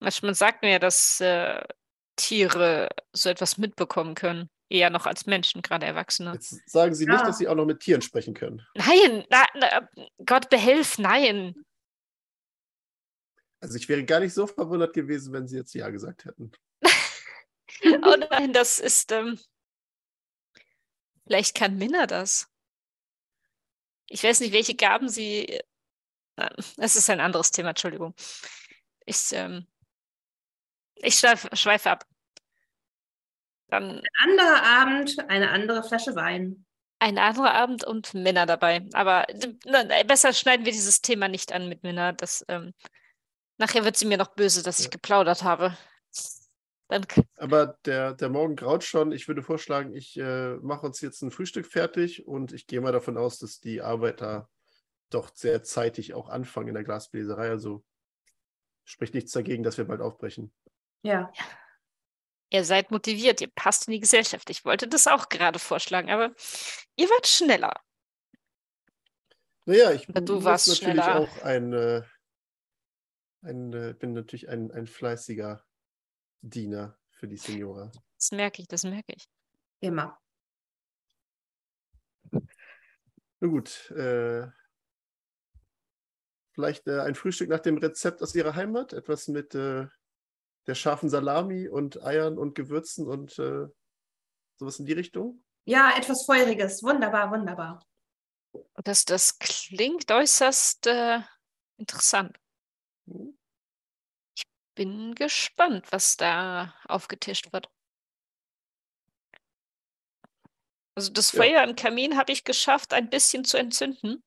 [0.00, 1.62] Manchmal sagt man ja, dass äh,
[2.16, 4.48] Tiere so etwas mitbekommen können.
[4.70, 6.34] Eher noch als Menschen, gerade Erwachsene.
[6.34, 7.24] Jetzt sagen Sie nicht, Ja.
[7.24, 8.66] dass Sie auch noch mit Tieren sprechen können.
[8.74, 9.88] Nein, na, na,
[10.26, 11.54] Gott behelf, nein.
[13.60, 16.52] Also ich wäre gar nicht so verwundert gewesen, wenn Sie jetzt Ja gesagt hätten.
[18.02, 19.12] Oh nein, das ist.
[19.12, 19.38] Ähm,
[21.26, 22.48] vielleicht kann Minna das.
[24.08, 25.60] Ich weiß nicht, welche Gaben sie.
[26.76, 28.14] Es ist ein anderes Thema, Entschuldigung.
[29.06, 29.66] Ich, ähm,
[30.96, 32.04] ich schweife, schweife ab.
[33.68, 36.64] Dann Anderer Abend, eine andere Flasche Wein.
[37.00, 38.86] ein anderer Abend und Minna dabei.
[38.94, 39.26] Aber
[39.66, 42.12] na, besser schneiden wir dieses Thema nicht an mit Minna.
[42.12, 42.72] Das, ähm,
[43.58, 44.90] nachher wird sie mir noch böse, dass ich Ja.
[44.90, 45.76] geplaudert habe.
[46.88, 49.12] Dann, k- Aber der, der Morgen graut schon.
[49.12, 52.92] Ich würde vorschlagen, ich äh, mache uns jetzt ein Frühstück fertig und ich gehe mal
[52.92, 54.48] davon aus, dass die Arbeiter
[55.10, 57.50] doch sehr zeitig auch anfangen in der Glasbläserei.
[57.50, 57.84] Also
[58.84, 60.50] spricht nichts dagegen, dass wir bald aufbrechen.
[61.02, 61.30] Ja.
[62.50, 64.48] Ihr seid motiviert, ihr passt in die Gesellschaft.
[64.48, 66.34] Ich wollte das auch gerade vorschlagen, aber
[66.96, 67.74] ihr wart schneller.
[69.66, 71.20] Naja, ich du warst natürlich schneller.
[71.20, 72.02] auch ein, äh,
[73.48, 75.64] ein äh, bin natürlich ein, ein fleißiger
[76.42, 77.90] Diener für die Signora.
[78.16, 79.28] Das merke ich, das merke ich.
[79.80, 80.20] Immer.
[83.40, 84.46] Na gut, äh,
[86.52, 89.86] vielleicht äh, ein Frühstück nach dem Rezept aus Ihrer Heimat, etwas mit äh,
[90.66, 93.66] der scharfen Salami und Eiern und Gewürzen und äh,
[94.56, 95.42] sowas in die Richtung.
[95.64, 96.82] Ja, etwas Feuriges.
[96.82, 97.84] Wunderbar, wunderbar.
[98.82, 101.20] Das, das klingt äußerst äh,
[101.76, 102.38] interessant.
[103.06, 103.37] Hm?
[104.78, 107.68] Bin gespannt, was da aufgetischt wird.
[110.94, 111.42] Also das Ja.
[111.42, 114.22] Feuer im Kamin habe ich geschafft, ein bisschen zu entzünden.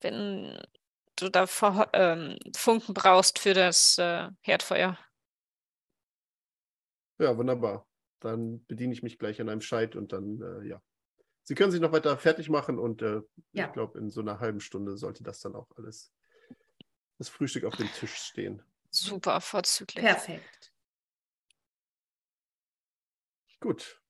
[0.00, 0.60] Wenn
[1.14, 1.46] du da
[1.92, 4.98] ähm, Funken brauchst für das äh, Herdfeuer.
[7.20, 7.86] Ja, wunderbar.
[8.18, 10.82] Dann bediene ich mich gleich an einem Scheit und dann, äh, ja.
[11.44, 13.20] Sie können sich noch weiter fertig machen und äh,
[13.52, 13.66] Ja.
[13.66, 16.12] ich glaube, in so einer halben Stunde sollte das dann auch alles,
[17.18, 18.60] das Frühstück auf dem Tisch stehen.
[18.90, 20.04] Super, vorzüglich.
[20.04, 20.72] Perfekt.
[23.60, 24.00] Gut.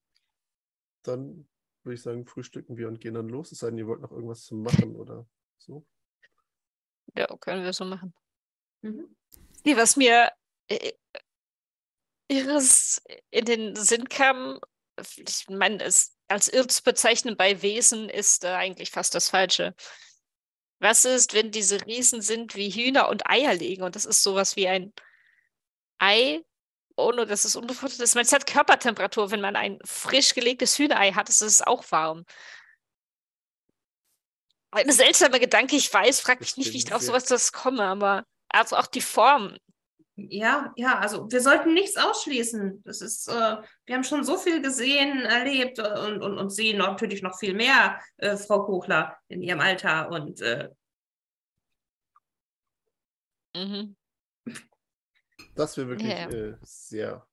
[1.03, 1.49] Dann
[1.83, 3.53] würde ich sagen, frühstücken wir und gehen dann los.
[3.53, 5.27] Es sei denn, ihr wollt noch irgendwas zu machen oder
[5.59, 5.87] so.
[7.15, 8.13] Ja, können wir so machen.
[8.83, 9.17] Mhm.
[9.65, 10.33] Nee, was mir
[10.69, 10.93] äh,
[12.29, 14.61] ihres in den Sinn kam,
[15.17, 19.75] ich meine, es als irr zu bezeichnen bei Wesen ist äh, eigentlich fast das Falsche.
[20.79, 24.57] Was ist, wenn diese Riesen sind wie Hühner und Eier legen und das ist sowas
[24.57, 24.93] wie ein
[25.99, 26.43] Ei,
[26.97, 28.15] ohne dass es unbefruchtet ist?
[28.15, 29.31] Es hat Körpertemperatur.
[29.31, 32.25] Wenn man ein frisch gelegtes Hühnerei hat, ist es auch warm.
[34.71, 38.25] Ein seltsamer Gedanke, ich weiß, frag mich nicht, wie ich auf sowas das komme, aber
[38.49, 39.57] also auch die Form.
[40.19, 42.83] Ja, ja, also wir sollten nichts ausschließen.
[42.85, 46.79] Das ist, äh, wir haben schon so viel gesehen, erlebt äh, und, und, und sehen
[46.79, 50.11] natürlich noch viel mehr, äh, Frau Kochler, in ihrem Alter.
[50.11, 50.71] Und äh,
[53.57, 53.97] Mhm.
[55.55, 56.29] Das wäre wirklich Ja.
[56.29, 57.27] äh, sehr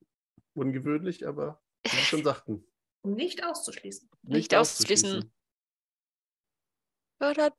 [0.53, 2.65] ungewöhnlich, aber wie Sie schon sagten,
[3.01, 4.09] Um nicht auszuschließen.
[4.23, 5.31] Nicht auszuschließen.
[7.21, 7.51] Ja, dann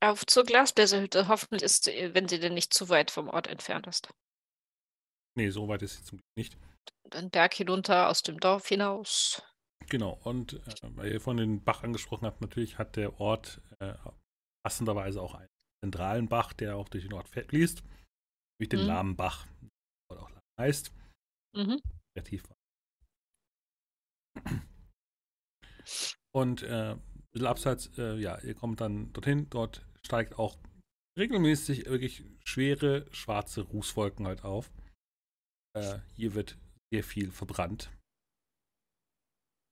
[0.00, 1.28] auf zur Glasbläserhütte.
[1.28, 4.12] Hoffentlich ist, sie- wenn sie denn nicht zu weit vom Ort entfernt ist.
[5.36, 6.58] Nee, so weit ist sie zum Glück nicht.
[7.10, 9.42] Dann Berg hinunter, aus dem Dorf hinaus.
[9.88, 13.94] Genau, und äh, weil ihr von den Bach angesprochen habt, natürlich hat der Ort äh,
[14.64, 15.48] passenderweise auch einen
[15.82, 17.82] zentralen Bach, der auch durch den Ort fließt.
[18.60, 18.86] Durch den Mhm.
[18.86, 19.46] lahmen Bach,
[20.12, 20.92] der auch heißt.
[21.56, 21.80] Mhm.
[22.16, 22.44] Relativ.
[26.32, 27.02] Und äh, ein
[27.32, 30.56] bisschen abseits, äh, ja, ihr kommt dann dorthin, dort steigt auch
[31.18, 34.72] regelmäßig wirklich schwere schwarze Rußwolken halt auf.
[35.76, 36.58] Äh, hier wird
[36.92, 37.90] sehr viel verbrannt.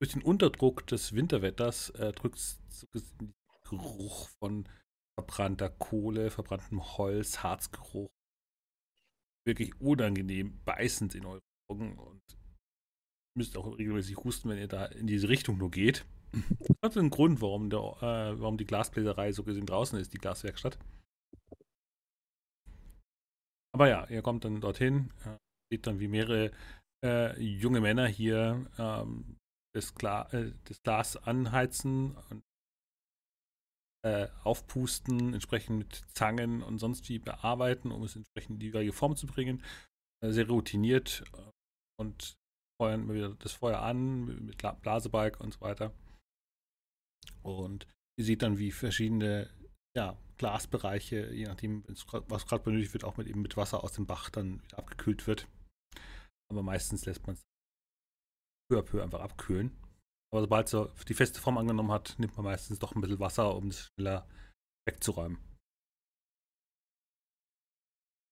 [0.00, 2.58] Durch den Unterdruck des Winterwetters äh, drückt
[3.20, 3.34] den
[3.68, 4.68] Geruch von
[5.18, 8.10] verbrannter Kohle, verbranntem Holz, Harzgeruch.
[9.44, 12.22] Wirklich unangenehm, beißend in eure Augen und
[13.36, 16.04] müsst auch regelmäßig husten, wenn ihr da in diese Richtung nur geht.
[16.32, 20.18] Das hat einen Grund, warum, der, äh, warum die Glasbläserei so gesehen draußen ist, die
[20.18, 20.78] Glaswerkstatt.
[23.74, 25.36] Aber ja, ihr kommt dann dorthin, äh,
[25.72, 26.50] seht dann, wie mehrere
[27.04, 29.36] äh, junge Männer hier ähm,
[29.74, 32.42] das, Gla äh, das Glas anheizen und
[34.04, 38.92] äh, aufpusten, entsprechend mit Zangen und sonst wie bearbeiten, um es entsprechend in die jeweilige
[38.92, 39.62] Form zu bringen.
[40.24, 41.24] Äh, sehr routiniert
[42.00, 42.36] und
[42.80, 45.92] feuern immer wieder das Feuer an mit- Blasebalg und so weiter.
[47.42, 47.86] Und
[48.18, 49.50] ihr seht dann, wie verschiedene
[49.96, 51.84] ja, Glasbereiche, je nachdem,
[52.28, 55.26] was gerade benötigt wird, auch mit, eben mit Wasser aus dem Bach dann wieder abgekühlt
[55.26, 55.48] wird.
[56.50, 57.42] Aber meistens lässt man es
[58.70, 59.76] peu à peu einfach abkühlen.
[60.32, 63.56] Aber sobald es die feste Form angenommen hat, nimmt man meistens doch ein bisschen Wasser,
[63.56, 64.28] um es schneller
[64.86, 65.38] wegzuräumen.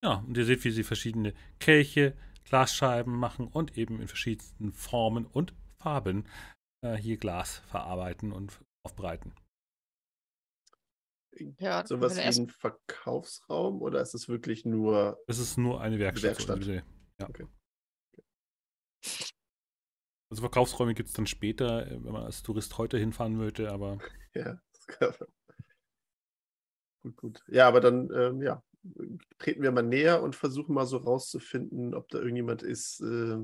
[0.04, 5.26] Ja, und ihr seht, wie sie verschiedene Kelche, Glasscheiben machen und eben in verschiedensten Formen
[5.26, 6.28] und Farben
[6.84, 9.34] äh, hier Glas verarbeiten und aufbereiten.
[11.58, 15.22] Ja, Sowas wenn wie ein Verkaufsraum oder ist es wirklich nur.
[15.26, 16.30] Das ist nur eine Werkstatt.
[16.30, 16.64] Werkstatt.
[16.64, 16.82] So ja.
[17.28, 17.46] Okay.
[20.30, 23.98] Also Verkaufsräume gibt es dann später, äh, wenn man als Tourist heute hinfahren würde, aber
[24.34, 25.14] Ja, das kann,
[27.02, 27.44] gut, gut.
[27.48, 28.62] Ja, aber dann, ähm, ja,
[29.38, 33.38] treten wir mal näher und versuchen mal so rauszufinden, ob da irgendjemand ist, äh,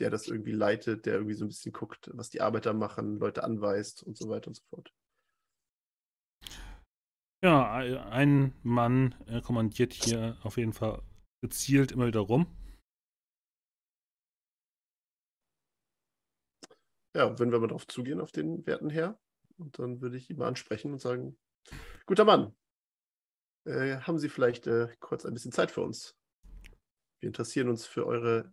[0.00, 3.44] der das irgendwie leitet, der irgendwie so ein bisschen guckt, was die Arbeiter machen, Leute
[3.44, 4.92] anweist und so weiter und so fort.
[7.42, 7.72] ja,
[8.10, 11.02] ein- Mann kommandiert hier auf jeden Fall
[11.40, 12.46] gezielt immer wieder rum.
[17.14, 19.18] Ja, wenn wir mal drauf zugehen, auf den werten Herr,
[19.58, 21.38] und dann würde ich ihn mal ansprechen und sagen,
[22.06, 22.54] guter Mann,
[23.66, 26.16] äh, haben Sie vielleicht äh, kurz ein bisschen Zeit für uns?
[27.20, 28.52] Wir interessieren uns für eure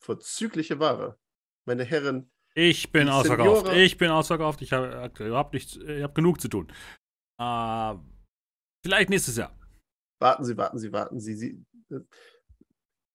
[0.00, 1.18] vorzügliche Ware.
[1.66, 3.66] Meine Herren, Ich bin ausverkauft.
[3.66, 4.62] Senora- Ich bin ausverkauft.
[4.62, 6.72] Ich habe überhaupt nichts, ich habe genug zu tun.
[7.38, 7.94] Äh,
[8.84, 9.56] vielleicht nächstes Jahr.
[10.18, 11.34] warten Sie, warten Sie, warten Sie.
[11.34, 12.00] Sie äh,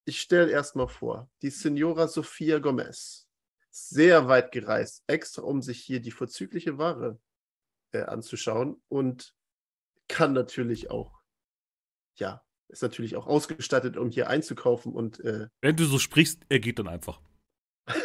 [0.07, 3.27] ich stelle erstmal vor, die Signora Sofia Gomez,
[3.71, 7.19] sehr weit gereist, extra um sich hier die vorzügliche Ware
[7.91, 9.33] äh, anzuschauen und
[10.07, 11.19] kann natürlich auch,
[12.19, 16.59] ja, ist natürlich auch ausgestattet, um hier einzukaufen und äh, Wenn du so sprichst, er
[16.59, 17.21] geht dann einfach.
[17.85, 17.95] was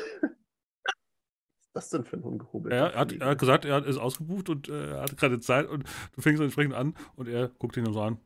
[1.63, 4.69] ist das denn für ein ungehobelter Er hat, er hat gesagt, er ist ausgebucht und
[4.69, 7.95] äh, er hat gerade Zeit und du fängst entsprechend an und er guckt ihn dann
[7.95, 8.21] so an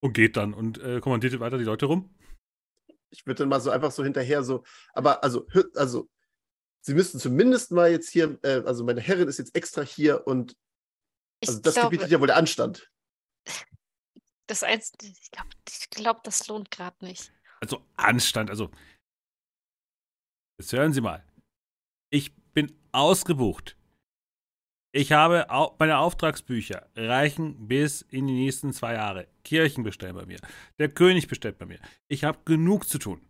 [0.00, 2.14] und geht dann und äh, kommandiert weiter die Leute rum.
[3.10, 6.08] ich würde dann mal so einfach so hinterher so, aber also, also,
[6.80, 10.56] Sie müssten zumindest mal jetzt hier, äh, also meine Herrin ist jetzt extra hier und
[11.40, 12.90] Ich also das glaube, gebietet ja wohl der Anstand.
[14.48, 17.32] Das eins, ich glaube, ich glaub, das lohnt gerade nicht.
[17.60, 18.70] Also Anstand, also.
[20.60, 21.24] Jetzt hören Sie mal.
[22.10, 23.76] Ich bin ausgebucht.
[24.92, 29.28] Ich habe au meine Auftragsbücher reichen bis in die nächsten zwei Jahre.
[29.44, 30.40] Kirchen bestellen bei mir.
[30.78, 31.78] Der König bestellt bei mir.
[32.08, 33.20] Ich habe genug zu tun.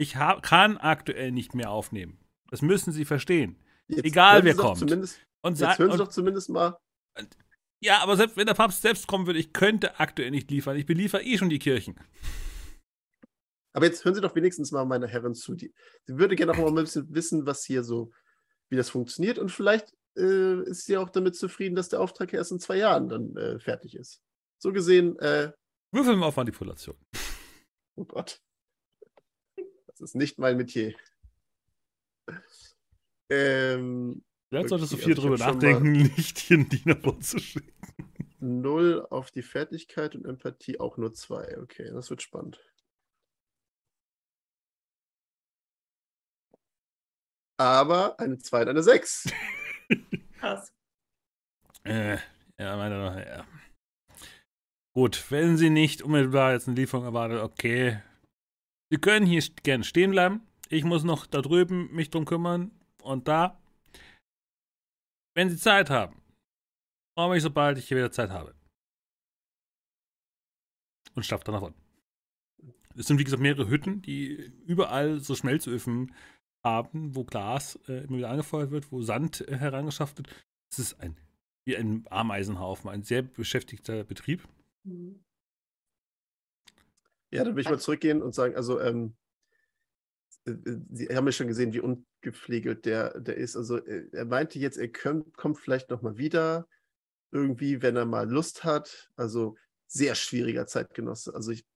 [0.00, 2.18] Ich hab, kann aktuell nicht mehr aufnehmen.
[2.50, 3.56] Das müssen Sie verstehen.
[3.88, 4.78] Jetzt Egal, wer doch kommt.
[4.78, 6.76] Zumindest, Und jetzt hören Sie und- doch zumindest mal,
[7.80, 10.76] ja, aber selbst wenn der Papst selbst kommen würde, ich könnte aktuell nicht liefern.
[10.76, 11.98] Ich beliefer eh schon die Kirchen.
[13.72, 15.54] aber jetzt hören Sie doch wenigstens mal meiner Herrin zu.
[15.54, 15.72] Die,
[16.06, 18.12] sie würde gerne auch mal ein bisschen wissen, was hier so,
[18.68, 22.52] wie das funktioniert und vielleicht äh, ist sie auch damit zufrieden, dass der Auftrag erst
[22.52, 24.20] in zwei Jahren dann äh, fertig ist.
[24.58, 25.52] So gesehen, äh,
[25.92, 26.96] Würfeln wir auf Manipulation.
[27.96, 28.40] oh Gott,
[29.86, 30.94] das ist nicht mein Metier.
[33.30, 37.72] Ähm, Vielleicht solltest du viel also drüber nachdenken, nicht hier einen DIN zu schicken.
[38.40, 41.58] Null auf die Fertigkeit und Empathie auch nur zwei.
[41.58, 42.60] Okay, das wird spannend.
[47.60, 49.32] Aber eine 2 und eine 6.
[50.38, 50.72] Krass.
[51.82, 52.18] Äh,
[52.56, 53.46] ja, meiner Meinung nach, ja.
[54.94, 58.00] Gut, wenn Sie nicht unmittelbar jetzt eine Lieferung erwartet, okay.
[58.90, 60.46] Sie können hier gerne stehen bleiben.
[60.68, 62.70] Ich muss noch da drüben mich drum kümmern
[63.02, 63.58] und da.
[65.38, 66.20] Wenn Sie Zeit haben,
[67.16, 68.56] komme ich, sobald ich hier wieder Zeit habe.
[71.14, 71.80] Und stapft dann nach unten.
[72.96, 74.32] Es sind, wie gesagt, mehrere Hütten, die
[74.66, 76.12] überall so Schmelzöfen
[76.64, 80.28] haben, wo Glas äh, immer wieder angefeuert wird, wo Sand äh, herangeschafft wird.
[80.72, 81.16] Es ist ein,
[81.64, 84.42] wie ein Ameisenhaufen, ein sehr beschäftigter Betrieb.
[84.82, 85.22] Mhm.
[87.30, 89.27] Ja, dann will ich mal zurückgehen und sagen, also ähm, äh, äh,
[90.44, 93.56] Sie haben ja schon gesehen, wie ungepflegelt der, der ist.
[93.56, 96.66] Also äh, er meinte jetzt, er könnt, kommt vielleicht nochmal wieder,
[97.30, 99.10] irgendwie, wenn er mal Lust hat.
[99.16, 101.34] Also sehr schwieriger Zeitgenosse.
[101.34, 101.66] Also ich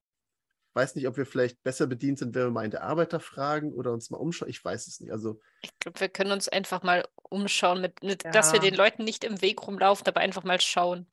[0.74, 3.72] weiß nicht, ob wir vielleicht besser bedient sind, wenn wir mal in der Arbeiter fragen
[3.74, 4.48] oder uns mal umschauen.
[4.48, 5.12] Ich weiß es nicht.
[5.12, 8.70] Also Ich glaube, wir können uns einfach mal umschauen, mit, mit, dass wir Ja.
[8.70, 11.06] den Leuten nicht im Weg rumlaufen, aber einfach mal schauen.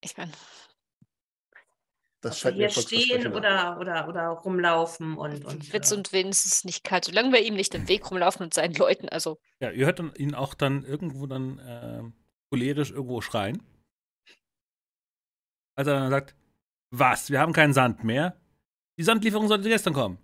[0.00, 0.32] Ich meine,
[2.24, 5.44] das scheint hier stehen oder, oder, oder rumlaufen und.
[5.44, 8.54] und Witz äh, und wenigstens nicht kalt, solange wir ihm nicht im Weg rumlaufen und
[8.54, 12.14] seinen Leuten, also Ja, ihr hört dann, ihn auch dann irgendwo dann ähm,
[12.50, 13.62] cholerisch irgendwo schreien.
[15.76, 16.34] Als er dann sagt,
[16.90, 18.40] was, wir haben keinen Sand mehr?
[18.98, 20.18] Die Sandlieferung sollte gestern kommen.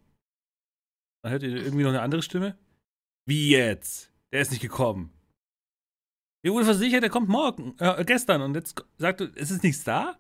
[1.23, 2.57] Dann hört ihr irgendwie noch eine andere Stimme.
[3.27, 4.11] Wie jetzt?
[4.33, 5.13] Der ist nicht gekommen.
[6.43, 8.41] Mir wurde versichert, er kommt morgen, äh, gestern.
[8.41, 10.17] Und jetzt sagt er, es ist nichts da?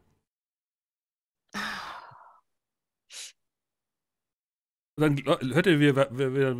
[4.97, 6.51] Und dann lo- hört ihr, wie er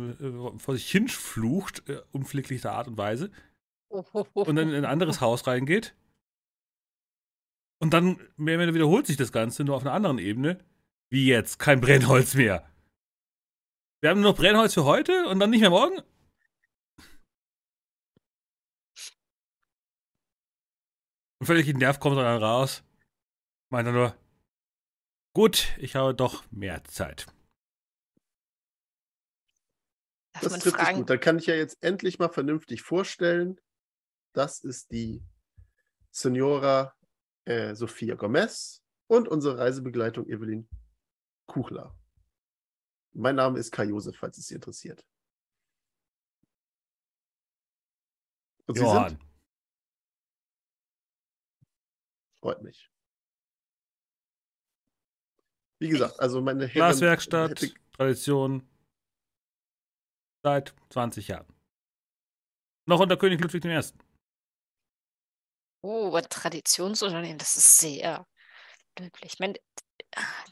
[0.55, 3.31] äh, vor sich hin flucht, äh, unpfleglicher Art und Weise.
[3.89, 5.95] und dann in ein anderes Haus reingeht.
[7.79, 10.63] Und dann mehr oder weniger wiederholt sich das Ganze nur auf einer anderen Ebene.
[11.09, 11.59] Wie jetzt?
[11.59, 12.67] Kein Brennholz mehr.
[14.01, 15.99] Wir haben nur noch Brennholz für heute und dann nicht mehr morgen?
[21.39, 22.83] Und völlig genervt kommt er dann raus.
[23.71, 24.15] Meint er nur,
[25.33, 27.27] gut, ich habe doch mehr Zeit.
[30.33, 31.09] darf Das trifft sich gut.
[31.09, 33.59] Dann kann ich ja jetzt endlich mal vernünftig vorstellen.
[34.33, 35.23] Das ist die
[36.09, 36.95] Senora
[37.45, 40.69] äh, Sophia Gomez und unsere Reisebegleitung Evelyn
[41.47, 41.95] Kuchler.
[43.13, 45.05] Mein Name ist Kai Josef, falls es Sie interessiert.
[48.67, 49.09] Und Sie Johann.
[49.09, 49.25] sind?
[52.39, 52.90] Freut mich.
[55.81, 56.91] Wie gesagt, also meine Herren...
[56.91, 58.69] Glaswerkstatt, hätte- Tradition.
[60.43, 61.51] Seit 20 Jahren.
[62.87, 63.81] Noch unter König Ludwig I.
[65.83, 68.27] oh, aber Traditionsunternehmen, das ist sehr
[68.99, 69.33] löblich.
[69.33, 69.59] Ich meine,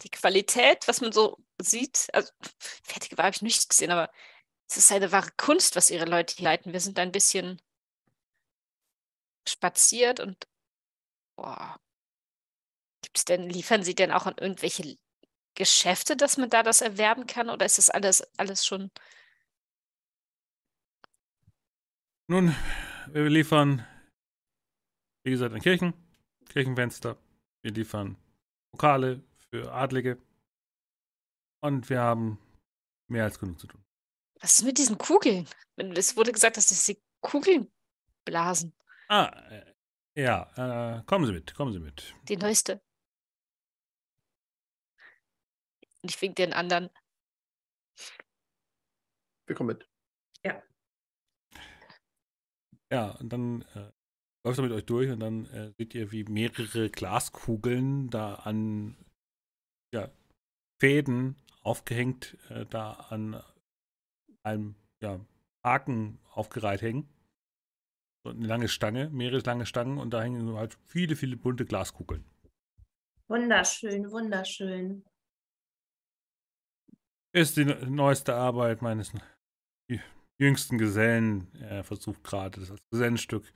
[0.04, 2.32] die Qualität, was man so sieht, also
[2.84, 4.12] fertige Ware habe ich nicht gesehen, aber
[4.68, 6.74] es ist eine wahre Kunst, was ihre Leute hier leiten.
[6.74, 7.62] Wir sind da ein bisschen
[9.48, 10.48] spaziert und
[11.36, 11.80] boah.
[13.04, 14.98] Gibt's denn, liefern sie denn auch an irgendwelche
[15.60, 17.50] Geschäfte, dass man da das erwerben kann?
[17.50, 18.90] Oder ist das alles, alles schon
[22.30, 22.56] Nun,
[23.08, 23.84] wir liefern,
[25.24, 25.96] wie gesagt, an Kirchen,
[26.48, 27.18] Kirchenfenster.
[27.64, 28.18] Wir liefern
[28.72, 30.22] Pokale für Adlige.
[31.62, 32.38] Und wir haben
[33.10, 33.84] mehr als genug zu tun.
[34.42, 35.48] Was ist mit diesen Kugeln?
[35.76, 37.68] Es wurde gesagt, dass das die Kugeln
[38.26, 38.74] blasen.
[39.08, 39.74] Ah, äh,
[40.16, 42.14] ja, äh, kommen Sie mit, kommen Sie mit.
[42.30, 42.80] Die neueste.
[46.02, 46.90] Und ich wink den anderen.
[49.48, 49.90] Wir kommen mit.
[52.92, 53.92] Ja, und dann äh,
[54.44, 58.98] läuft er mit euch durch und dann äh, seht ihr, wie mehrere Glaskugeln da an
[59.94, 60.10] ja,
[60.80, 63.44] Fäden aufgehängt, äh, da an
[64.44, 65.20] einem ja,
[65.64, 67.08] Haken aufgereiht hängen.
[68.26, 72.26] So eine lange Stange, mehrere lange Stangen und da hängen halt viele, viele bunte Glaskugeln.
[73.28, 75.06] Wunderschön, wunderschön.
[77.32, 79.12] Ist die ne- neueste Arbeit meines
[80.40, 81.54] jüngsten Gesellen.
[81.62, 83.52] Er versucht gerade, das als Gesellenstück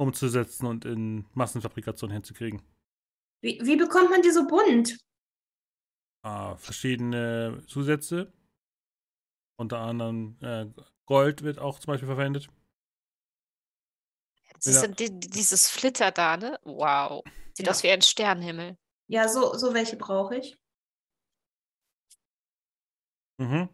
[0.00, 2.62] umzusetzen und in Massenfabrikation hinzukriegen.
[3.42, 4.98] Wie, wie bekommt man die so bunt?
[6.24, 8.32] Ah, verschiedene Zusätze.
[9.56, 10.66] Unter anderem äh,
[11.06, 12.48] Gold wird auch zum Beispiel verwendet.
[14.54, 14.88] Das ist Ja.
[14.88, 16.58] ja die, dieses Flitter da, ne?
[16.64, 17.24] Wow.
[17.54, 17.72] Sieht Ja.
[17.72, 18.76] aus wie ein Sternenhimmel.
[19.08, 20.56] Ja, so, so welche brauche ich.
[23.38, 23.68] Mhm.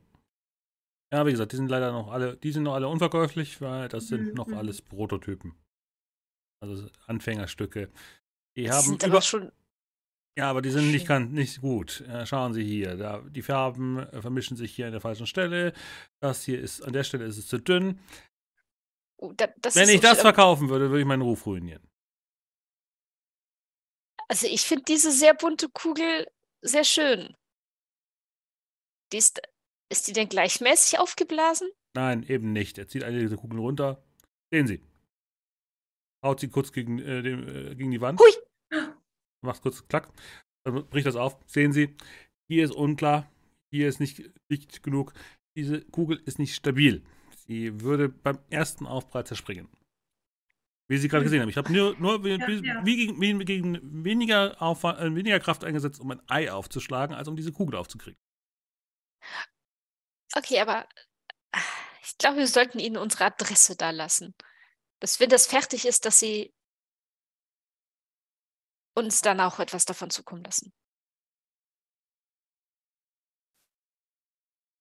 [1.13, 4.09] Ja, wie gesagt, die sind leider noch alle, die sind noch alle unverkäuflich, weil das
[4.09, 5.55] sind Mhm, noch alles Prototypen.
[6.61, 7.91] Also Anfängerstücke.
[8.57, 9.53] Die Die haben sind über, aber schon
[10.37, 12.01] Ja, aber die sind nicht, ganz, nicht gut.
[12.03, 15.73] Äh, schauen Sie hier, da, die Farben äh, vermischen sich hier an der falschen Stelle.
[16.21, 18.01] Das hier ist, an der Stelle ist es zu dünn.
[19.17, 21.83] Oh, da, das Wenn ich so das verkaufen würde, würde ich meinen Ruf ruinieren.
[24.29, 26.27] Also ich finde diese sehr bunte Kugel
[26.63, 27.35] sehr schön.
[29.13, 29.41] Die ist,
[29.91, 31.69] ist die denn gleichmäßig aufgeblasen?
[31.95, 32.79] Nein, eben nicht.
[32.79, 34.03] Er zieht eine dieser Kugeln runter.
[34.51, 34.83] Sehen Sie.
[36.25, 38.19] Haut sie kurz gegen, äh, dem, äh, gegen die Wand.
[38.19, 38.31] Hui!
[39.43, 40.11] Macht kurz klack.
[40.65, 41.39] Dann bricht das auf.
[41.47, 41.95] Sehen Sie,
[42.49, 43.31] hier ist unklar.
[43.71, 45.13] Hier ist nicht dicht genug.
[45.57, 47.05] Diese Kugel ist nicht stabil.
[47.47, 49.69] Sie würde beim ersten Aufprall zerspringen.
[50.89, 51.49] Wie Sie gerade gesehen haben.
[51.49, 52.85] Ich habe nur, nur wie, Ja, wie, ja.
[52.85, 57.29] wie gegen, wie gegen weniger, Aufwand, äh, weniger Kraft eingesetzt, um ein Ei aufzuschlagen, als
[57.29, 58.19] um diese Kugel aufzukriegen.
[60.37, 60.89] Okay, aber
[61.53, 61.61] ah,
[62.03, 64.35] ich glaube, wir sollten Ihnen unsere Adresse da lassen.
[65.01, 66.55] Dass wenn das fertig ist, dass Sie
[68.97, 70.73] uns dann auch etwas davon zukommen lassen.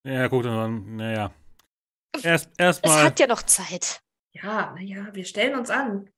[0.06, 0.96] Ja, guck dann an.
[0.96, 1.34] Naja.
[2.22, 3.06] Erst Es erstmal.
[3.06, 4.04] hat ja noch Zeit.
[4.34, 6.10] Ja, naja, wir stellen uns an.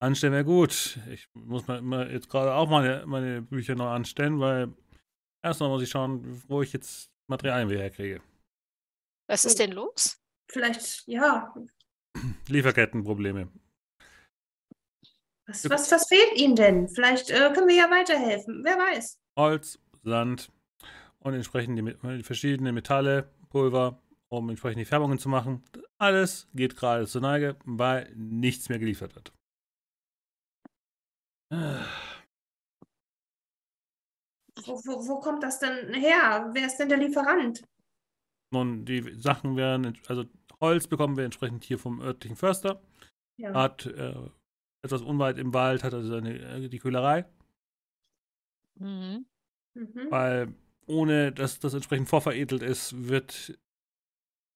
[0.00, 0.98] Anstellen wäre gut.
[1.10, 4.74] Ich muss mal, mal jetzt gerade auch meine, meine Bücher noch anstellen, weil
[5.44, 8.20] erstmal muss ich schauen, wo ich jetzt Materialien wieder herkriege.
[9.28, 10.18] Was ist denn los?
[10.50, 11.54] Vielleicht, ja.
[12.48, 13.50] Lieferkettenprobleme.
[15.46, 16.88] Was, was, was fehlt Ihnen denn?
[16.88, 18.64] Vielleicht äh, können wir ja weiterhelfen.
[18.64, 19.18] Wer weiß.
[19.36, 20.50] Holz, Sand
[21.18, 25.62] und entsprechend die, die verschiedenen Metalle, Pulver, um entsprechend die Färbungen zu machen.
[25.98, 29.32] Alles geht gerade zur Neige, weil nichts mehr geliefert wird.
[31.50, 31.84] Ah,
[34.66, 36.50] Wo, wo, wo kommt das denn her?
[36.52, 37.62] Wer ist denn der Lieferant?
[38.50, 40.24] Nun, die Sachen werden, also
[40.60, 42.80] Holz bekommen wir entsprechend hier vom örtlichen Förster.
[43.36, 43.52] Ja.
[43.52, 44.14] Hat äh,
[44.82, 47.26] etwas unweit im Wald, hat also seine, äh, die Kühlerei.
[48.76, 49.26] Mhm.
[49.74, 50.10] Mhm.
[50.10, 50.54] weil
[50.86, 53.58] ohne dass das entsprechend vorveredelt ist, wird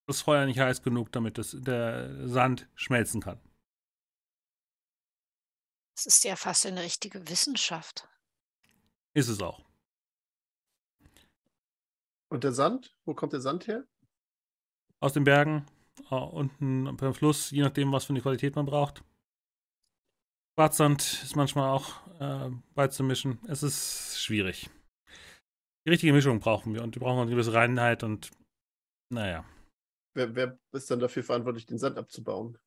[0.07, 3.41] das Feuer nicht heiß genug, damit das, der Sand schmelzen kann.
[5.97, 8.09] Das ist ja fast eine richtige Wissenschaft.
[9.15, 9.68] Ist es auch.
[12.31, 12.95] Und der Sand?
[13.05, 13.87] Wo kommt der Sand her?
[15.01, 15.67] Aus den Bergen,
[16.11, 19.03] äh, unten beim Fluss, je nachdem, was für eine Qualität man braucht.
[20.59, 23.39] Schwarzsand ist manchmal auch äh, beizumischen.
[23.47, 24.69] Es ist schwierig.
[25.87, 28.31] Die richtige Mischung brauchen wir und die brauchen eine gewisse Reinheit und
[29.11, 29.45] naja.
[30.15, 32.59] Wer, wer ist dann dafür verantwortlich, den Sand abzubauen?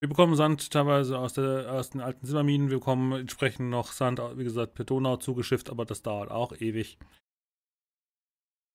[0.00, 2.70] Wir bekommen Sand teilweise aus, der, aus den alten Silberminen.
[2.70, 6.98] Wir bekommen entsprechend noch Sand, wie gesagt, per Donau zugeschifft, aber das dauert auch ewig.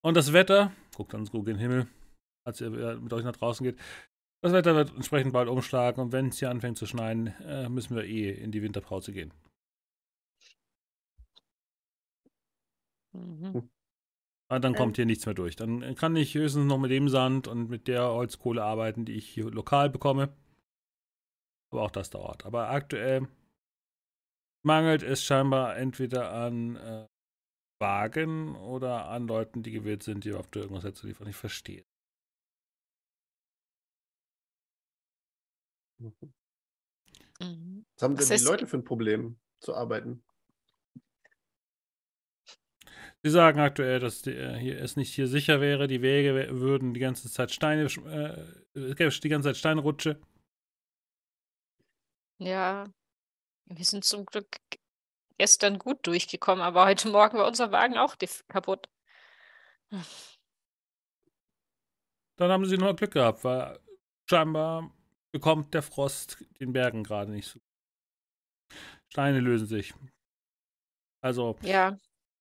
[0.03, 1.88] Und das Wetter, guckt ans Google in den Himmel,
[2.45, 3.80] als ihr äh, mit euch nach draußen geht.
[4.43, 7.95] Das Wetter wird entsprechend bald umschlagen und wenn es hier anfängt zu schneien, äh, müssen
[7.95, 9.33] wir eh in die Winterpause gehen.
[13.14, 13.69] Mhm.
[14.49, 14.77] Aber dann Ähm.
[14.77, 15.56] kommt hier nichts mehr durch.
[15.56, 19.30] Dann kann ich höchstens noch mit dem Sand und mit der Holzkohle arbeiten, die ich
[19.30, 20.35] hier lokal bekomme.
[21.72, 22.45] Aber auch das dauert.
[22.45, 23.27] Aber aktuell
[24.65, 27.07] mangelt es scheinbar entweder an äh,
[27.83, 31.27] Wagen oder an Leuten, die gewillt sind, die auf irgendwas herzuliefern.
[31.27, 31.83] Ich verstehe.
[35.99, 37.85] Mhm.
[37.95, 40.23] Was haben denn die Leute für ein Problem zu arbeiten?
[43.21, 45.87] Sie sagen aktuell, dass die, äh, hier, es nicht hier sicher wäre.
[45.87, 50.21] Die Wege würden die ganze Zeit Steine, äh, es gäbe die ganze Zeit Steinrutsche.
[52.39, 52.85] Ja,
[53.65, 54.47] wir sind zum Glück
[55.37, 58.15] gestern gut durchgekommen, aber heute Morgen war unser Wagen auch
[58.47, 58.89] kaputt.
[62.35, 63.79] Dann haben sie nur Glück gehabt, weil
[64.29, 64.91] scheinbar
[65.31, 67.59] bekommt der Frost den Bergen gerade nicht so.
[69.09, 69.93] Steine lösen sich.
[71.21, 71.97] Also, Ja,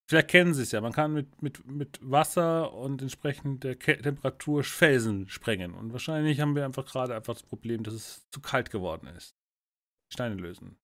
[0.09, 0.81] vielleicht kennen sie es ja.
[0.81, 5.75] Man kann mit, mit, mit Wasser und entsprechend der Ke Temperatur Felsen sprengen.
[5.75, 9.37] Und wahrscheinlich haben wir einfach gerade einfach das Problem, dass es zu kalt geworden ist.
[10.13, 10.79] Steine lösen.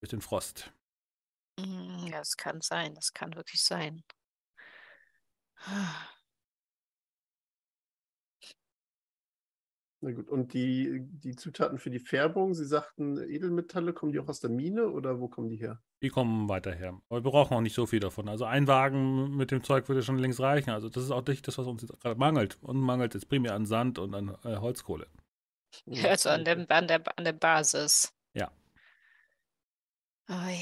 [0.00, 0.72] Durch den Frost.
[1.58, 4.02] Mm, ja, das kann sein, das kann wirklich sein.
[10.02, 14.28] Na gut, und die, die Zutaten für die Färbung, Sie sagten Edelmetalle, kommen die auch
[14.28, 15.82] aus der Mine oder wo kommen die her?
[16.02, 17.00] Die kommen weiter her.
[17.08, 18.28] Aber wir brauchen auch nicht so viel davon.
[18.28, 20.70] Also ein Wagen mit dem Zeug würde schon längst reichen.
[20.70, 22.58] Also das ist auch nicht das, was uns jetzt gerade mangelt.
[22.62, 25.06] Und mangelt jetzt primär an Sand und an äh, Holzkohle.
[26.04, 28.14] Also an der, an der, an der Basis.
[28.32, 28.50] Ja.
[30.30, 30.58] Ui.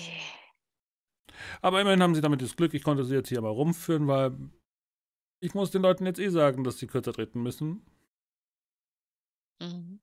[1.62, 4.36] Aber immerhin haben sie damit das Glück, ich konnte sie jetzt hier mal rumführen, weil
[5.42, 7.84] ich muss den Leuten jetzt eh sagen, dass sie kürzer treten müssen.
[9.62, 10.00] Mhm.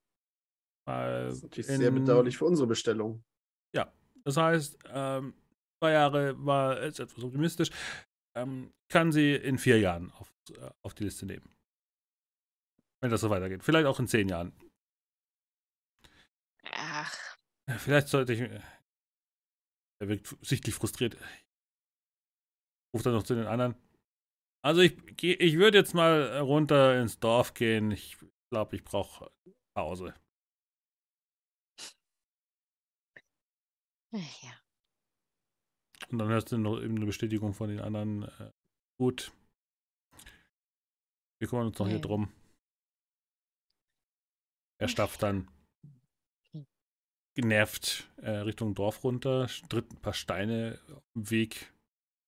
[0.86, 3.22] Weil Das ist natürlich in- sehr bedauerlich für unsere Bestellung.
[4.24, 5.34] Das heißt, ähm,
[5.82, 7.70] zwei Jahre war ist etwas optimistisch.
[8.36, 11.52] Ähm, kann sie in vier Jahren auf, äh, auf die Liste nehmen.
[13.00, 13.64] Wenn das so weitergeht.
[13.64, 14.52] Vielleicht auch in zehn Jahren.
[16.70, 17.12] Ach,
[17.78, 18.48] Vielleicht sollte ich.
[20.02, 21.16] Äh, Er wirkt sichtlich frustriert.
[22.94, 23.74] Ruft dann noch zu den anderen.
[24.64, 27.90] Also ich, ich würde jetzt mal runter ins Dorf gehen.
[27.90, 28.18] Ich
[28.50, 29.32] glaube, ich brauche
[29.74, 30.14] Pause.
[34.12, 34.58] ja.
[36.10, 38.24] Und dann hörst du noch eben eine Bestätigung von den anderen.
[38.24, 38.52] Äh,
[39.00, 39.32] gut.
[41.40, 42.02] Wir kümmern uns noch hier Ja.
[42.02, 42.30] drum.
[44.78, 45.48] Er stapft dann
[47.34, 51.72] genervt äh, Richtung Dorf runter, tritt ein paar Steine auf dem Weg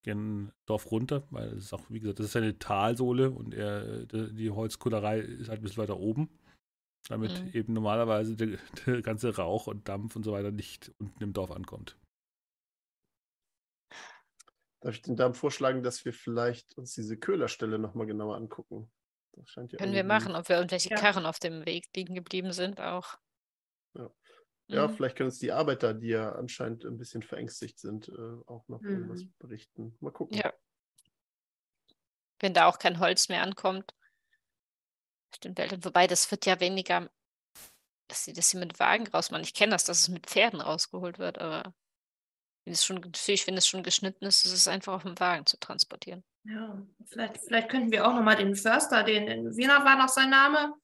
[0.02, 4.04] gen Dorf runter, weil es ist auch, wie gesagt, das ist eine Talsohle und er,
[4.06, 6.28] die, Holzkohlerei ist halt ein bisschen weiter oben,
[7.08, 7.50] damit Mhm.
[7.52, 11.50] eben normalerweise der, der ganze Rauch und Dampf und so weiter nicht unten im Dorf
[11.50, 11.96] ankommt.
[14.80, 18.90] Darf ich den Damen vorschlagen, dass wir vielleicht uns diese Köhlerstelle nochmal genauer angucken?
[19.32, 20.96] Das scheint ja Können wir machen, ob wir irgendwelche Ja.
[20.96, 23.16] Karren auf dem Weg liegen geblieben sind auch.
[23.96, 24.10] Ja.
[24.68, 24.96] Ja, Mhm.
[24.96, 28.12] vielleicht können uns die Arbeiter, die ja anscheinend ein bisschen verängstigt sind, äh,
[28.46, 29.34] auch noch irgendwas Mhm.
[29.38, 29.96] berichten.
[30.00, 30.38] Mal gucken.
[30.38, 30.52] Ja.
[32.40, 33.94] Wenn da auch kein Holz mehr ankommt.
[35.34, 35.84] Stimmt, Eltern.
[35.84, 37.10] Wobei, das wird ja weniger,
[38.08, 39.44] dass sie das sie mit Wagen rausmachen.
[39.44, 41.74] Ich kenne das, dass es mit Pferden rausgeholt wird, aber
[42.64, 45.44] wenn es schon, natürlich, wenn es schon geschnitten ist, ist es einfach auf dem Wagen
[45.46, 46.24] zu transportieren.
[46.44, 50.30] Ja, vielleicht, vielleicht könnten wir auch nochmal den Förster, den, den wie war noch sein
[50.30, 50.74] Name?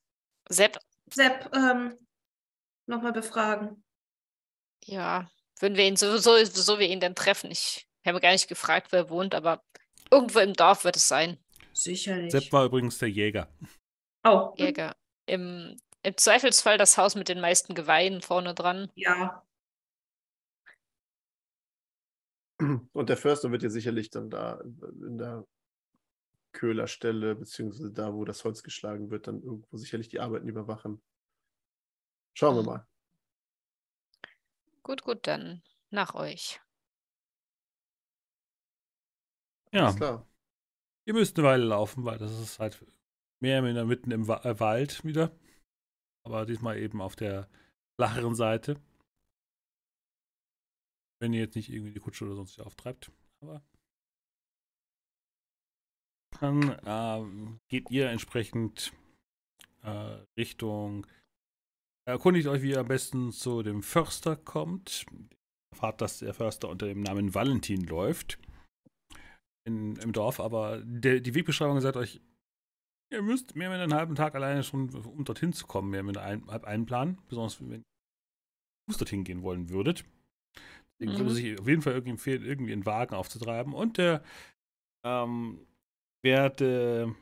[0.49, 0.79] Sepp,
[1.13, 1.97] Sepp, ähm,
[2.87, 3.83] nochmal befragen.
[4.85, 7.51] ja, würden wir ihn sowieso, so wir ihn dann treffen.
[7.51, 9.63] Ich habe gar nicht gefragt, wer wohnt, aber
[10.11, 11.39] irgendwo im Dorf wird es sein.
[11.73, 12.33] Sicherlich.
[12.33, 13.49] Sepp war übrigens der Jäger.
[14.25, 14.97] oh, Jäger.
[15.27, 18.91] Im, Im Zweifelsfall das Haus mit den meisten Geweihen vorne dran.
[18.95, 19.45] ja.
[22.93, 25.47] Und der Förster wird ja sicherlich dann da in der
[26.53, 31.01] Köhlerstelle, beziehungsweise da, wo das Holz geschlagen wird, dann irgendwo sicherlich die Arbeiten überwachen.
[32.35, 32.67] Schauen wir Mhm.
[32.67, 32.87] mal.
[34.83, 36.61] Gut, gut, dann nach euch.
[39.73, 40.27] Ja, klar.
[41.07, 42.85] ihr müsst eine Weile laufen, weil das ist halt
[43.41, 45.31] mehr oder minder mitten im Wa äh, Wald wieder.
[46.25, 47.49] Aber diesmal eben auf der
[47.97, 48.81] flacheren Seite.
[51.21, 53.13] Wenn ihr jetzt nicht irgendwie die Kutsche oder sonst was auftreibt.
[53.41, 53.63] Aber
[56.41, 58.93] dann ähm, geht ihr entsprechend
[59.83, 61.07] äh, Richtung.
[62.07, 65.07] Erkundigt euch, wie ihr am besten zu dem Förster kommt.
[65.73, 68.39] Erfahrt, dass der Förster unter dem Namen Valentin läuft.
[69.67, 72.21] In, Im Dorf, aber der, die Wegbeschreibung sagt euch,
[73.13, 76.17] ihr müsst mehr mit einem halben Tag alleine schon, um dorthin zu kommen, mehr mit
[76.17, 77.19] einem halb einplanen.
[77.29, 77.83] Besonders wenn ihr
[78.99, 80.05] dorthin gehen wollen würdet.
[80.99, 81.35] Deswegen würde Mhm.
[81.35, 83.73] sich auf jeden Fall irgendwie empfehlen, irgendwie einen Wagen aufzutreiben.
[83.75, 84.25] Und der
[85.05, 85.67] ähm,
[86.25, 87.15] werte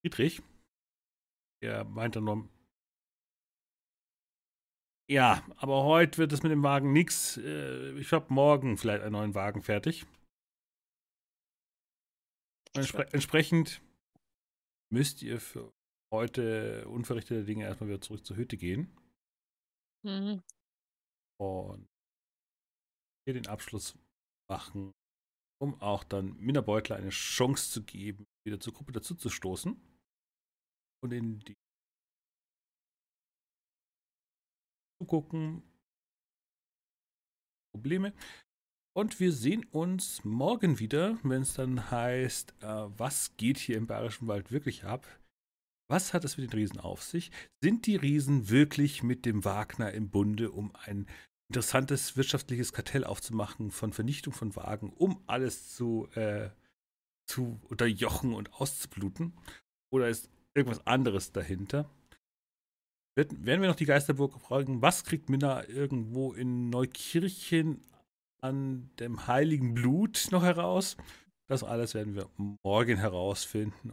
[0.00, 0.42] Friedrich,
[1.62, 2.48] der meinte nur,
[5.10, 7.36] ja, aber heute wird es mit dem Wagen nichts.
[7.36, 10.06] Ich habe morgen vielleicht einen neuen Wagen fertig.
[12.74, 13.80] Entspre entsprechend
[14.92, 15.72] müsst ihr für
[16.12, 18.94] heute unverrichtete Dinge erstmal wieder zurück zur Hütte gehen
[20.04, 20.42] Mhm.
[21.40, 21.86] und
[23.26, 23.98] hier den Abschluss
[24.48, 24.92] machen,
[25.60, 29.76] um auch dann Minna Beutler eine Chance zu geben, wieder zur Gruppe dazu zu stoßen
[31.02, 31.56] und in die
[34.98, 35.62] zu gucken.
[37.72, 38.12] Probleme.
[38.96, 43.86] Und wir sehen uns morgen wieder, wenn es dann heißt, äh, was geht hier im
[43.86, 45.06] Bayerischen Wald wirklich ab?
[45.88, 47.30] Was hat es mit den Riesen auf sich?
[47.62, 51.06] Sind die Riesen wirklich mit dem Wagner im Bunde, um ein
[51.48, 56.50] interessantes wirtschaftliches Kartell aufzumachen von Vernichtung von Wagen, um alles zu, äh,
[57.26, 59.32] zu unterjochen und auszubluten?
[59.90, 61.88] Oder ist irgendwas anderes dahinter?
[63.18, 67.82] Werden wir noch die Geisterburg fragen, was kriegt Minna irgendwo in Neukirchen
[68.40, 70.96] an dem heiligen Blut noch heraus?
[71.48, 72.30] Das alles werden wir
[72.62, 73.92] morgen herausfinden.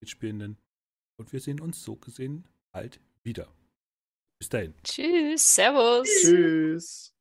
[0.00, 0.58] Mitspielenden.
[1.20, 3.54] Und wir sehen uns so gesehen bald wieder.
[4.40, 4.74] Bis dahin.
[4.82, 6.08] Tschüss, Servus.
[6.20, 7.11] Tschüss.